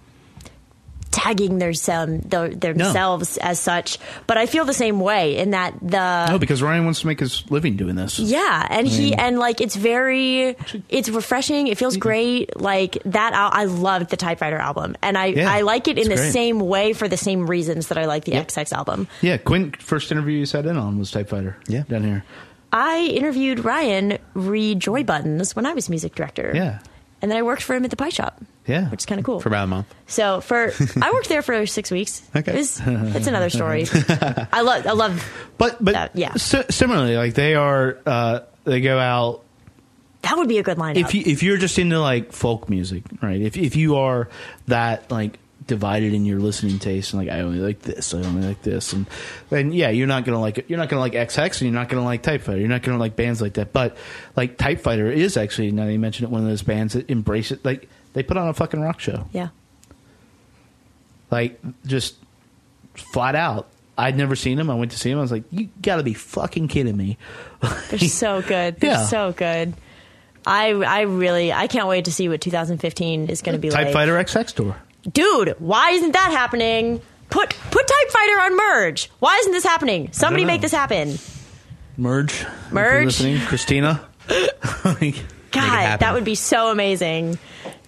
tagging 1.18 1.58
their, 1.58 1.70
um, 1.70 1.74
sem- 1.74 2.22
their 2.22 2.50
themselves 2.54 3.38
as 3.38 3.60
such. 3.60 3.98
But 4.28 4.38
I 4.38 4.46
feel 4.46 4.66
the 4.66 4.74
same 4.74 5.00
way 5.00 5.38
in 5.38 5.50
that 5.52 5.74
the 5.82 6.28
No, 6.30 6.38
because 6.38 6.62
Ryan 6.62 6.86
wants 6.86 7.02
to 7.02 7.08
make 7.08 7.20
his 7.20 7.44
living 7.50 7.76
doing 7.76 7.96
this. 7.96 8.20
yeah, 8.20 8.68
and 8.70 8.88
he 8.88 9.10
mean- 9.12 9.20
and 9.20 9.40
like 9.40 9.60
it's 9.60 9.76
very, 9.76 10.56
it's 10.90 11.10
refreshing. 11.10 11.68
It 11.68 11.78
feels 11.78 11.98
great. 11.98 12.60
Like 12.62 12.98
that, 13.06 13.34
al- 13.34 13.50
I 13.52 13.66
loved 13.66 14.10
the 14.12 14.18
Type 14.18 14.40
Fighter 14.40 14.58
album, 14.58 14.96
and 15.02 15.18
I 15.18 15.26
Yeah, 15.28 15.52
I 15.52 15.62
like 15.62 15.88
it 15.88 15.98
in 15.98 16.08
the 16.10 16.16
great. 16.16 16.32
same 16.34 16.60
way 16.60 16.94
for 16.94 17.08
the 17.08 17.18
same 17.18 17.48
reasons 17.48 17.88
that 17.88 17.98
I 17.98 18.06
like 18.06 18.26
the 18.26 18.34
Yep. 18.34 18.42
Ex 18.44 18.56
Hex 18.56 18.72
album. 18.74 19.08
Yeah, 19.22 19.38
Quinn. 19.38 19.74
First 19.80 20.12
interview 20.12 20.38
you 20.38 20.46
sat 20.46 20.66
in 20.68 20.78
on 20.78 21.00
was 21.00 21.10
Type 21.12 21.30
Fighter. 21.30 21.58
Yeah. 21.68 21.84
down 21.90 22.04
here. 22.04 22.24
I 22.72 23.06
interviewed 23.16 23.64
Ryan 23.66 24.18
re 24.34 24.76
Joy 24.76 25.04
Buttons 25.04 25.56
when 25.56 25.66
I 25.66 25.74
was 25.74 25.90
music 25.90 26.14
director. 26.16 26.52
Yeah. 26.54 26.80
and 27.20 27.32
then 27.32 27.38
I 27.40 27.42
worked 27.42 27.64
for 27.64 27.74
him 27.76 27.84
at 27.84 27.90
the 27.90 27.96
pie 27.96 28.10
shop. 28.10 28.40
Yeah. 28.68 28.90
which 28.90 29.02
is 29.02 29.06
kind 29.06 29.20
of 29.20 29.26
cool. 29.26 29.40
for 29.40 29.50
about 29.50 29.64
a 29.64 29.68
month. 29.68 29.94
So 30.08 30.42
for 30.42 30.72
I 31.02 31.12
worked 31.12 31.30
there 31.30 31.42
for 31.42 31.66
six 31.66 31.90
weeks. 31.92 32.22
Okay. 32.36 32.52
it 32.54 32.58
was, 32.58 32.80
it's 32.86 33.28
another 33.28 33.50
story. 33.50 33.86
I 34.52 34.62
love 34.62 34.86
I 34.86 34.92
love 34.92 35.24
But 35.58 35.84
but 35.84 35.94
That- 35.94 36.16
yeah. 36.16 36.34
si- 36.36 36.64
similarly, 36.70 37.16
like 37.18 37.34
they 37.34 37.56
are, 37.56 37.98
uh, 38.06 38.40
they 38.66 38.82
go 38.82 39.00
out. 39.00 39.44
that 40.24 40.38
would 40.38 40.50
be 40.50 40.58
a 40.58 40.64
good 40.64 40.78
lineup. 40.78 40.98
If 40.98 41.16
you 41.16 41.24
if 41.26 41.44
you're 41.44 41.58
just 41.58 41.80
into 41.80 42.00
like 42.00 42.34
folk 42.34 42.70
music, 42.70 43.04
right? 43.22 43.42
If 43.42 43.56
if 43.58 43.76
you 43.76 43.96
are 43.98 44.30
that 44.68 45.10
like 45.12 45.40
divided 45.66 46.14
in 46.14 46.24
your 46.26 46.40
listening 46.40 46.80
taste 46.80 47.12
and 47.14 47.22
like 47.22 47.30
I 47.30 47.42
only 47.42 47.60
like 47.60 47.80
this, 47.82 48.14
I 48.14 48.20
only 48.20 48.48
like 48.48 48.62
this, 48.62 48.94
and 48.94 49.06
then 49.50 49.72
yeah, 49.74 49.90
you're 49.90 50.08
not 50.08 50.24
gonna 50.26 50.40
like 50.42 50.58
it. 50.58 50.66
You're 50.70 50.80
not 50.80 50.90
gonna 50.90 51.02
like 51.02 51.16
Ex 51.16 51.36
Hex, 51.36 51.62
and 51.62 51.70
you're 51.72 51.80
not 51.80 51.90
gonna 51.90 52.04
like 52.06 52.22
Type 52.24 52.42
Fighter. 52.42 52.60
You're 52.60 52.70
not 52.70 52.84
gonna 52.84 52.98
like 52.98 53.16
bands 53.16 53.42
like 53.42 53.54
that. 53.56 53.72
But 53.74 53.96
like 54.36 54.58
Type 54.58 54.82
Fighter 54.82 55.10
is 55.12 55.38
actually 55.38 55.72
now 55.72 55.86
that 55.86 55.92
you 55.94 56.00
mention 56.00 56.26
it, 56.26 56.30
one 56.32 56.42
of 56.42 56.48
those 56.48 56.64
bands 56.64 56.94
that 56.94 57.10
embrace 57.10 57.52
it. 57.52 57.64
Like 57.66 57.90
they 58.18 58.24
put 58.24 58.36
on 58.36 58.48
a 58.48 58.54
fucking 58.56 58.82
rock 58.82 59.00
show. 59.00 59.28
yeah, 59.32 59.50
like 61.30 61.60
just 61.86 62.16
flat 62.96 63.36
out. 63.36 63.68
I'd 64.00 64.18
never 64.18 64.36
seen 64.36 64.60
him. 64.60 64.70
I 64.72 64.76
went 64.76 64.92
to 64.92 64.98
see 65.00 65.12
him. 65.12 65.20
I 65.20 65.22
was 65.22 65.32
like, 65.32 65.44
"You 65.52 65.70
got 65.82 65.98
to 65.98 66.04
be 66.04 66.14
fucking 66.16 66.68
kidding 66.68 66.98
me!" 66.98 67.18
they're 67.90 68.00
so 68.00 68.42
good. 68.42 68.80
They're 68.80 68.92
Yeah. 68.92 69.06
so 69.06 69.32
good. 69.34 69.74
I 70.46 70.70
I 70.72 71.02
really 71.02 71.52
I 71.54 71.68
can't 71.68 71.88
wait 71.88 72.06
to 72.06 72.12
see 72.12 72.28
what 72.30 72.42
2015 72.42 73.30
is 73.30 73.42
going 73.42 73.54
to 73.54 73.60
be 73.60 73.70
Type 73.70 73.86
like. 73.86 73.94
Fighter 73.94 74.18
Ex 74.18 74.34
Hex 74.34 74.52
tour. 74.54 74.76
dude, 75.12 75.56
why 75.60 75.92
isn't 75.92 76.12
that 76.14 76.32
happening? 76.32 77.02
Put 77.30 77.50
put 77.72 77.88
Type 77.88 78.10
Fighter 78.12 78.40
on 78.42 78.56
Merge. 78.58 79.12
Why 79.20 79.38
isn't 79.42 79.52
this 79.52 79.64
happening? 79.64 80.10
Somebody 80.14 80.46
make 80.46 80.62
this 80.62 80.72
happen. 80.72 81.18
Merge, 81.98 82.46
Merge. 82.72 83.06
listening, 83.06 83.40
Christina. 83.42 84.08
God, 85.52 86.00
that 86.00 86.14
would 86.14 86.24
be 86.26 86.36
so 86.36 86.70
amazing. 86.72 87.40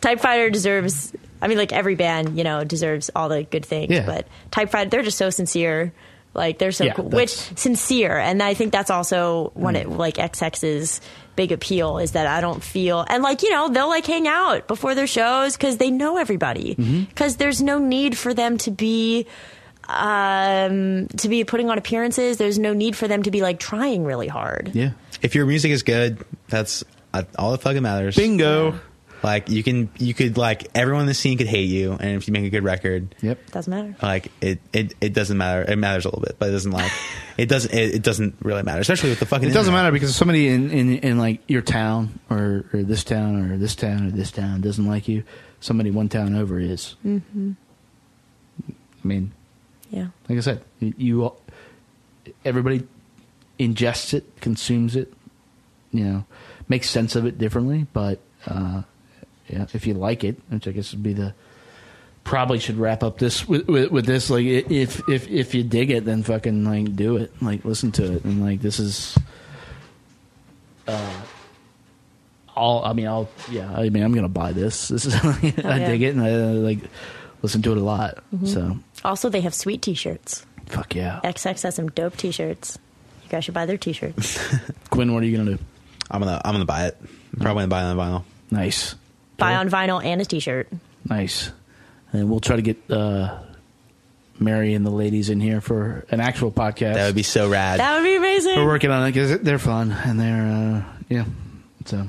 Type 0.01 0.19
Fighter 0.19 0.49
deserves. 0.49 1.13
I 1.41 1.47
mean, 1.47 1.57
like 1.57 1.71
every 1.73 1.95
band, 1.95 2.37
you 2.37 2.43
know, 2.43 2.63
deserves 2.63 3.09
all 3.15 3.29
the 3.29 3.43
good 3.43 3.65
things. 3.65 3.91
Yeah. 3.91 4.05
But 4.05 4.27
Type 4.51 4.69
Fighter, 4.71 4.89
they're 4.89 5.03
just 5.03 5.17
so 5.17 5.29
sincere. 5.29 5.93
Like 6.33 6.59
they're 6.59 6.71
so 6.71 6.85
Yeah, 6.85 6.93
cool. 6.93 7.05
Which 7.09 7.31
Mm. 7.31 7.57
sincere, 7.57 8.17
and 8.17 8.41
I 8.43 8.53
think 8.53 8.71
that's 8.71 8.91
also 8.91 9.51
one 9.55 9.75
of 9.75 9.87
like 9.97 10.19
Ex 10.19 10.39
Hex's 10.39 11.01
big 11.35 11.51
appeal 11.51 11.97
is 11.97 12.11
that 12.11 12.27
I 12.27 12.39
don't 12.41 12.61
feel 12.61 13.03
and 13.09 13.23
like 13.23 13.41
you 13.43 13.49
know 13.49 13.69
they'll 13.69 13.87
like 13.87 14.05
hang 14.05 14.27
out 14.27 14.67
before 14.67 14.93
their 14.93 15.07
shows 15.07 15.55
because 15.57 15.77
they 15.77 15.89
know 15.89 16.17
everybody 16.17 16.75
Mm-hmm. 16.75 17.03
because 17.05 17.37
there's 17.37 17.61
no 17.63 17.79
need 17.79 18.17
for 18.17 18.33
them 18.33 18.57
to 18.59 18.71
be 18.71 19.25
um 19.87 21.07
to 21.17 21.29
be 21.29 21.43
putting 21.43 21.69
on 21.69 21.77
appearances. 21.77 22.37
There's 22.37 22.59
no 22.59 22.73
need 22.73 22.95
for 22.95 23.07
them 23.07 23.23
to 23.23 23.31
be 23.31 23.41
like 23.41 23.59
trying 23.59 24.03
really 24.03 24.27
hard. 24.27 24.71
yeah, 24.73 24.91
If 25.21 25.35
your 25.35 25.45
music 25.45 25.71
is 25.71 25.83
good, 25.83 26.23
that's 26.47 26.83
uh, 27.13 27.23
all 27.37 27.51
that 27.51 27.61
fucking 27.61 27.81
matters. 27.81 28.15
bingo. 28.15 28.79
Like 29.23 29.49
you 29.49 29.63
can, 29.63 29.89
you 29.97 30.13
could 30.13 30.37
like 30.37 30.67
everyone 30.75 31.01
in 31.01 31.07
the 31.07 31.13
scene 31.13 31.37
could 31.37 31.47
hate 31.47 31.69
you, 31.69 31.93
and 31.93 32.11
if 32.11 32.27
you 32.27 32.31
make 32.33 32.45
a 32.45 32.49
good 32.49 32.63
record, 32.63 33.13
Yep. 33.21 33.51
Doesn't 33.51 33.71
matter. 33.71 33.95
like 34.01 34.31
it, 34.41 34.59
it, 34.71 34.93
it 35.01 35.13
doesn't 35.13 35.37
matter. 35.37 35.69
It 35.69 35.75
matters 35.77 36.05
a 36.05 36.09
little 36.09 36.21
bit, 36.21 36.37
but 36.39 36.49
it 36.49 36.51
doesn't 36.53 36.71
like 36.71 36.91
it 37.37 37.47
doesn't. 37.49 37.73
It, 37.73 37.95
it 37.95 38.01
doesn't 38.03 38.35
really 38.41 38.63
matter, 38.63 38.79
especially 38.81 39.09
with 39.09 39.19
the 39.19 39.25
fucking. 39.25 39.49
It 39.49 39.53
doesn't 39.53 39.71
internet. 39.73 39.83
matter 39.85 39.91
because 39.93 40.15
somebody 40.15 40.47
in, 40.47 40.71
in, 40.71 40.97
in 40.99 41.17
like 41.17 41.41
your 41.47 41.61
town 41.61 42.19
or, 42.29 42.65
or 42.73 42.83
this 42.83 43.03
town 43.03 43.51
or 43.51 43.57
this 43.57 43.75
town 43.75 44.07
or 44.07 44.11
this 44.11 44.31
town 44.31 44.61
doesn't 44.61 44.85
like 44.85 45.07
you. 45.07 45.23
Somebody 45.59 45.91
one 45.91 46.07
town 46.09 46.35
over 46.35 46.59
is. 46.59 46.95
Mm-hmm. 47.05 47.51
I 48.69 49.07
mean, 49.07 49.31
Yeah. 49.89 50.07
like 50.27 50.37
I 50.37 50.41
said, 50.41 50.61
you, 50.79 50.93
you 50.97 51.33
everybody 52.45 52.87
ingests 53.59 54.13
it, 54.13 54.25
consumes 54.41 54.95
it, 54.95 55.11
you 55.91 56.03
know, 56.03 56.25
makes 56.67 56.89
sense 56.89 57.15
of 57.15 57.25
it 57.25 57.37
differently. 57.37 57.87
But 57.93 58.19
uh, 58.47 58.83
yeah, 59.49 59.65
if 59.73 59.85
you 59.87 59.93
like 59.93 60.23
it, 60.23 60.39
which 60.49 60.67
I 60.67 60.71
guess 60.71 60.91
would 60.91 61.03
be 61.03 61.13
the 61.13 61.33
probably 62.23 62.59
should 62.59 62.77
wrap 62.77 63.01
up 63.01 63.17
this 63.17 63.47
with, 63.47 63.67
with, 63.67 63.91
with 63.91 64.05
this. 64.05 64.29
Like, 64.29 64.45
if 64.45 65.07
if 65.09 65.27
if 65.29 65.55
you 65.55 65.63
dig 65.63 65.89
it, 65.91 66.05
then 66.05 66.23
fucking 66.23 66.63
like 66.63 66.95
do 66.95 67.17
it, 67.17 67.31
like 67.41 67.65
listen 67.65 67.91
to 67.93 68.13
it, 68.15 68.23
and 68.23 68.43
like 68.43 68.61
this 68.61 68.79
is. 68.79 69.17
Uh, 70.87 71.21
all 72.55 72.83
I 72.83 72.93
mean, 72.93 73.07
I'll 73.07 73.29
yeah. 73.49 73.71
I 73.73 73.89
mean, 73.89 74.03
I'm 74.03 74.13
gonna 74.13 74.27
buy 74.29 74.51
this. 74.51 74.89
This 74.89 75.05
is 75.05 75.15
I 75.15 75.77
yeah. 75.77 75.87
dig 75.87 76.01
it, 76.01 76.15
and 76.15 76.21
I 76.21 76.31
uh, 76.31 76.53
like 76.53 76.79
listen 77.41 77.61
to 77.63 77.71
it 77.71 77.77
a 77.77 77.81
lot. 77.81 78.23
So 78.45 78.77
Also, 79.05 79.29
they 79.29 79.41
have 79.41 79.53
sweet 79.53 79.81
T-shirts. 79.81 80.45
fuck 80.67 80.93
yeah. 80.93 81.21
Ex 81.23 81.43
Hex 81.43 81.61
has 81.63 81.75
some 81.75 81.89
dope 81.89 82.17
T-shirts. 82.17 82.77
You 83.23 83.29
guys 83.29 83.45
should 83.45 83.53
buy 83.53 83.65
their 83.65 83.77
T-shirts. 83.77 84.39
Quinn, 84.89 85.13
what 85.13 85.23
are 85.23 85.25
you 85.25 85.37
gonna 85.37 85.57
do? 85.57 85.63
I'm 86.11 86.19
gonna 86.21 86.41
I'm 86.43 86.53
gonna 86.53 86.65
buy 86.65 86.87
it. 86.87 86.97
I'm 87.01 87.39
probably 87.39 87.61
gonna 87.61 87.67
buy 87.69 87.81
it 87.81 87.85
on 87.85 87.97
vinyl. 87.97 88.23
Nice, 88.51 88.95
buy 89.39 89.55
on 89.55 89.69
vinyl 89.69 90.03
and 90.03 90.21
a 90.21 90.25
T-shirt. 90.25 90.67
nice, 91.09 91.51
and 92.13 92.29
we'll 92.29 92.39
try 92.39 92.55
to 92.55 92.61
get 92.61 92.77
uh, 92.91 93.39
Mary 94.39 94.73
and 94.73 94.85
the 94.85 94.89
ladies 94.91 95.29
in 95.29 95.39
here 95.39 95.61
for 95.61 96.05
an 96.11 96.19
actual 96.21 96.51
podcast. 96.51 96.93
That 96.95 97.05
would 97.07 97.15
be 97.15 97.23
so 97.23 97.49
rad. 97.49 97.79
That 97.79 97.95
would 97.97 98.03
be 98.03 98.15
amazing. 98.15 98.55
We're 98.57 98.65
working 98.67 98.91
on 98.91 99.03
it 99.07 99.11
because 99.13 99.39
they're 99.39 99.59
fun 99.59 99.91
and 99.91 100.19
they're 100.19 100.83
uh, 100.85 100.93
yeah. 101.09 101.25
So 101.85 102.07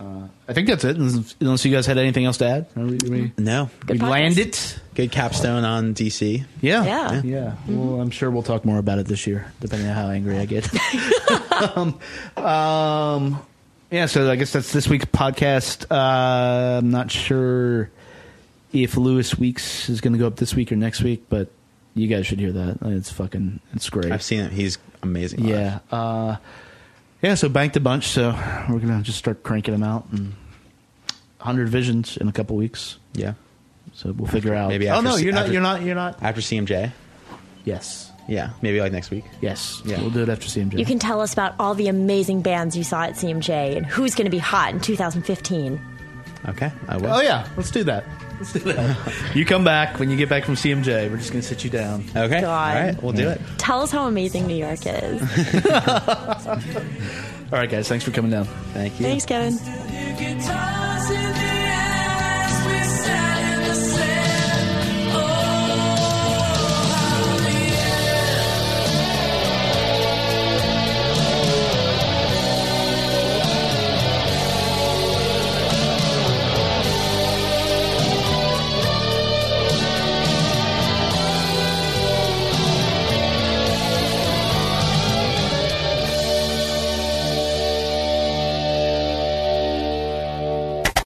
uh, 0.00 0.26
I 0.48 0.52
think 0.52 0.66
that's 0.68 0.84
it. 0.84 0.96
Unless 0.96 1.64
you 1.64 1.70
guys 1.72 1.86
had 1.86 1.96
anything 1.98 2.24
else 2.24 2.38
to 2.38 2.46
add, 2.46 2.66
Are 2.76 2.82
we, 2.84 2.98
we, 3.08 3.32
no, 3.38 3.70
we 3.88 3.98
podcast. 3.98 4.08
landed. 4.10 4.58
good 4.94 5.12
capstone 5.12 5.64
on 5.64 5.94
DC. 5.94 6.44
Yeah, 6.60 6.84
Yeah. 6.84 7.22
yeah. 7.22 7.54
Well, 7.68 8.00
I'm 8.00 8.10
sure 8.10 8.30
we'll 8.30 8.42
talk 8.42 8.64
more 8.64 8.78
about 8.78 8.98
it 8.98 9.06
this 9.06 9.26
year, 9.26 9.52
depending 9.60 9.88
on 9.88 9.94
how 9.94 10.08
angry 10.10 10.38
I 10.38 10.44
get. 10.46 10.68
um, 11.76 11.98
um, 12.36 13.42
yeah. 13.92 14.06
So 14.06 14.28
I 14.30 14.36
guess 14.36 14.52
that's 14.52 14.72
this 14.72 14.88
week's 14.88 15.04
podcast. 15.04 15.86
Uh, 15.90 16.78
I'm 16.78 16.90
not 16.90 17.10
sure 17.10 17.90
if 18.72 18.96
Lewis 18.96 19.38
Weeks 19.38 19.88
is 19.88 20.00
going 20.00 20.14
to 20.14 20.18
go 20.18 20.26
up 20.26 20.36
this 20.36 20.54
week 20.54 20.72
or 20.72 20.76
next 20.76 21.02
week, 21.02 21.24
but 21.28 21.50
you 21.94 22.08
guys 22.08 22.26
should 22.26 22.40
hear 22.40 22.52
that. 22.52 22.78
It's 22.82 23.10
fucking, 23.10 23.60
it's 23.74 23.88
great. 23.90 24.10
I've 24.10 24.22
seen 24.22 24.40
it. 24.40 24.52
He's 24.52 24.78
amazing. 25.02 25.44
Yeah. 25.46 25.80
Uh, 25.90 26.36
yeah, 27.20 27.34
so 27.34 27.48
banked 27.48 27.76
a 27.76 27.80
bunch, 27.80 28.06
so 28.08 28.30
we're 28.68 28.78
going 28.80 28.96
to 28.96 29.02
just 29.02 29.18
start 29.18 29.42
cranking 29.42 29.72
them 29.72 29.82
out. 29.82 30.06
And 30.10 30.34
100 31.38 31.68
visions 31.68 32.16
in 32.16 32.28
a 32.28 32.32
couple 32.32 32.56
weeks. 32.56 32.98
yeah. 33.14 33.34
So 33.94 34.12
we'll 34.12 34.28
figure 34.28 34.54
out. 34.54 34.68
Maybe 34.68 34.88
oh, 34.88 35.00
no, 35.02 35.16
you're 35.16 35.32
not, 35.34 35.40
after- 35.42 35.52
you're 35.52 35.60
not, 35.60 35.82
you're 35.82 35.94
not. 35.94 36.22
After 36.22 36.40
CMJ. 36.40 36.92
Yes. 37.64 38.10
Yeah, 38.28 38.50
maybe 38.62 38.80
like 38.80 38.92
next 38.92 39.10
week. 39.10 39.24
Yes. 39.40 39.82
Yeah. 39.84 40.00
We'll 40.00 40.10
do 40.10 40.22
it 40.22 40.28
after 40.28 40.46
CMJ. 40.46 40.78
You 40.78 40.86
can 40.86 40.98
tell 40.98 41.20
us 41.20 41.32
about 41.32 41.54
all 41.58 41.74
the 41.74 41.88
amazing 41.88 42.42
bands 42.42 42.76
you 42.76 42.84
saw 42.84 43.02
at 43.02 43.14
CMJ 43.14 43.76
and 43.76 43.86
who's 43.86 44.14
going 44.14 44.26
to 44.26 44.30
be 44.30 44.38
hot 44.38 44.72
in 44.72 44.80
2015. 44.80 45.80
Okay, 46.48 46.72
I 46.88 46.96
will. 46.96 47.12
Oh, 47.12 47.20
yeah. 47.20 47.48
Let's 47.56 47.70
do 47.70 47.84
that. 47.84 48.04
Let's 48.38 48.52
do 48.52 48.58
that. 48.60 49.12
you 49.34 49.44
come 49.44 49.62
back 49.62 50.00
when 50.00 50.10
you 50.10 50.16
get 50.16 50.28
back 50.28 50.44
from 50.44 50.54
CMJ. 50.54 51.10
We're 51.10 51.16
just 51.16 51.30
going 51.30 51.42
to 51.42 51.46
sit 51.46 51.62
you 51.62 51.70
down. 51.70 52.04
Okay. 52.16 52.40
God. 52.40 52.76
All 52.76 52.82
right, 52.82 53.02
we'll 53.02 53.12
do 53.12 53.28
it. 53.28 53.40
Tell 53.58 53.80
us 53.80 53.92
how 53.92 54.08
amazing 54.08 54.46
New 54.46 54.56
York 54.56 54.80
is. 54.84 55.22
All 57.52 57.58
right, 57.58 57.70
guys. 57.70 57.88
Thanks 57.88 58.04
for 58.04 58.10
coming 58.10 58.30
down. 58.30 58.46
Thank 58.72 58.98
you. 58.98 59.06
Thanks, 59.06 59.26
Kevin. 59.26 59.56
Guitar 60.16 60.91